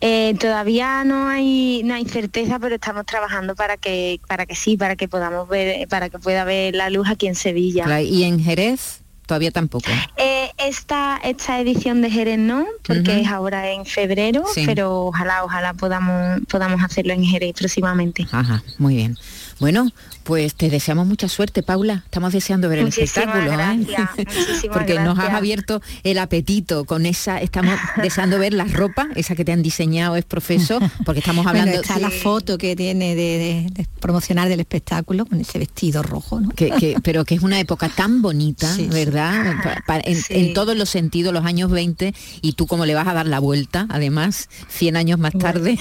Eh, 0.00 0.36
todavía 0.38 1.02
no 1.02 1.26
hay 1.26 1.82
no 1.84 1.94
hay 1.94 2.04
certeza, 2.04 2.60
pero 2.60 2.76
estamos 2.76 3.06
trabajando 3.06 3.56
para 3.56 3.76
que 3.76 4.20
para 4.28 4.46
que 4.46 4.54
sí, 4.54 4.76
para 4.76 4.94
que 4.94 5.08
podamos 5.08 5.48
ver, 5.48 5.88
para 5.88 6.10
que 6.10 6.20
pueda 6.20 6.44
ver 6.44 6.76
la 6.76 6.90
luz 6.90 7.08
aquí 7.08 7.26
en 7.26 7.34
Sevilla. 7.34 8.00
¿Y 8.00 8.22
en 8.22 8.38
Jerez? 8.38 9.00
Todavía 9.28 9.50
tampoco. 9.50 9.90
Eh, 10.16 10.50
esta 10.56 11.20
esta 11.22 11.60
edición 11.60 12.00
de 12.00 12.10
Jerez 12.10 12.38
no, 12.38 12.64
porque 12.82 13.20
es 13.20 13.28
ahora 13.28 13.70
en 13.70 13.84
febrero, 13.84 14.42
Sí. 14.54 14.62
pero 14.64 15.04
ojalá 15.04 15.44
ojalá 15.44 15.74
podamos 15.74 16.40
podamos 16.48 16.82
hacerlo 16.82 17.12
en 17.12 17.22
Jerez 17.24 17.52
próximamente. 17.52 18.26
Ajá, 18.32 18.62
muy 18.78 18.96
bien. 18.96 19.18
Bueno, 19.60 19.90
pues 20.28 20.54
te 20.54 20.68
deseamos 20.68 21.06
mucha 21.06 21.26
suerte, 21.26 21.62
Paula. 21.62 22.02
Estamos 22.04 22.34
deseando 22.34 22.68
ver 22.68 22.80
el 22.80 22.88
espectáculo, 22.88 23.50
¿eh? 23.50 23.56
gracias, 23.56 24.10
porque 24.74 24.98
nos 25.00 25.18
has 25.18 25.30
abierto 25.32 25.80
el 26.04 26.18
apetito 26.18 26.84
con 26.84 27.06
esa. 27.06 27.40
Estamos 27.40 27.74
deseando 27.96 28.38
ver 28.38 28.52
la 28.52 28.64
ropa, 28.66 29.08
esa 29.16 29.34
que 29.34 29.46
te 29.46 29.52
han 29.52 29.62
diseñado 29.62 30.16
es 30.16 30.26
profesor, 30.26 30.82
porque 31.06 31.20
estamos 31.20 31.46
hablando. 31.46 31.70
Bueno, 31.70 31.80
está 31.80 31.98
la 31.98 32.10
foto 32.10 32.58
que 32.58 32.76
tiene 32.76 33.14
de, 33.16 33.38
de- 33.38 33.66
de 33.72 33.86
promocionar 34.00 34.50
del 34.50 34.60
espectáculo 34.60 35.24
con 35.24 35.40
ese 35.40 35.58
vestido 35.58 36.02
rojo, 36.02 36.40
¿no? 36.42 36.50
que, 36.50 36.72
que- 36.72 36.96
pero 37.02 37.24
que 37.24 37.34
es 37.34 37.40
una 37.42 37.58
época 37.58 37.88
tan 37.88 38.20
bonita, 38.20 38.70
Sí, 38.74 38.82
sí. 38.84 38.88
¿verdad? 38.90 39.54
Pa- 39.64 39.82
pa- 39.86 40.00
en, 40.04 40.18
en 40.28 40.52
todos 40.52 40.76
los 40.76 40.90
sentidos, 40.90 41.32
los 41.32 41.46
años 41.46 41.70
20, 41.70 42.14
y 42.42 42.52
tú 42.52 42.66
como 42.66 42.84
le 42.84 42.94
vas 42.94 43.08
a 43.08 43.14
dar 43.14 43.26
la 43.26 43.38
vuelta, 43.38 43.86
además, 43.88 44.50
100 44.68 44.96
años 44.98 45.18
más 45.18 45.32
tarde, 45.32 45.78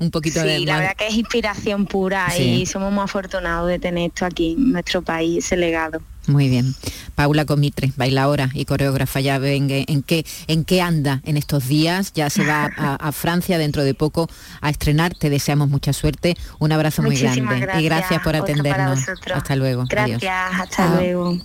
un 0.00 0.10
poquito 0.10 0.40
de 0.42 0.56
Sí, 0.60 0.64
la 0.64 0.78
verdad 0.78 0.96
que 0.96 1.08
es 1.08 1.14
inspiración 1.14 1.84
pura 1.84 2.30
Sí. 2.34 2.42
y 2.62 2.64
somos 2.66 2.90
muy 2.90 3.04
afortunados 3.04 3.49
de 3.66 3.78
tener 3.78 4.08
esto 4.08 4.24
aquí 4.26 4.52
en 4.52 4.72
nuestro 4.72 5.02
país, 5.02 5.44
ese 5.44 5.56
legado. 5.56 6.00
Muy 6.26 6.48
bien. 6.48 6.74
Paula 7.14 7.44
Comitre, 7.44 7.92
bailaora 7.96 8.50
y 8.54 8.64
coreógrafa, 8.64 9.20
ya 9.20 9.38
ven 9.38 9.70
en, 9.70 9.84
en 9.88 10.02
qué, 10.02 10.24
en 10.46 10.64
qué 10.64 10.80
anda 10.80 11.20
en 11.24 11.36
estos 11.36 11.66
días. 11.66 12.12
Ya 12.14 12.30
se 12.30 12.44
va 12.44 12.70
a, 12.76 12.94
a 12.94 13.12
Francia 13.12 13.58
dentro 13.58 13.82
de 13.82 13.94
poco 13.94 14.28
a 14.60 14.70
estrenar. 14.70 15.14
Te 15.14 15.30
deseamos 15.30 15.68
mucha 15.68 15.92
suerte. 15.92 16.36
Un 16.58 16.72
abrazo 16.72 17.02
muy 17.02 17.16
grande. 17.16 17.80
Y 17.80 17.84
gracias 17.84 18.22
por 18.22 18.36
atendernos. 18.36 19.00
Hasta 19.34 19.56
luego. 19.56 19.84
Gracias, 19.88 20.22
Adiós. 20.22 20.60
hasta 20.60 20.94
luego. 20.94 21.38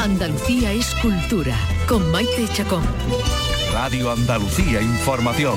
Andalucía 0.00 0.72
es 0.72 0.94
cultura 0.96 1.56
con 1.88 2.10
Maite 2.10 2.48
Chacón. 2.52 2.84
Radio 3.72 4.10
Andalucía 4.12 4.80
Información. 4.80 5.56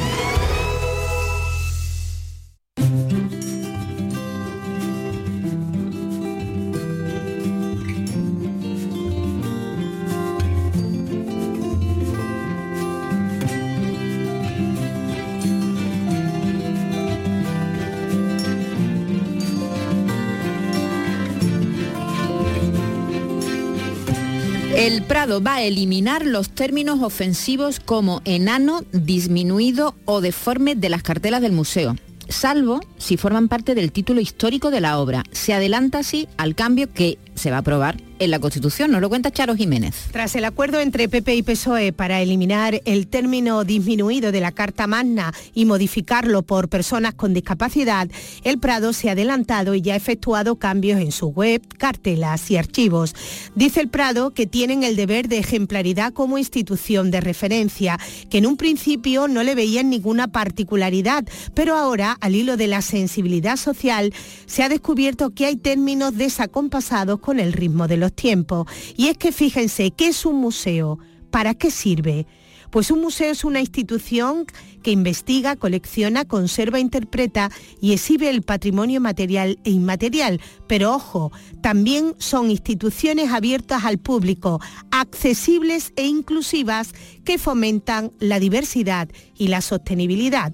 Va 25.28 25.56
a 25.56 25.62
eliminar 25.62 26.26
los 26.26 26.50
términos 26.50 27.02
ofensivos 27.04 27.82
como 27.82 28.22
enano, 28.24 28.86
disminuido 28.94 29.94
o 30.06 30.22
deforme 30.22 30.74
de 30.74 30.88
las 30.88 31.04
cartelas 31.04 31.42
del 31.42 31.52
museo, 31.52 31.98
salvo 32.30 32.80
si 32.98 33.18
forman 33.18 33.50
parte 33.50 33.76
del 33.76 33.92
título 33.92 34.22
histórico 34.22 34.72
de 34.72 34.80
la 34.80 34.98
obra. 34.98 35.24
Se 35.34 35.54
adelanta 35.54 36.00
así 36.00 36.30
al 36.38 36.56
cambio 36.56 36.94
que 36.94 37.18
se 37.36 37.52
va 37.52 37.58
a 37.58 37.60
aprobar 37.60 37.98
en 38.20 38.32
la 38.32 38.40
Constitución. 38.40 38.92
Nos 38.92 39.02
lo 39.02 39.10
cuenta 39.10 39.32
Charo 39.32 39.56
Jiménez. 39.56 40.08
Tras 40.12 40.36
el 40.36 40.46
acuerdo 40.46 40.80
entre 40.80 41.10
PP 41.10 41.36
y 41.36 41.44
PSOE 41.44 41.94
para 41.94 42.22
eliminar 42.22 42.82
el 42.86 43.08
término 43.08 43.64
disminuido 43.64 44.32
de 44.32 44.42
la 44.42 44.52
Carta 44.52 44.88
Magna 44.88 45.34
y 45.54 45.66
modificarlo 45.66 46.44
por 46.44 46.70
personas 46.70 47.14
con 47.14 47.34
discapacidad, 47.34 48.10
el 48.44 48.60
Prado 48.60 48.94
se 48.94 49.10
ha 49.10 49.14
adelantado 49.14 49.76
y 49.76 49.82
ya 49.82 49.94
ha 49.94 49.98
efectuado 49.98 50.56
cambios 50.56 51.00
en 51.00 51.12
su 51.12 51.28
web, 51.28 51.62
cartelas 51.78 52.50
y 52.52 52.58
archivos. 52.58 53.16
Dice 53.56 53.82
el 53.82 53.90
Prado 53.90 54.32
que 54.32 54.48
tienen 54.48 54.84
el 54.84 54.96
deber 54.96 55.28
de 55.28 55.40
ejemplaridad 55.40 56.14
como 56.14 56.38
institución 56.38 57.12
de 57.12 57.22
referencia, 57.22 58.00
que 58.30 58.40
en 58.40 58.46
un 58.46 58.58
principio 58.58 59.28
no 59.28 59.44
le 59.44 59.56
veían 59.56 59.90
ninguna 59.90 60.28
particularidad, 60.28 61.26
pero 61.54 61.76
ahora, 61.76 62.18
al 62.22 62.36
hilo 62.36 62.58
de 62.58 62.68
la 62.68 62.82
sensibilidad 62.82 63.58
social, 63.58 64.14
se 64.46 64.64
ha 64.64 64.70
descubierto 64.70 65.32
que 65.32 65.46
hay 65.46 65.56
términos 65.56 66.16
desacompasados 66.16 67.20
con 67.20 67.40
el 67.40 67.54
ritmo 67.54 67.88
de 67.88 67.98
los 67.98 68.07
tiempos. 68.14 68.68
Y 68.96 69.08
es 69.08 69.18
que 69.18 69.32
fíjense, 69.32 69.92
¿qué 69.92 70.08
es 70.08 70.26
un 70.26 70.36
museo? 70.38 71.00
¿Para 71.32 71.54
qué 71.54 71.72
sirve? 71.72 72.26
Pues 72.72 72.92
un 72.92 73.02
museo 73.02 73.32
es 73.32 73.44
una 73.44 73.62
institución 73.62 74.46
que 74.84 74.92
investiga, 74.92 75.56
colecciona, 75.56 76.26
conserva, 76.26 76.80
interpreta 76.80 77.50
y 77.82 77.94
exhibe 77.94 78.30
el 78.30 78.42
patrimonio 78.42 79.02
material 79.02 79.60
e 79.64 79.72
inmaterial. 79.72 80.42
Pero 80.68 80.94
ojo, 80.94 81.32
también 81.62 82.16
son 82.18 82.52
instituciones 82.52 83.32
abiertas 83.32 83.86
al 83.86 83.98
público, 83.98 84.60
accesibles 84.92 85.94
e 85.96 86.06
inclusivas 86.06 86.94
que 87.24 87.38
fomentan 87.38 88.12
la 88.20 88.40
diversidad 88.40 89.10
y 89.38 89.48
la 89.48 89.62
sostenibilidad. 89.62 90.54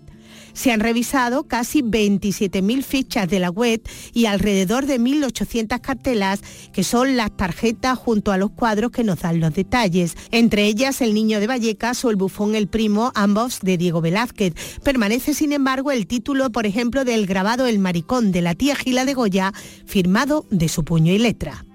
Se 0.53 0.71
han 0.71 0.79
revisado 0.79 1.47
casi 1.47 1.81
27.000 1.81 2.83
fichas 2.83 3.27
de 3.27 3.39
la 3.39 3.49
web 3.49 3.81
y 4.13 4.25
alrededor 4.27 4.85
de 4.85 4.99
1.800 4.99 5.81
cartelas, 5.81 6.41
que 6.71 6.83
son 6.83 7.17
las 7.17 7.35
tarjetas 7.35 7.97
junto 7.97 8.31
a 8.31 8.37
los 8.37 8.51
cuadros 8.51 8.91
que 8.91 9.03
nos 9.03 9.19
dan 9.21 9.39
los 9.39 9.53
detalles. 9.53 10.15
Entre 10.31 10.65
ellas 10.65 11.01
El 11.01 11.13
Niño 11.13 11.39
de 11.39 11.47
Vallecas 11.47 12.05
o 12.05 12.09
El 12.09 12.15
Bufón 12.15 12.55
el 12.55 12.67
Primo, 12.67 13.11
ambos 13.15 13.59
de 13.61 13.77
Diego 13.77 14.01
Velázquez. 14.01 14.53
Permanece, 14.83 15.33
sin 15.33 15.53
embargo, 15.53 15.91
el 15.91 16.07
título, 16.07 16.51
por 16.51 16.65
ejemplo, 16.65 17.03
del 17.03 17.25
grabado 17.25 17.65
El 17.65 17.79
Maricón 17.79 18.31
de 18.31 18.41
la 18.41 18.53
tía 18.53 18.75
Gila 18.75 19.05
de 19.05 19.13
Goya, 19.13 19.53
firmado 19.85 20.45
de 20.49 20.69
su 20.69 20.83
puño 20.83 21.11
y 21.13 21.17
letra. 21.17 21.65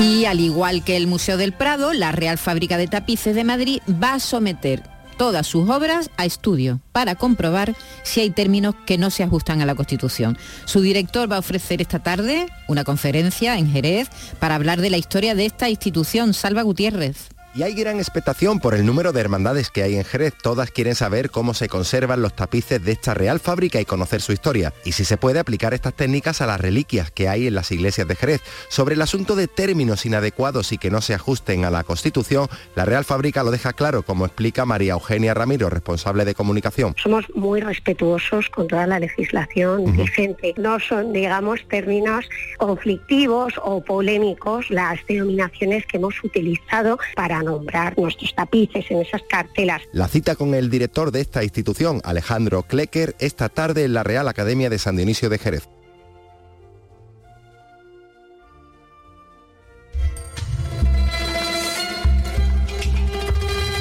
Y 0.00 0.24
al 0.24 0.40
igual 0.40 0.84
que 0.84 0.96
el 0.96 1.06
Museo 1.06 1.36
del 1.36 1.52
Prado, 1.52 1.92
la 1.92 2.10
Real 2.10 2.36
Fábrica 2.36 2.76
de 2.76 2.88
Tapices 2.88 3.34
de 3.34 3.44
Madrid 3.44 3.80
va 3.88 4.14
a 4.14 4.20
someter 4.20 4.93
todas 5.16 5.46
sus 5.46 5.68
obras 5.68 6.10
a 6.16 6.24
estudio 6.24 6.80
para 6.92 7.14
comprobar 7.14 7.74
si 8.02 8.20
hay 8.20 8.30
términos 8.30 8.74
que 8.86 8.98
no 8.98 9.10
se 9.10 9.22
ajustan 9.22 9.60
a 9.60 9.66
la 9.66 9.74
Constitución. 9.74 10.38
Su 10.64 10.80
director 10.80 11.30
va 11.30 11.36
a 11.36 11.40
ofrecer 11.40 11.80
esta 11.80 12.02
tarde 12.02 12.46
una 12.68 12.84
conferencia 12.84 13.58
en 13.58 13.70
Jerez 13.70 14.08
para 14.38 14.54
hablar 14.54 14.80
de 14.80 14.90
la 14.90 14.96
historia 14.96 15.34
de 15.34 15.46
esta 15.46 15.68
institución. 15.68 16.34
Salva 16.34 16.62
Gutiérrez. 16.62 17.33
Y 17.56 17.62
hay 17.62 17.72
gran 17.72 17.98
expectación 17.98 18.58
por 18.58 18.74
el 18.74 18.84
número 18.84 19.12
de 19.12 19.20
hermandades 19.20 19.70
que 19.70 19.84
hay 19.84 19.94
en 19.94 20.02
Jerez. 20.02 20.34
Todas 20.42 20.72
quieren 20.72 20.96
saber 20.96 21.30
cómo 21.30 21.54
se 21.54 21.68
conservan 21.68 22.20
los 22.20 22.34
tapices 22.34 22.84
de 22.84 22.90
esta 22.90 23.14
real 23.14 23.38
fábrica 23.38 23.80
y 23.80 23.84
conocer 23.84 24.20
su 24.22 24.32
historia. 24.32 24.72
Y 24.84 24.90
si 24.90 25.04
se 25.04 25.16
puede 25.18 25.38
aplicar 25.38 25.72
estas 25.72 25.94
técnicas 25.94 26.40
a 26.40 26.46
las 26.46 26.60
reliquias 26.60 27.12
que 27.12 27.28
hay 27.28 27.46
en 27.46 27.54
las 27.54 27.70
iglesias 27.70 28.08
de 28.08 28.16
Jerez. 28.16 28.40
Sobre 28.66 28.96
el 28.96 29.02
asunto 29.02 29.36
de 29.36 29.46
términos 29.46 30.04
inadecuados 30.04 30.72
y 30.72 30.78
que 30.78 30.90
no 30.90 31.00
se 31.00 31.14
ajusten 31.14 31.64
a 31.64 31.70
la 31.70 31.84
Constitución, 31.84 32.48
la 32.74 32.86
Real 32.86 33.04
Fábrica 33.04 33.44
lo 33.44 33.52
deja 33.52 33.72
claro, 33.72 34.02
como 34.02 34.26
explica 34.26 34.64
María 34.64 34.94
Eugenia 34.94 35.32
Ramiro, 35.32 35.70
responsable 35.70 36.24
de 36.24 36.34
comunicación. 36.34 36.96
Somos 37.00 37.24
muy 37.36 37.60
respetuosos 37.60 38.48
con 38.48 38.66
toda 38.66 38.88
la 38.88 38.98
legislación 38.98 39.96
vigente. 39.96 40.54
No 40.56 40.80
son, 40.80 41.12
digamos, 41.12 41.60
términos 41.68 42.28
conflictivos 42.58 43.54
o 43.62 43.80
polémicos 43.80 44.70
las 44.70 44.98
denominaciones 45.06 45.86
que 45.86 45.98
hemos 45.98 46.16
utilizado 46.24 46.98
para 47.14 47.43
nombrar 47.44 47.98
nuestros 47.98 48.34
tapices 48.34 48.90
en 48.90 49.02
esas 49.02 49.22
cartelas. 49.28 49.82
La 49.92 50.08
cita 50.08 50.36
con 50.36 50.54
el 50.54 50.70
director 50.70 51.10
de 51.10 51.20
esta 51.20 51.44
institución, 51.44 52.00
Alejandro 52.04 52.62
Klecker, 52.62 53.14
esta 53.18 53.48
tarde 53.48 53.84
en 53.84 53.94
la 53.94 54.02
Real 54.02 54.28
Academia 54.28 54.70
de 54.70 54.78
San 54.78 54.96
Dionisio 54.96 55.28
de 55.28 55.38
Jerez. 55.38 55.68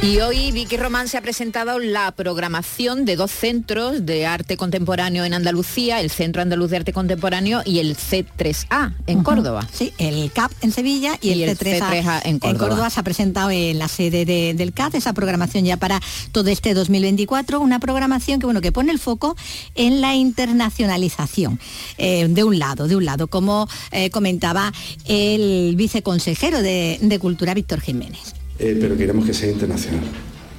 Y 0.06 0.20
hoy 0.20 0.52
Vicky 0.52 0.76
Román 0.76 1.08
se 1.08 1.18
ha 1.18 1.22
presentado 1.22 1.80
la 1.80 2.12
programación 2.12 3.06
de 3.06 3.16
dos 3.16 3.32
centros 3.32 4.06
de 4.06 4.26
arte 4.26 4.58
contemporáneo 4.58 5.24
en 5.24 5.34
Andalucía, 5.34 6.02
el 6.02 6.10
Centro 6.12 6.42
Andaluz 6.42 6.70
de 6.72 6.76
Arte 6.78 6.92
Contemporáneo 6.92 7.62
y 7.64 7.80
el 7.80 7.96
C3A 7.96 8.94
en. 9.08 9.24
Córdoba. 9.24 9.66
Sí, 9.72 9.94
el 10.00 10.30
CAP 10.34 10.52
en 10.62 10.74
Sevilla 10.74 11.18
y, 11.22 11.30
Y 11.30 11.44
el, 11.44 11.50
el 11.52 11.58
C3A, 11.58 11.90
C3A 12.04 12.22
en 12.26 12.40
Córdoba. 12.40 12.90
se 12.90 13.00
ha 13.00 13.04
presentado 13.04 13.50
en 13.50 13.80
la 13.80 13.88
sede 13.88 14.26
de- 14.26 14.54
del 14.54 14.74
CAP, 14.74 14.96
esa 14.96 15.14
programación 15.14 15.64
ya 15.64 15.78
para 15.78 16.02
todo 16.34 16.50
este 16.50 16.74
2024, 16.74 17.62
una 17.62 17.80
programación 17.80 18.42
que 18.42 18.46
bueno 18.46 18.60
que 18.60 18.74
pone 18.74 18.92
el 18.92 19.00
foco 19.00 19.38
en 19.76 20.02
la 20.02 20.16
internacionalización. 20.16 21.62
Eh, 21.98 22.28
de 22.30 22.44
un 22.44 22.60
lado, 22.60 22.90
de 22.90 22.98
un 22.98 23.06
lado, 23.06 23.28
como 23.28 23.70
eh, 23.92 24.10
comentaba 24.10 24.74
el 25.06 25.76
viceconsejero 25.78 26.62
de, 26.62 27.00
de 27.02 27.20
Cultura, 27.20 27.54
Víctor 27.54 27.80
Jiménez. 27.80 28.34
Eh, 28.60 28.78
pero 28.80 28.98
queremos 28.98 29.26
que 29.26 29.34
sea 29.34 29.52
internacional. 29.52 30.04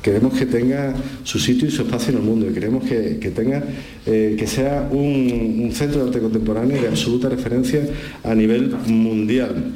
Queremos 0.03 0.35
que 0.35 0.45
tenga 0.45 0.95
su 1.23 1.39
sitio 1.39 1.67
y 1.67 1.71
su 1.71 1.83
espacio 1.83 2.11
en 2.11 2.19
el 2.19 2.23
mundo 2.23 2.51
y 2.51 2.53
queremos 2.53 2.85
que, 2.85 3.19
que 3.19 3.31
tenga, 3.31 3.65
eh, 4.05 4.37
que 4.39 4.47
sea 4.47 4.87
un, 4.91 5.63
un 5.65 5.73
centro 5.73 6.03
de 6.03 6.09
arte 6.09 6.21
contemporáneo 6.21 6.81
de 6.81 6.89
absoluta 6.89 7.31
referencia 7.31 7.89
a 8.23 8.35
nivel 8.35 8.77
mundial. 8.87 9.73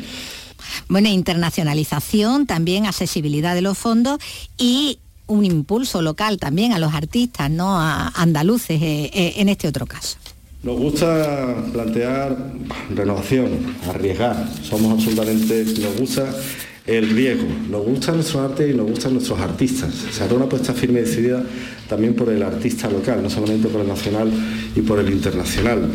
Bueno, 0.88 1.08
internacionalización, 1.08 2.46
también 2.46 2.86
accesibilidad 2.86 3.54
de 3.54 3.62
los 3.62 3.78
fondos 3.78 4.18
y 4.58 4.98
un 5.28 5.44
impulso 5.44 6.02
local 6.02 6.38
también 6.38 6.72
a 6.72 6.78
los 6.78 6.94
artistas, 6.94 7.50
¿no? 7.50 7.78
A 7.78 8.08
andaluces 8.08 8.82
eh, 8.82 9.10
eh, 9.12 9.34
en 9.36 9.48
este 9.48 9.68
otro 9.68 9.86
caso. 9.86 10.16
Nos 10.62 10.76
gusta 10.76 11.64
plantear 11.72 12.36
renovación, 12.94 13.76
arriesgar. 13.88 14.48
Somos 14.62 14.92
absolutamente, 14.92 15.64
nos 15.80 15.96
gusta 16.00 16.34
el 16.88 17.10
riesgo. 17.10 17.46
Nos 17.70 17.84
gusta 17.84 18.12
nuestro 18.12 18.40
arte 18.40 18.70
y 18.70 18.74
nos 18.74 18.88
gustan 18.90 19.12
nuestros 19.12 19.38
artistas. 19.38 19.92
Se 20.10 20.24
hará 20.24 20.34
una 20.34 20.46
apuesta 20.46 20.72
firme 20.72 21.00
y 21.00 21.02
decidida 21.04 21.44
también 21.86 22.14
por 22.14 22.30
el 22.30 22.42
artista 22.42 22.90
local, 22.90 23.22
no 23.22 23.28
solamente 23.28 23.68
por 23.68 23.82
el 23.82 23.88
nacional 23.88 24.30
y 24.74 24.80
por 24.80 24.98
el 24.98 25.10
internacional. 25.10 25.90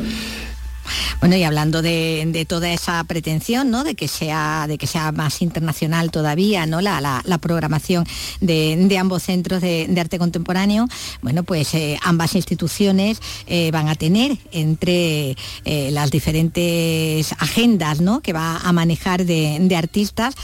Bueno, 1.23 1.37
y 1.37 1.43
hablando 1.43 1.81
de, 1.81 2.45
toda 2.49 2.73
esa 2.73 3.01
pretensión, 3.05 3.71
¿no? 3.71 3.85
De 3.85 3.95
que 3.95 4.09
sea, 4.09 4.65
de 4.67 4.77
que 4.77 4.87
sea 4.87 5.13
más 5.13 5.41
internacional 5.41 6.11
todavía, 6.11 6.65
¿no? 6.65 6.81
La, 6.81 7.23
programación 7.39 8.05
de, 8.41 8.97
ambos 8.99 9.23
centros 9.23 9.61
de, 9.61 9.87
arte 9.97 10.19
contemporáneo, 10.19 10.85
bueno, 11.21 11.43
pues 11.43 11.75
eh, 11.75 11.97
ambas 12.03 12.35
instituciones 12.35 13.21
eh, 13.47 13.71
van 13.71 13.87
a 13.87 13.95
tener 13.95 14.37
entre 14.51 15.37
eh, 15.63 15.91
las 15.91 16.11
diferentes 16.11 17.31
agendas 17.39 18.01
¿no? 18.01 18.19
que 18.19 18.33
va 18.33 18.57
a 18.57 18.73
manejar 18.73 19.23
de, 19.23 19.73
artistas, 19.77 20.35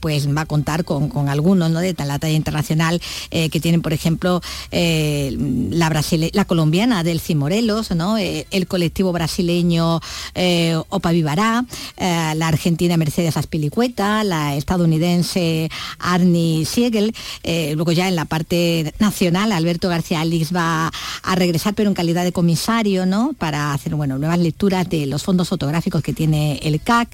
pues 0.00 0.26
va 0.34 0.40
a 0.40 0.46
contar 0.46 0.86
con, 0.86 1.28
algunos 1.28 1.70
¿no? 1.70 1.80
de 1.80 1.94
la 1.98 2.18
talla 2.18 2.34
internacional 2.34 2.98
que 3.30 3.60
tienen, 3.60 3.82
por 3.82 3.92
ejemplo, 3.92 4.40
la, 4.72 6.02
la 6.32 6.44
colombiana 6.46 7.04
Delcy 7.04 7.34
Morelos, 7.34 7.90
¿no? 7.90 8.16
el 8.16 8.66
colectivo 8.66 9.12
brasileño 9.12 10.00
eh, 10.34 10.76
Opa 10.88 11.12
Vivará, 11.12 11.64
eh, 11.96 12.32
la 12.36 12.48
argentina 12.48 12.96
Mercedes 12.96 13.36
Aspilicueta, 13.36 14.24
la 14.24 14.54
estadounidense 14.56 15.70
Arnie 15.98 16.64
Siegel, 16.64 17.14
eh, 17.42 17.72
luego 17.74 17.92
ya 17.92 18.08
en 18.08 18.16
la 18.16 18.24
parte 18.24 18.94
nacional 18.98 19.52
Alberto 19.52 19.88
García 19.88 20.20
Alix 20.20 20.54
va 20.54 20.92
a 21.22 21.34
regresar 21.34 21.74
pero 21.74 21.88
en 21.88 21.94
calidad 21.94 22.24
de 22.24 22.32
comisario, 22.32 23.06
¿no? 23.06 23.32
Para 23.38 23.72
hacer 23.72 23.94
bueno, 23.94 24.18
nuevas 24.18 24.38
lecturas 24.38 24.88
de 24.88 25.06
los 25.06 25.22
fondos 25.22 25.48
fotográficos 25.48 26.02
que 26.02 26.12
tiene 26.12 26.58
el 26.62 26.80
CAC. 26.80 27.08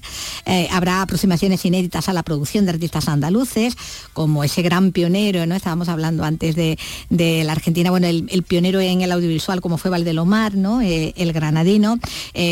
habrá 0.71 1.01
aproximaciones 1.01 1.63
inéditas 1.65 2.09
a 2.09 2.13
la 2.13 2.23
producción 2.23 2.65
de 2.65 2.71
artistas 2.71 3.07
andaluces, 3.07 3.75
como 4.13 4.43
ese 4.43 4.61
gran 4.61 4.91
pionero, 4.91 5.45
¿no? 5.45 5.55
Estábamos 5.55 5.89
hablando 5.89 6.23
antes 6.23 6.55
de, 6.55 6.77
la 7.09 7.51
Argentina, 7.51 7.89
bueno, 7.91 8.07
el, 8.07 8.43
pionero 8.43 8.79
en 8.81 9.01
el 9.01 9.11
audiovisual 9.11 9.61
como 9.61 9.77
fue 9.77 9.91
Valdelomar, 9.91 10.55
¿no? 10.55 10.81
el 10.81 11.33
granadino. 11.33 11.97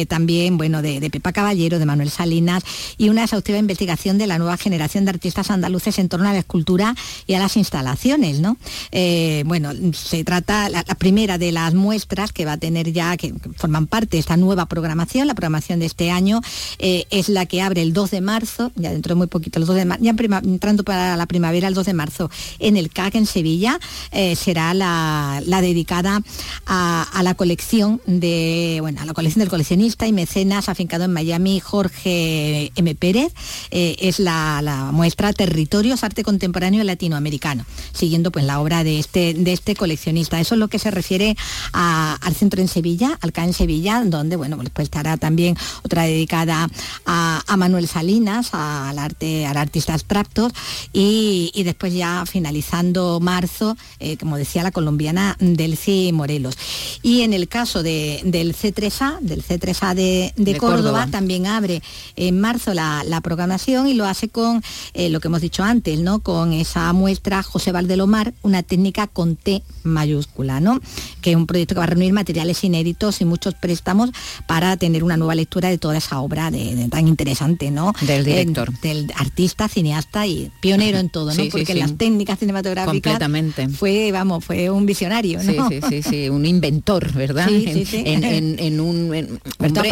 también 0.08 0.29
bueno, 0.52 0.82
de, 0.82 1.10
Pepa 1.10 1.34
Caballero, 1.34 1.80
de 1.80 1.86
Manuel 1.86 2.10
Salinas, 2.10 2.64
y 2.98 3.10
una 3.10 3.24
exhaustiva 3.24 3.58
investigación 3.58 4.18
de 4.18 4.28
la 4.28 4.38
nueva 4.38 4.58
generación 4.58 5.06
de 5.06 5.12
artistas 5.12 5.50
andaluces 5.50 5.98
en 5.98 6.10
torno 6.10 6.30
a 6.30 6.34
la 6.34 6.40
escultura 6.40 6.96
y 7.26 7.34
a 7.34 7.40
las 7.40 7.58
instalaciones, 7.58 8.40
¿no? 8.40 8.58
Eh, 8.92 9.44
bueno, 9.46 9.72
se 9.94 10.24
trata, 10.24 10.70
la, 10.70 10.84
primera 10.84 11.38
de 11.38 11.52
las 11.52 11.74
muestras 11.74 12.32
que 12.32 12.46
va 12.46 12.54
a 12.54 12.58
tener 12.58 12.92
ya, 12.92 13.18
que 13.18 13.34
forman 13.56 13.88
parte 13.88 14.18
de 14.18 14.20
esta 14.20 14.38
nueva 14.38 14.68
programación, 14.68 15.28
la 15.28 15.34
programación 15.34 15.80
de 15.80 15.86
este 15.86 16.12
año, 16.12 16.42
eh, 16.78 17.06
es 17.10 17.30
la 17.30 17.46
que 17.46 17.62
abre 17.62 17.82
el 17.82 17.94
2 17.94 18.12
de 18.12 18.22
marzo, 18.22 18.72
ya 18.76 18.92
dentro 18.92 19.16
de 19.16 19.18
muy 19.18 19.28
poquito, 19.28 19.60
el 19.60 19.66
2 19.66 19.76
de 19.76 19.86
marzo, 19.86 20.04
ya 20.04 20.12
entrando 20.12 20.84
para 20.84 21.18
la 21.18 21.26
primavera, 21.26 21.68
el 21.68 21.74
2 21.74 21.86
de 21.86 21.94
marzo, 21.94 22.30
en 22.60 22.78
el 22.78 22.92
CAC 22.92 23.16
en 23.16 23.26
Sevilla, 23.26 23.80
eh, 24.12 24.36
será 24.36 24.74
la, 24.74 25.42
dedicada 25.62 26.22
a, 26.66 27.22
la 27.24 27.34
colección 27.36 28.02
de, 28.06 28.78
bueno, 28.82 29.02
a 29.02 29.06
la 29.06 29.14
colección 29.14 29.40
del 29.40 29.50
coleccionista 29.50 30.08
y 30.08 30.14
mecenas 30.20 30.68
afincado 30.68 31.06
en 31.06 31.14
Miami, 31.14 31.62
Jorge 31.62 32.74
M. 32.76 32.94
Pérez, 32.94 33.32
eh, 33.72 33.96
es 34.00 34.20
la, 34.20 34.90
muestra 34.92 35.32
Territorios 35.32 36.04
Arte 36.04 36.24
Contemporáneo 36.24 36.84
Latinoamericano, 36.84 37.66
siguiendo 37.94 38.30
pues 38.30 38.44
la 38.44 38.60
obra 38.60 38.84
de 38.84 39.00
este, 39.00 39.34
de 39.34 39.54
este 39.54 39.76
coleccionista. 39.76 40.38
Eso 40.42 40.56
es 40.56 40.60
lo 40.60 40.68
que 40.68 40.78
se 40.78 40.92
refiere 40.92 41.38
al 41.72 42.36
centro 42.36 42.60
en 42.60 42.68
Sevilla, 42.68 43.18
al 43.22 43.32
CA 43.32 43.46
en 43.46 43.54
Sevilla, 43.54 44.04
donde 44.06 44.36
bueno, 44.36 44.58
pues 44.74 44.88
estará 44.88 45.16
también 45.16 45.56
otra 45.84 46.04
dedicada 46.04 46.70
a, 47.06 47.56
Manuel 47.58 47.88
Salinas, 47.88 48.50
al 48.54 48.98
arte, 49.00 49.46
al 49.46 49.58
artista 49.58 49.94
abstractos, 49.94 50.52
y, 50.92 51.64
después 51.64 51.94
ya 51.94 52.26
finalizando 52.26 53.20
marzo, 53.20 53.78
eh, 54.00 54.18
como 54.18 54.38
decía 54.38 54.64
la 54.64 54.72
colombiana 54.72 55.38
Delcy 55.40 56.12
Morelos. 56.12 56.58
Y 57.04 57.22
en 57.22 57.34
el 57.34 57.48
caso 57.48 57.84
del 57.84 58.56
C3A, 58.56 59.20
del 59.20 59.44
C3A 59.44 59.94
de 59.94 60.09
de, 60.36 60.57
Córdoba, 60.57 61.07
también 61.12 61.47
abre 61.47 61.82
en 62.16 62.39
marzo 62.39 62.74
la, 62.74 63.20
programación 63.24 63.88
y 63.88 63.93
lo 63.93 64.05
hace 64.05 64.30
con 64.30 64.64
eh, 64.93 65.10
lo 65.10 65.20
que 65.20 65.28
hemos 65.28 65.41
dicho 65.41 65.64
antes, 65.64 65.99
¿no? 65.99 66.20
Con 66.20 66.53
esa 66.53 66.91
muestra 66.93 67.43
José 67.43 67.72
Valdelomar, 67.72 68.34
una 68.43 68.64
técnica 68.64 69.07
con 69.07 69.36
T 69.36 69.62
mayúscula, 69.84 70.60
¿no? 70.60 70.80
Que 71.22 71.32
es 71.32 71.36
un 71.36 71.45
proyecto 71.45 71.76
que 71.76 71.80
va 71.80 71.84
a 71.84 71.88
reunir 71.88 72.14
materiales 72.14 72.64
inéditos 72.64 73.22
y 73.22 73.26
muchos 73.26 73.55
préstamos 73.55 74.12
para 74.47 74.78
tener 74.78 75.03
una 75.03 75.18
nueva 75.18 75.36
lectura 75.36 75.70
de 75.70 75.78
toda 75.78 75.97
esa 75.97 76.20
obra 76.22 76.49
de, 76.49 76.88
tan 76.89 77.07
interesante, 77.07 77.72
¿no? 77.72 77.93
Del 78.01 78.24
director. 78.24 78.72
del 78.80 79.12
artista, 79.16 79.68
cineasta 79.68 80.26
y 80.26 80.51
pionero 80.62 80.97
en 80.97 81.10
todo, 81.10 81.34
¿no? 81.34 81.43
Porque 81.51 81.76
las 81.76 81.97
técnicas 81.97 82.39
cinematográficas 82.39 82.93
Completamente. 82.93 83.70
fue, 83.70 84.12
vamos, 84.12 84.45
fue 84.45 84.70
un 84.70 84.86
visionario, 84.86 85.43
¿no? 85.43 85.70
Sí, 85.70 85.80
sí, 85.89 86.03
sí, 86.03 86.30
un 86.30 86.45
inventor, 86.45 87.12
¿verdad? 87.14 87.49
En, 87.49 88.80
un 88.80 89.39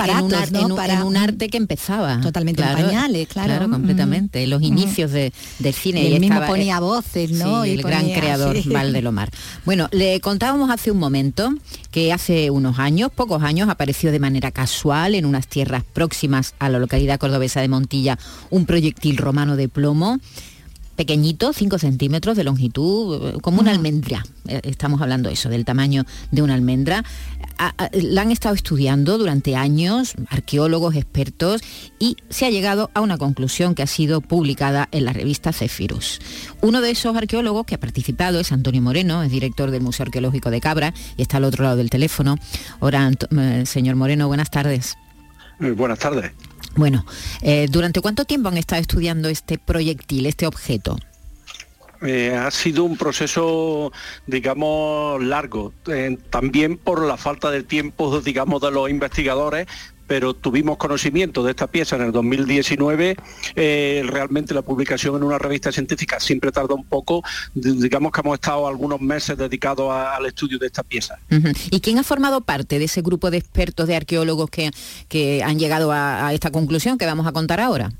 en, 0.09 1.01
un, 1.01 1.17
arte 1.17 1.49
que 1.49 1.57
empezaba. 1.57 2.19
Totalmente 2.21 2.61
en 2.61 2.73
pañales, 2.73 3.27
claro. 3.27 3.47
Claro, 3.47 3.69
completamente. 3.69 4.45
Los 4.47 4.61
inicios 4.61 5.11
del 5.11 5.31
cine. 5.73 6.03
Y 6.03 6.13
él 6.13 6.19
mismo 6.19 6.41
ponía 6.45 6.79
voces, 6.79 7.31
¿no? 7.31 7.65
y 7.65 7.71
el 7.71 7.81
gran 7.81 8.09
creador 8.09 8.57
Valdelomar. 8.65 9.29
Bueno, 9.65 9.87
le 9.91 10.19
contábamos 10.19 10.69
hace 10.69 10.91
un 10.91 10.99
momento 10.99 11.53
que 11.91 12.13
hace 12.13 12.49
unos 12.49 12.79
años, 12.79 13.11
pocos 13.13 13.43
años, 13.43 13.69
apareció 13.69 14.11
de 14.11 14.19
manera 14.19 14.51
casual 14.51 15.15
en 15.15 15.25
unas 15.25 15.47
tierras 15.47 15.83
próximas 15.93 16.53
a 16.59 16.69
la 16.69 16.79
localidad 16.79 17.19
cordobesa 17.19 17.61
de 17.61 17.67
Montilla 17.67 18.17
un 18.49 18.65
proyectil 18.65 19.17
romano 19.17 19.55
de 19.55 19.69
plomo 19.69 20.19
pequeñito, 20.97 21.53
5 21.53 21.77
centímetros 21.77 22.35
de 22.35 22.43
longitud, 22.43 23.39
como 23.41 23.61
una 23.61 23.71
almendra. 23.71 24.25
Eh, 24.47 24.61
estamos 24.63 25.01
hablando 25.01 25.29
eso, 25.29 25.47
del 25.47 25.63
tamaño 25.63 26.05
de 26.31 26.41
una 26.41 26.55
almendra. 26.55 27.05
La 27.93 28.21
han 28.21 28.31
estado 28.31 28.55
estudiando 28.55 29.17
durante 29.17 29.55
años, 29.55 30.15
arqueólogos, 30.29 30.95
expertos, 30.95 31.61
y 31.99 32.17
se 32.29 32.45
ha 32.45 32.49
llegado 32.49 32.91
a 32.93 33.01
una 33.01 33.17
conclusión 33.17 33.75
que 33.75 33.83
ha 33.83 33.87
sido 33.87 34.21
publicada 34.21 34.89
en 34.91 35.05
la 35.05 35.13
revista 35.13 35.53
Cephirus. 35.53 36.19
Uno 36.61 36.81
de 36.81 36.91
esos 36.91 37.15
arqueólogos 37.15 37.65
que 37.65 37.75
ha 37.75 37.79
participado 37.79 38.39
es 38.39 38.51
Antonio 38.51 38.81
Moreno, 38.81 39.23
es 39.23 39.31
director 39.31 39.71
del 39.71 39.81
Museo 39.81 40.05
Arqueológico 40.05 40.51
de 40.51 40.61
Cabra 40.61 40.93
y 41.15 41.21
está 41.21 41.37
al 41.37 41.45
otro 41.45 41.63
lado 41.63 41.77
del 41.77 41.89
teléfono. 41.89 42.37
Ahora, 42.79 43.11
eh, 43.11 43.63
señor 43.65 43.95
Moreno, 43.95 44.27
buenas 44.27 44.49
tardes. 44.49 44.97
Eh, 45.59 45.71
buenas 45.71 45.99
tardes. 45.99 46.31
Bueno, 46.77 47.05
eh, 47.41 47.65
¿durante 47.69 48.01
cuánto 48.01 48.25
tiempo 48.25 48.49
han 48.49 48.57
estado 48.57 48.79
estudiando 48.79 49.29
este 49.29 49.57
proyectil, 49.57 50.27
este 50.27 50.45
objeto? 50.45 50.95
Eh, 52.03 52.35
ha 52.35 52.51
sido 52.51 52.83
un 52.83 52.95
proceso, 52.95 53.91
digamos, 54.27 55.23
largo, 55.23 55.73
también 56.29 56.77
por 56.77 57.03
la 57.03 57.17
falta 57.17 57.49
de 57.49 57.63
tiempo, 57.63 58.21
digamos, 58.25 58.61
de 58.61 58.69
los 58.69 58.91
investigadores, 58.91 59.65
pero 60.07 60.33
tuvimos 60.33 60.77
conocimiento 60.77 61.43
de 61.43 61.51
esta 61.51 61.67
pieza 61.67 61.97
en 61.97 62.03
el 62.03 62.11
2019. 62.11 63.17
Eh, 63.55 64.03
realmente 64.07 64.53
la 64.53 64.61
publicación 64.61 65.15
en 65.17 65.23
una 65.23 65.37
revista 65.37 65.71
científica 65.71 66.19
siempre 66.19 66.51
tarda 66.51 66.73
un 66.73 66.85
poco. 66.85 67.23
Digamos 67.53 68.11
que 68.11 68.21
hemos 68.21 68.35
estado 68.35 68.67
algunos 68.67 69.01
meses 69.01 69.37
dedicados 69.37 69.91
al 69.91 70.25
estudio 70.25 70.57
de 70.57 70.67
esta 70.67 70.83
pieza. 70.83 71.19
¿Y 71.69 71.81
quién 71.81 71.99
ha 71.99 72.03
formado 72.03 72.41
parte 72.41 72.79
de 72.79 72.85
ese 72.85 73.01
grupo 73.01 73.29
de 73.29 73.37
expertos, 73.37 73.87
de 73.87 73.95
arqueólogos 73.95 74.49
que, 74.49 74.71
que 75.09 75.43
han 75.43 75.59
llegado 75.59 75.91
a 75.91 76.33
esta 76.33 76.51
conclusión 76.51 76.97
que 76.97 77.05
vamos 77.05 77.27
a 77.27 77.31
contar 77.31 77.59
ahora? 77.59 77.91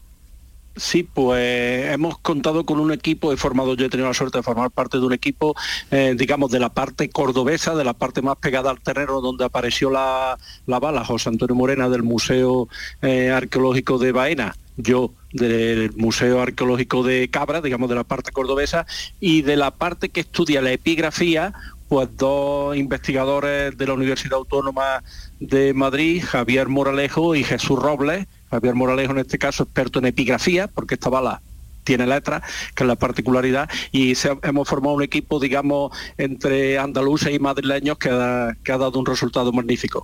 Sí, 0.77 1.01
pues 1.01 1.91
hemos 1.91 2.19
contado 2.19 2.63
con 2.63 2.79
un 2.79 2.91
equipo, 2.91 3.33
he 3.33 3.37
formado, 3.37 3.73
yo 3.75 3.87
he 3.87 3.89
tenido 3.89 4.07
la 4.07 4.13
suerte 4.13 4.37
de 4.37 4.43
formar 4.43 4.69
parte 4.69 4.99
de 4.99 5.05
un 5.05 5.13
equipo, 5.13 5.55
eh, 5.89 6.13
digamos, 6.15 6.51
de 6.51 6.59
la 6.59 6.69
parte 6.69 7.09
cordobesa, 7.09 7.73
de 7.73 7.83
la 7.83 7.93
parte 7.93 8.21
más 8.21 8.37
pegada 8.37 8.69
al 8.69 8.79
terreno 8.79 9.19
donde 9.19 9.43
apareció 9.43 9.89
la, 9.89 10.37
bala, 10.67 11.03
José 11.03 11.29
Antonio 11.29 11.55
Morena 11.55 11.89
del 11.89 12.03
Museo 12.03 12.67
eh, 13.01 13.31
Arqueológico 13.31 13.97
de 13.97 14.11
Baena, 14.11 14.55
yo 14.75 15.13
del 15.33 15.91
Museo 15.95 16.41
Arqueológico 16.41 17.01
de 17.03 17.27
Cabra, 17.31 17.61
digamos, 17.61 17.89
de 17.89 17.95
la 17.95 18.03
parte 18.03 18.31
cordobesa, 18.31 18.85
y 19.19 19.41
de 19.41 19.55
la 19.55 19.71
parte 19.71 20.09
que 20.09 20.19
estudia 20.19 20.61
la 20.61 20.71
epigrafía, 20.71 21.53
pues 21.87 22.09
dos 22.17 22.75
investigadores 22.75 23.77
de 23.77 23.87
la 23.87 23.93
Universidad 23.93 24.37
Autónoma 24.37 25.03
de 25.39 25.73
Madrid, 25.73 26.23
Javier 26.23 26.67
Moralejo 26.67 27.33
y 27.35 27.43
Jesús 27.43 27.79
Robles, 27.79 28.27
Javier 28.49 28.75
Moralejo 28.75 29.11
en 29.11 29.19
este 29.19 29.37
caso 29.37 29.63
experto 29.63 29.99
en 29.99 30.05
epigrafía, 30.05 30.67
porque 30.67 30.95
esta 30.95 31.09
bala 31.09 31.41
tiene 31.87 32.05
letra, 32.05 32.43
que 32.75 32.83
es 32.83 32.87
la 32.87 32.97
particularidad, 32.97 33.69
y 33.93 34.13
hemos 34.43 34.67
formado 34.67 34.95
un 34.95 35.03
equipo, 35.03 35.39
digamos, 35.39 35.97
entre 36.17 36.77
andaluces 36.77 37.33
y 37.33 37.39
madrileños 37.39 37.97
que 37.97 38.09
ha, 38.09 38.77
dado 38.77 38.99
un 38.99 39.05
resultado 39.05 39.53
magnífico. 39.53 40.03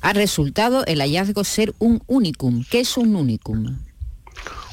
Ha 0.00 0.12
resultado 0.14 0.86
el 0.86 1.00
hallazgo 1.00 1.44
ser 1.44 1.74
un 1.78 2.02
unicum. 2.06 2.64
¿Qué 2.70 2.80
es 2.80 2.96
un 2.96 3.14
unicum? 3.14 3.76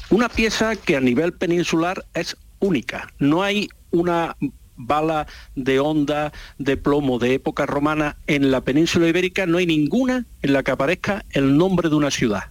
Una 0.08 0.30
pieza 0.30 0.76
que 0.76 0.96
a 0.96 1.00
nivel 1.00 1.34
peninsular 1.34 2.06
es 2.14 2.38
única. 2.58 3.12
No 3.18 3.42
hay 3.42 3.68
una 3.90 4.34
bala 4.76 5.26
de 5.56 5.78
onda 5.78 6.32
de 6.56 6.78
plomo 6.78 7.18
de 7.18 7.34
época 7.34 7.66
romana 7.66 8.16
en 8.26 8.50
la 8.50 8.62
península 8.62 9.08
ibérica, 9.08 9.44
no 9.44 9.58
hay 9.58 9.66
ninguna 9.66 10.24
en 10.40 10.54
la 10.54 10.62
que 10.62 10.70
aparezca 10.70 11.22
el 11.32 11.58
nombre 11.58 11.90
de 11.90 11.96
una 11.96 12.10
ciudad 12.10 12.44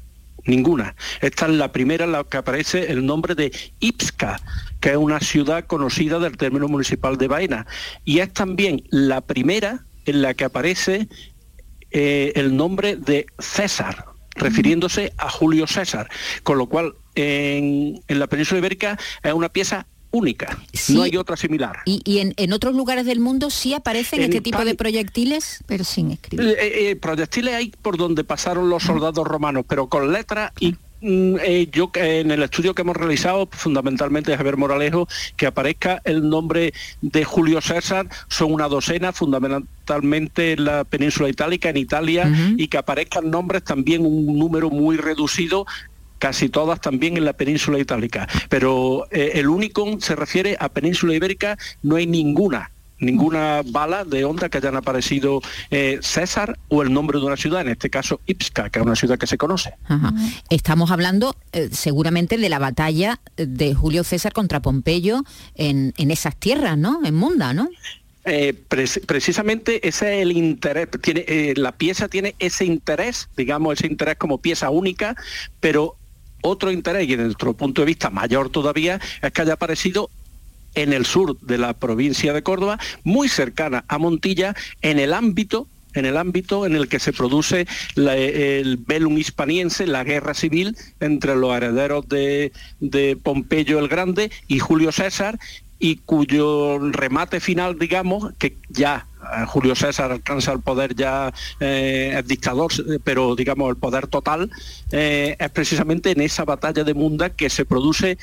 ninguna. 0.46 0.96
Esta 1.22 1.46
es 1.46 1.54
la 1.54 1.72
primera 1.72 2.06
en 2.06 2.12
la 2.12 2.24
que 2.24 2.38
aparece 2.38 2.92
el 2.92 3.06
nombre 3.06 3.36
de 3.36 3.52
Ipska, 3.80 4.40
que 4.80 4.92
es 4.92 4.98
una 4.98 5.20
ciudad 5.20 5.66
conocida 5.66 6.20
del 6.20 6.38
término 6.38 6.68
municipal 6.68 7.18
de 7.18 7.28
Baena. 7.28 7.68
Y 8.06 8.20
es 8.20 8.32
también 8.34 8.84
la 8.90 9.22
primera 9.22 9.86
en 10.06 10.22
la 10.22 10.34
que 10.34 10.46
aparece 10.46 11.08
eh, 11.92 12.34
el 12.36 12.56
nombre 12.56 12.96
de 12.96 13.26
César, 13.40 14.06
refiriéndose 14.36 15.14
a 15.18 15.30
Julio 15.30 15.68
César. 15.68 16.10
Con 16.44 16.58
lo 16.58 16.68
cual, 16.68 16.94
en, 17.16 18.02
en 18.08 18.20
la 18.20 18.28
península 18.28 18.60
ibérica 18.60 18.98
es 19.24 19.34
una 19.34 19.50
pieza 19.50 19.88
única, 20.12 20.58
no 20.90 21.04
hay 21.04 21.16
otra 21.18 21.38
similar. 21.38 21.80
¿Y, 21.86 22.02
y 22.04 22.20
en, 22.20 22.34
en 22.38 22.54
otros 22.54 22.76
lugares 22.76 23.06
del 23.06 23.20
mundo 23.20 23.50
sí 23.50 23.74
aparecen 23.74 24.20
En 24.20 24.26
este 24.26 24.42
tipo 24.42 24.66
de 24.66 24.76
proyectiles? 24.76 25.64
Pero 25.68 25.84
sin 25.84 26.12
escribir. 26.12 26.56
Eh, 26.60 26.92
eh, 26.92 26.96
proyectiles 26.96 27.54
hay 27.54 27.72
por 27.82 27.98
donde 27.98 28.24
pasaron 28.24 28.70
los 28.70 28.84
soldados 28.84 29.28
romanos, 29.28 29.66
pero 29.68 29.88
con 29.88 30.12
letras 30.12 30.52
y 30.60 30.76
mm, 31.02 31.36
eh, 31.42 31.70
yo 31.72 31.92
que 31.92 32.20
en 32.22 32.32
el 32.32 32.42
estudio 32.42 32.74
que 32.74 32.82
hemos 32.82 32.98
realizado, 32.98 33.48
fundamentalmente 33.52 34.32
de 34.32 34.38
Javier 34.38 34.58
Moralejo, 34.58 35.08
que 35.38 35.46
aparezca 35.46 36.02
el 36.06 36.28
nombre 36.28 36.74
de 37.02 37.24
Julio 37.24 37.62
César, 37.62 38.10
son 38.28 38.54
una 38.54 38.68
docena, 38.68 39.14
fundamentalmente 39.14 40.54
en 40.54 40.66
la 40.66 40.84
península 40.86 41.30
itálica, 41.30 41.70
en 41.70 41.78
Italia, 41.78 42.32
y 42.58 42.68
que 42.68 42.78
aparezcan 42.78 43.30
nombres 43.30 43.64
también 43.64 44.06
un 44.06 44.38
número 44.38 44.70
muy 44.70 44.98
reducido 44.98 45.66
casi 46.20 46.50
todas 46.50 46.80
también 46.82 47.18
en 47.18 47.26
la 47.26 47.34
península 47.34 47.80
itálica. 47.80 48.28
Pero 48.50 49.08
eh, 49.10 49.32
el 49.36 49.50
único 49.50 50.00
se 50.00 50.16
refiere 50.16 50.56
a 50.60 50.70
península 50.70 51.16
ibérica, 51.16 51.58
no 51.82 51.96
hay 51.96 52.06
ninguna 52.06 52.70
ninguna 53.02 53.62
bala 53.66 54.04
de 54.04 54.26
onda 54.26 54.50
que 54.50 54.58
hayan 54.58 54.76
aparecido 54.76 55.40
eh, 55.72 56.00
César 56.02 56.60
o 56.68 56.84
el 56.84 56.92
nombre 56.92 57.18
de 57.18 57.26
una 57.26 57.38
ciudad, 57.38 57.62
en 57.62 57.70
este 57.70 57.90
caso 57.90 58.20
Ipska, 58.26 58.70
que 58.70 58.80
es 58.80 58.86
una 58.86 58.98
ciudad 58.98 59.18
que 59.18 59.26
se 59.26 59.38
conoce. 59.38 59.74
Ajá. 59.86 60.14
Estamos 60.50 60.92
hablando 60.92 61.34
eh, 61.54 61.70
seguramente 61.72 62.38
de 62.38 62.50
la 62.50 62.60
batalla 62.60 63.22
de 63.38 63.74
Julio 63.74 64.04
César 64.04 64.34
contra 64.34 64.60
Pompeyo 64.60 65.24
en, 65.56 65.94
en 65.96 66.12
esas 66.12 66.36
tierras, 66.36 66.78
¿no? 66.78 67.00
En 67.06 67.16
Munda, 67.16 67.54
¿no? 67.54 67.70
Eh, 68.26 68.54
preci- 68.70 69.06
precisamente 69.06 69.88
ese 69.88 70.18
es 70.18 70.22
el 70.24 70.34
interés, 70.34 70.90
tiene, 71.02 71.24
eh, 71.26 71.54
la 71.56 71.72
pieza 71.72 72.10
tiene 72.10 72.36
ese 72.38 72.66
interés, 72.66 73.30
digamos, 73.38 73.80
ese 73.80 73.88
interés 73.88 74.18
como 74.18 74.40
pieza 74.40 74.70
única, 74.72 75.16
pero 75.62 75.96
otro 76.42 76.72
interés, 76.72 77.04
y 77.04 77.12
desde 77.12 77.24
nuestro 77.24 77.54
punto 77.54 77.82
de 77.82 77.88
vista 77.88 78.10
mayor 78.10 78.50
todavía, 78.50 79.00
es 79.22 79.32
que 79.32 79.42
haya 79.42 79.54
aparecido 79.54 80.10
en 80.76 80.94
el 80.94 81.06
sur 81.06 81.40
de 81.40 81.58
la 81.58 81.74
provincia 81.74 82.34
de 82.34 82.44
Córdoba, 82.44 82.80
muy 83.04 83.28
cercana 83.28 83.84
a 83.88 83.98
Montilla, 83.98 84.56
en 84.82 85.00
el 85.00 85.14
ámbito 85.14 85.68
en 85.96 86.06
el 86.06 86.18
ámbito 86.18 86.66
en 86.66 86.76
el 86.76 86.88
que 86.88 87.00
se 87.00 87.14
produce 87.14 87.68
el 87.96 88.78
velum 88.78 89.18
hispaniense, 89.18 89.88
la 89.88 90.04
guerra 90.04 90.34
civil 90.34 90.78
entre 91.00 91.36
los 91.36 91.56
herederos 91.56 92.08
de, 92.08 92.52
Pompeyo 93.24 93.80
el 93.80 93.88
Grande 93.88 94.32
y 94.48 94.60
Julio 94.60 94.92
César, 94.92 95.40
y 95.80 95.98
cuyo 95.98 96.78
remate 96.92 97.40
final, 97.40 97.80
digamos, 97.80 98.34
que 98.38 98.58
ya 98.70 99.08
Julio 99.48 99.76
César 99.76 100.12
alcanza 100.12 100.52
el 100.52 100.62
poder 100.62 100.96
ya, 100.96 101.34
eh, 101.60 102.22
dictador, 102.26 102.72
eh, 102.74 103.00
pero 103.04 103.36
digamos 103.36 103.70
el 103.70 103.76
poder 103.76 104.08
total, 104.08 104.50
eh, 104.92 105.36
es 105.40 105.50
precisamente 105.52 106.12
en 106.12 106.22
esa 106.22 106.46
batalla 106.46 106.84
de 106.84 106.94
Munda 106.94 107.30
que 107.30 107.50
se 107.50 107.66
produce 107.66 108.18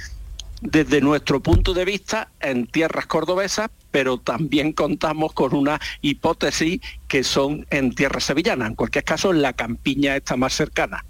desde 0.63 1.03
nuestro 1.03 1.41
punto 1.41 1.75
de 1.75 1.85
vista 1.85 2.31
en 2.41 2.67
tierras 2.67 3.07
cordobesas, 3.07 3.69
pero 3.91 4.17
también 4.19 4.73
contamos 4.73 5.33
con 5.35 5.55
una 5.55 5.79
hipótesis 6.01 6.81
que 7.07 7.23
son 7.25 7.67
en 7.71 7.95
tierras 7.95 8.25
sevillanas, 8.25 8.69
en 8.71 8.75
cualquier 8.75 9.05
caso 9.05 9.31
en 9.33 9.43
la 9.43 9.53
campiña 9.53 10.17
esta 10.17 10.37
más 10.37 10.55
cercana. 10.55 11.05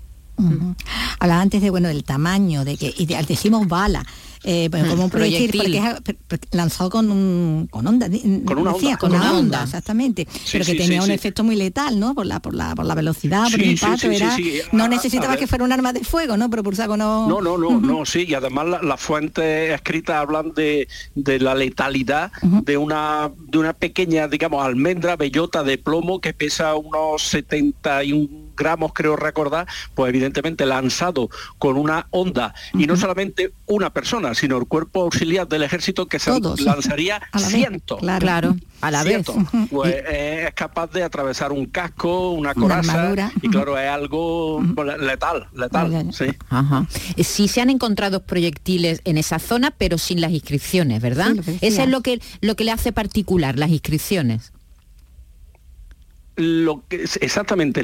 Hablaba 1.18 1.40
antes 1.40 1.62
de 1.62 1.70
bueno 1.70 1.88
del 1.88 2.04
tamaño, 2.04 2.64
de 2.64 2.76
que 2.76 2.92
y 2.96 3.06
de- 3.06 3.22
decimos 3.26 3.66
bala. 3.68 4.04
Eh, 4.48 4.68
pues, 4.70 4.84
como 4.86 5.02
un 5.04 5.10
proyectil, 5.10 5.50
proyectil. 5.60 5.82
porque 6.28 6.46
es 6.46 6.54
lanzado 6.56 6.88
con 6.88 7.10
un 7.10 7.66
con 7.68 7.84
onda, 7.84 8.06
Con 8.44 8.58
una 8.58 8.72
decía, 8.74 8.90
onda, 8.90 8.98
con 8.98 9.10
con 9.10 9.18
una 9.18 9.30
onda, 9.32 9.38
onda. 9.40 9.62
exactamente, 9.64 10.26
pero 10.52 10.64
que 10.64 10.70
sí, 10.70 10.78
tenía 10.78 11.00
sí, 11.02 11.08
un 11.08 11.10
efecto 11.10 11.42
muy 11.42 11.56
letal, 11.56 11.98
¿no? 11.98 12.14
Por 12.14 12.26
la 12.26 12.38
por 12.40 12.54
la 12.54 12.74
por 12.76 12.86
la 12.86 12.94
velocidad, 12.94 13.50
por 13.50 13.60
el 13.60 13.72
impacto, 13.72 14.08
era- 14.08 14.36
no 14.70 14.84
A- 14.84 14.86
a 14.86 14.88
necesitaba 14.88 15.36
que 15.36 15.48
fuera 15.48 15.64
un 15.64 15.72
arma 15.72 15.92
de 15.92 16.04
fuego, 16.04 16.36
¿no? 16.36 16.48
Propulsada 16.48 16.86
con 16.86 17.00
no. 17.00 17.26
No, 17.28 17.40
no, 17.40 17.58
no, 17.58 17.80
no, 17.80 18.06
sí, 18.06 18.24
y 18.28 18.34
además 18.34 18.66
la- 18.68 18.82
las 18.82 19.00
fuentes 19.00 19.72
escritas 19.74 20.14
hablan 20.16 20.52
de, 20.54 20.86
de 21.16 21.40
la 21.40 21.56
letalidad 21.56 22.30
de 22.42 22.76
una 22.76 23.32
de 23.48 23.58
una 23.58 23.72
pequeña, 23.72 24.28
digamos, 24.28 24.64
almendra 24.64 25.16
bellota 25.16 25.64
de 25.64 25.76
plomo 25.76 26.20
que 26.20 26.32
pesa 26.32 26.76
unos 26.76 27.22
71 27.22 28.45
gramos, 28.56 28.92
creo 28.94 29.16
recordar, 29.16 29.66
pues 29.94 30.08
evidentemente 30.10 30.66
lanzado 30.66 31.28
con 31.58 31.76
una 31.76 32.06
onda, 32.10 32.54
y 32.74 32.86
no 32.86 32.96
solamente 32.96 33.52
una 33.66 33.90
persona, 33.92 34.34
sino 34.34 34.56
el 34.58 34.66
cuerpo 34.66 35.02
auxiliar 35.02 35.46
del 35.48 35.62
ejército 35.62 36.06
que 36.06 36.18
se 36.18 36.30
Todos. 36.30 36.60
lanzaría 36.60 37.16
A 37.32 37.40
la 37.40 37.46
vez. 37.48 37.56
cientos. 37.56 38.00
Claro, 38.00 38.56
a 38.80 38.90
la 38.90 39.04
vez. 39.04 39.26
Pues 39.70 39.94
eh, 39.94 40.44
es 40.48 40.54
capaz 40.54 40.90
de 40.92 41.02
atravesar 41.02 41.52
un 41.52 41.66
casco, 41.66 42.30
una 42.30 42.54
coraza, 42.54 43.30
y 43.42 43.48
claro, 43.48 43.78
es 43.78 43.88
algo 43.88 44.62
pues, 44.74 44.98
letal, 44.98 45.48
letal, 45.54 46.12
sí. 46.12 46.26
Ajá. 46.48 46.86
Eh, 47.16 47.24
Sí 47.24 47.48
se 47.48 47.60
han 47.60 47.68
encontrado 47.70 48.22
proyectiles 48.24 49.02
en 49.04 49.18
esa 49.18 49.38
zona, 49.38 49.70
pero 49.76 49.98
sin 49.98 50.20
las 50.20 50.30
inscripciones, 50.32 51.02
¿verdad? 51.02 51.32
Sí. 51.44 51.58
Eso 51.60 51.82
es 51.82 51.88
lo 51.88 52.00
que, 52.00 52.20
lo 52.40 52.56
que 52.56 52.64
le 52.64 52.70
hace 52.72 52.92
particular, 52.92 53.58
las 53.58 53.70
inscripciones. 53.70 54.52
Lo 56.36 56.84
que 56.88 57.04
exactamente 57.20 57.82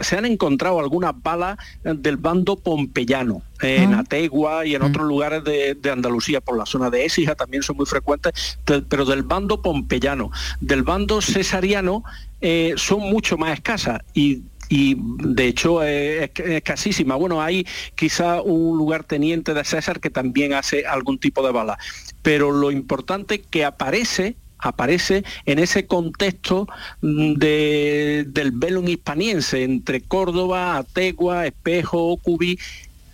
se 0.00 0.16
han 0.18 0.26
encontrado 0.26 0.80
algunas 0.80 1.12
balas 1.22 1.56
del 1.82 2.16
bando 2.16 2.56
pompeyano 2.56 3.42
eh, 3.62 3.76
en 3.82 3.94
Ah. 3.94 4.00
Ategua 4.00 4.66
y 4.66 4.74
en 4.74 4.82
otros 4.82 5.06
lugares 5.06 5.44
de, 5.44 5.74
de 5.74 5.90
Andalucía 5.90 6.40
por 6.40 6.56
la 6.58 6.66
zona 6.66 6.90
de 6.90 7.04
Écija 7.04 7.34
también 7.34 7.62
son 7.62 7.76
muy 7.76 7.86
frecuentes 7.86 8.58
de- 8.66 8.82
pero 8.82 9.04
del 9.04 9.22
bando 9.22 9.62
pompeyano 9.62 10.30
del 10.60 10.82
bando 10.82 11.20
cesariano 11.22 12.02
eh, 12.40 12.74
son 12.76 13.00
mucho 13.00 13.36
más 13.38 13.54
escasas 13.54 14.00
y 14.12 14.42
y 14.70 14.96
de 14.98 15.46
hecho 15.46 15.82
eh, 15.84 16.24
es 16.24 16.30
es 16.40 16.50
escasísima. 16.52 17.16
Bueno, 17.16 17.42
hay 17.42 17.66
quizá 17.94 18.40
un 18.40 18.78
lugar 18.78 19.04
teniente 19.04 19.52
de 19.52 19.62
César 19.62 20.00
que 20.00 20.08
también 20.08 20.54
hace 20.54 20.86
algún 20.86 21.18
tipo 21.18 21.44
de 21.46 21.52
bala, 21.52 21.78
pero 22.22 22.50
lo 22.50 22.70
importante 22.70 23.42
que 23.42 23.62
aparece 23.66 24.36
aparece 24.64 25.24
en 25.46 25.58
ese 25.58 25.86
contexto 25.86 26.66
mm, 27.00 27.34
de, 27.34 28.24
del 28.28 28.50
velum 28.52 28.88
hispaniense 28.88 29.62
entre 29.62 30.00
Córdoba, 30.00 30.76
Ategua, 30.76 31.46
Espejo, 31.46 32.16
Cubi 32.16 32.58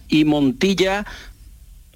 y 0.08 0.24
Montilla, 0.24 1.06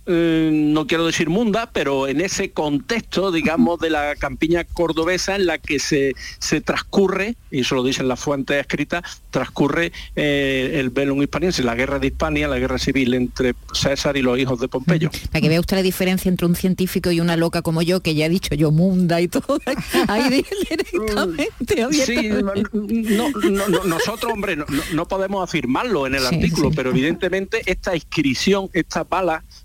eh, 0.06 0.50
no 0.52 0.86
quiero 0.86 1.06
decir 1.06 1.28
munda, 1.30 1.70
pero 1.72 2.06
en 2.08 2.20
ese 2.20 2.50
contexto, 2.52 3.32
digamos, 3.32 3.78
de 3.80 3.90
la 3.90 4.14
campiña 4.16 4.64
cordobesa 4.64 5.36
en 5.36 5.46
la 5.46 5.58
que 5.58 5.78
se, 5.78 6.12
se 6.38 6.60
transcurre, 6.60 7.36
y 7.50 7.60
eso 7.60 7.74
lo 7.74 7.82
dicen 7.84 8.08
las 8.08 8.20
fuentes 8.20 8.58
escritas, 8.60 9.02
transcurre 9.30 9.92
eh, 10.16 10.72
el 10.80 10.90
velum 10.90 11.22
hispaniense, 11.22 11.62
la 11.62 11.74
guerra 11.74 11.98
de 11.98 12.08
Hispania, 12.08 12.48
la 12.48 12.58
guerra 12.58 12.78
civil 12.78 13.14
entre 13.14 13.54
César 13.72 14.16
y 14.16 14.22
los 14.22 14.38
hijos 14.38 14.60
de 14.60 14.68
Pompeyo. 14.68 15.10
Para 15.32 15.40
que 15.40 15.48
vea 15.48 15.60
usted 15.60 15.76
la 15.76 15.82
diferencia 15.82 16.28
entre 16.28 16.46
un 16.46 16.54
científico 16.56 17.10
y 17.10 17.20
una 17.20 17.36
loca 17.36 17.62
como 17.62 17.82
yo, 17.82 18.00
que 18.00 18.14
ya 18.14 18.26
he 18.26 18.28
dicho 18.28 18.54
yo 18.54 18.70
munda 18.70 19.20
y 19.20 19.28
todo. 19.28 19.58
Ahí 20.08 20.28
di- 20.30 20.44
directamente, 20.68 21.48
Sí, 21.66 21.80
abiertamente. 21.80 22.68
no, 22.72 23.30
no, 23.30 23.68
no, 23.68 23.84
nosotros, 23.84 24.32
hombre, 24.32 24.56
no, 24.92 25.08
podemos 25.08 25.42
afirmarlo 25.42 26.06
en 26.06 26.14
el 26.16 26.20
Sí, 26.22 26.34
artículo, 26.34 26.70
sí. 26.70 26.76
pero 26.76 26.90
evidentemente 26.90 27.62
esta 27.66 27.94
inscripción, 27.94 28.68
esta 28.72 29.04
bala 29.04 29.42
mm, 29.42 29.63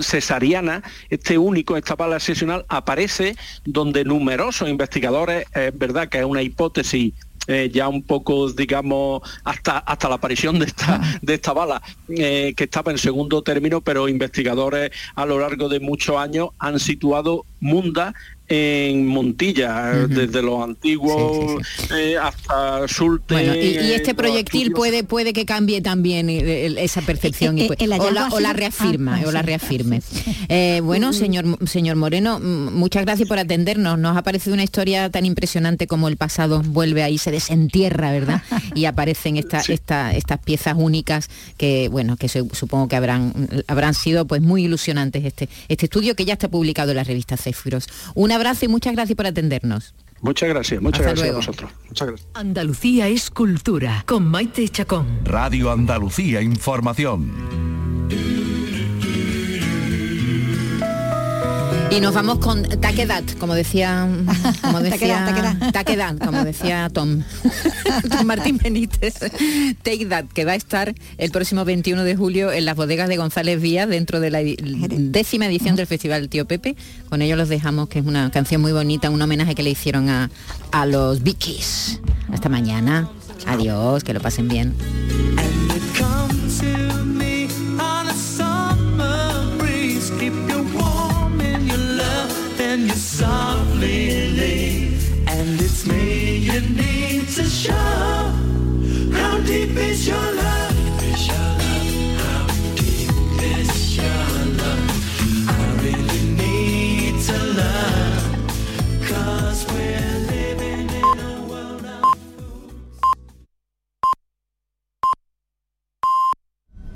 cesariana, 0.00 0.82
este 1.10 1.38
único, 1.38 1.76
esta 1.76 1.94
bala 1.94 2.16
excepcional, 2.16 2.64
aparece 2.68 3.36
donde 3.64 4.04
numerosos 4.04 4.68
investigadores, 4.68 5.46
es 5.54 5.76
verdad 5.76 6.08
que 6.08 6.18
es 6.18 6.24
una 6.24 6.42
hipótesis 6.42 7.12
eh, 7.48 7.70
ya 7.72 7.86
un 7.86 8.02
poco, 8.02 8.50
digamos, 8.50 9.22
hasta, 9.44 9.78
hasta 9.78 10.08
la 10.08 10.16
aparición 10.16 10.58
de 10.58 10.66
esta, 10.66 11.00
de 11.22 11.34
esta 11.34 11.52
bala, 11.52 11.80
eh, 12.08 12.54
que 12.56 12.64
estaba 12.64 12.90
en 12.90 12.98
segundo 12.98 13.42
término, 13.42 13.80
pero 13.80 14.08
investigadores 14.08 14.90
a 15.14 15.24
lo 15.26 15.38
largo 15.38 15.68
de 15.68 15.78
muchos 15.78 16.16
años 16.16 16.48
han 16.58 16.80
situado 16.80 17.44
Munda 17.60 18.14
en 18.48 19.06
Montilla, 19.06 19.92
eh, 19.92 20.06
desde 20.08 20.42
los 20.42 20.62
antiguos 20.62 21.62
eh, 21.94 22.16
hasta 22.20 22.86
Sulte. 22.88 23.34
Bueno, 23.34 23.54
y, 23.54 23.58
y 23.78 23.92
este 23.92 24.14
proyectil 24.14 24.72
puede 24.72 25.04
puede 25.04 25.32
que 25.32 25.44
cambie 25.46 25.80
también 25.80 26.30
el- 26.30 26.78
esa 26.78 27.02
percepción 27.02 27.58
y 27.58 27.62
Eh, 27.62 27.66
pues- 27.68 27.80
el 27.80 27.92
o, 27.92 28.10
la, 28.10 28.28
o 28.28 28.38
reafirma 28.52 29.16
ah, 29.16 29.20
ah, 29.24 29.28
o 29.28 29.32
la 29.32 29.40
sí. 29.40 29.46
reafirme. 29.46 30.02
Eh, 30.48 30.80
bueno, 30.82 31.12
señor 31.12 31.44
señor 31.68 31.96
Moreno, 31.96 32.38
muchas 32.40 33.04
gracias 33.04 33.28
por 33.28 33.38
atendernos. 33.38 33.98
Nos 33.98 34.16
ha 34.16 34.22
parecido 34.22 34.54
una 34.54 34.64
historia 34.64 35.10
tan 35.10 35.26
impresionante 35.26 35.86
como 35.86 36.08
el 36.08 36.16
pasado 36.16 36.62
vuelve 36.62 37.02
ahí, 37.02 37.18
se 37.18 37.30
desentierra, 37.30 38.12
¿verdad? 38.12 38.42
Y 38.74 38.84
aparecen 38.84 39.36
esta, 39.36 39.60
esta- 39.60 40.14
estas 40.14 40.38
piezas 40.38 40.74
únicas 40.76 41.28
que 41.56 41.88
bueno 41.88 42.16
que 42.16 42.28
se- 42.28 42.44
supongo 42.52 42.88
que 42.88 42.96
habrán 42.96 43.32
habrán 43.66 43.94
sido 43.94 44.26
pues 44.26 44.40
muy 44.42 44.64
ilusionantes 44.64 45.24
este 45.24 45.48
este 45.68 45.86
estudio 45.86 46.14
que 46.14 46.24
ya 46.24 46.34
está 46.34 46.48
publicado 46.48 46.90
en 46.92 46.96
la 46.96 47.04
revista 47.04 47.36
Céfiros. 47.36 47.88
Un 48.14 48.32
abrazo 48.36 48.64
y 48.64 48.68
muchas 48.68 48.92
gracias 48.94 49.16
por 49.16 49.26
atendernos. 49.26 49.94
Muchas 50.22 50.48
gracias, 50.48 50.80
muchas 50.80 51.00
Hasta 51.00 51.10
gracias 51.10 51.26
luego. 51.26 51.36
a 51.36 51.46
vosotros. 51.46 51.70
Muchas 51.88 52.08
gracias. 52.08 52.28
Andalucía 52.34 53.08
es 53.08 53.30
cultura 53.30 54.02
con 54.06 54.26
Maite 54.26 54.68
Chacón. 54.68 55.20
Radio 55.24 55.70
Andalucía 55.70 56.40
Información. 56.40 57.85
Y 61.90 62.00
nos 62.00 62.14
vamos 62.14 62.38
con 62.38 62.64
taquedad, 62.64 63.22
como 63.38 63.54
decía, 63.54 64.08
como 64.60 64.80
decía 64.80 65.24
Taquedad, 65.24 65.72
taquedad, 65.72 66.18
como 66.18 66.44
decía 66.44 66.90
Tom, 66.92 67.22
Tom 68.10 68.26
Martín 68.26 68.58
Benítez. 68.58 69.14
Take 69.82 70.06
That, 70.06 70.26
que 70.26 70.44
va 70.44 70.52
a 70.52 70.56
estar 70.56 70.94
el 71.16 71.30
próximo 71.30 71.64
21 71.64 72.02
de 72.02 72.16
julio 72.16 72.52
en 72.52 72.64
las 72.64 72.76
bodegas 72.76 73.08
de 73.08 73.16
González 73.16 73.60
Vías 73.60 73.88
dentro 73.88 74.20
de 74.20 74.30
la 74.30 74.40
décima 74.42 75.46
edición 75.46 75.76
del 75.76 75.86
Festival 75.86 76.28
Tío 76.28 76.46
Pepe. 76.46 76.76
Con 77.08 77.22
ello 77.22 77.36
los 77.36 77.48
dejamos, 77.48 77.88
que 77.88 78.00
es 78.00 78.06
una 78.06 78.30
canción 78.30 78.60
muy 78.60 78.72
bonita, 78.72 79.08
un 79.08 79.22
homenaje 79.22 79.54
que 79.54 79.62
le 79.62 79.70
hicieron 79.70 80.08
a, 80.08 80.30
a 80.72 80.86
los 80.86 81.22
Bikis. 81.22 82.00
Hasta 82.32 82.48
mañana. 82.48 83.08
Adiós, 83.46 84.02
que 84.02 84.12
lo 84.12 84.20
pasen 84.20 84.48
bien. 84.48 84.74
softly 92.96 94.10
and 95.28 95.60
it's 95.60 95.86
me 95.86 96.36
you 96.36 96.60
need 96.60 97.28
to 97.28 97.44
show. 97.44 97.72
How 99.12 99.38
deep 99.40 99.76
is 99.76 100.08
your 100.08 100.35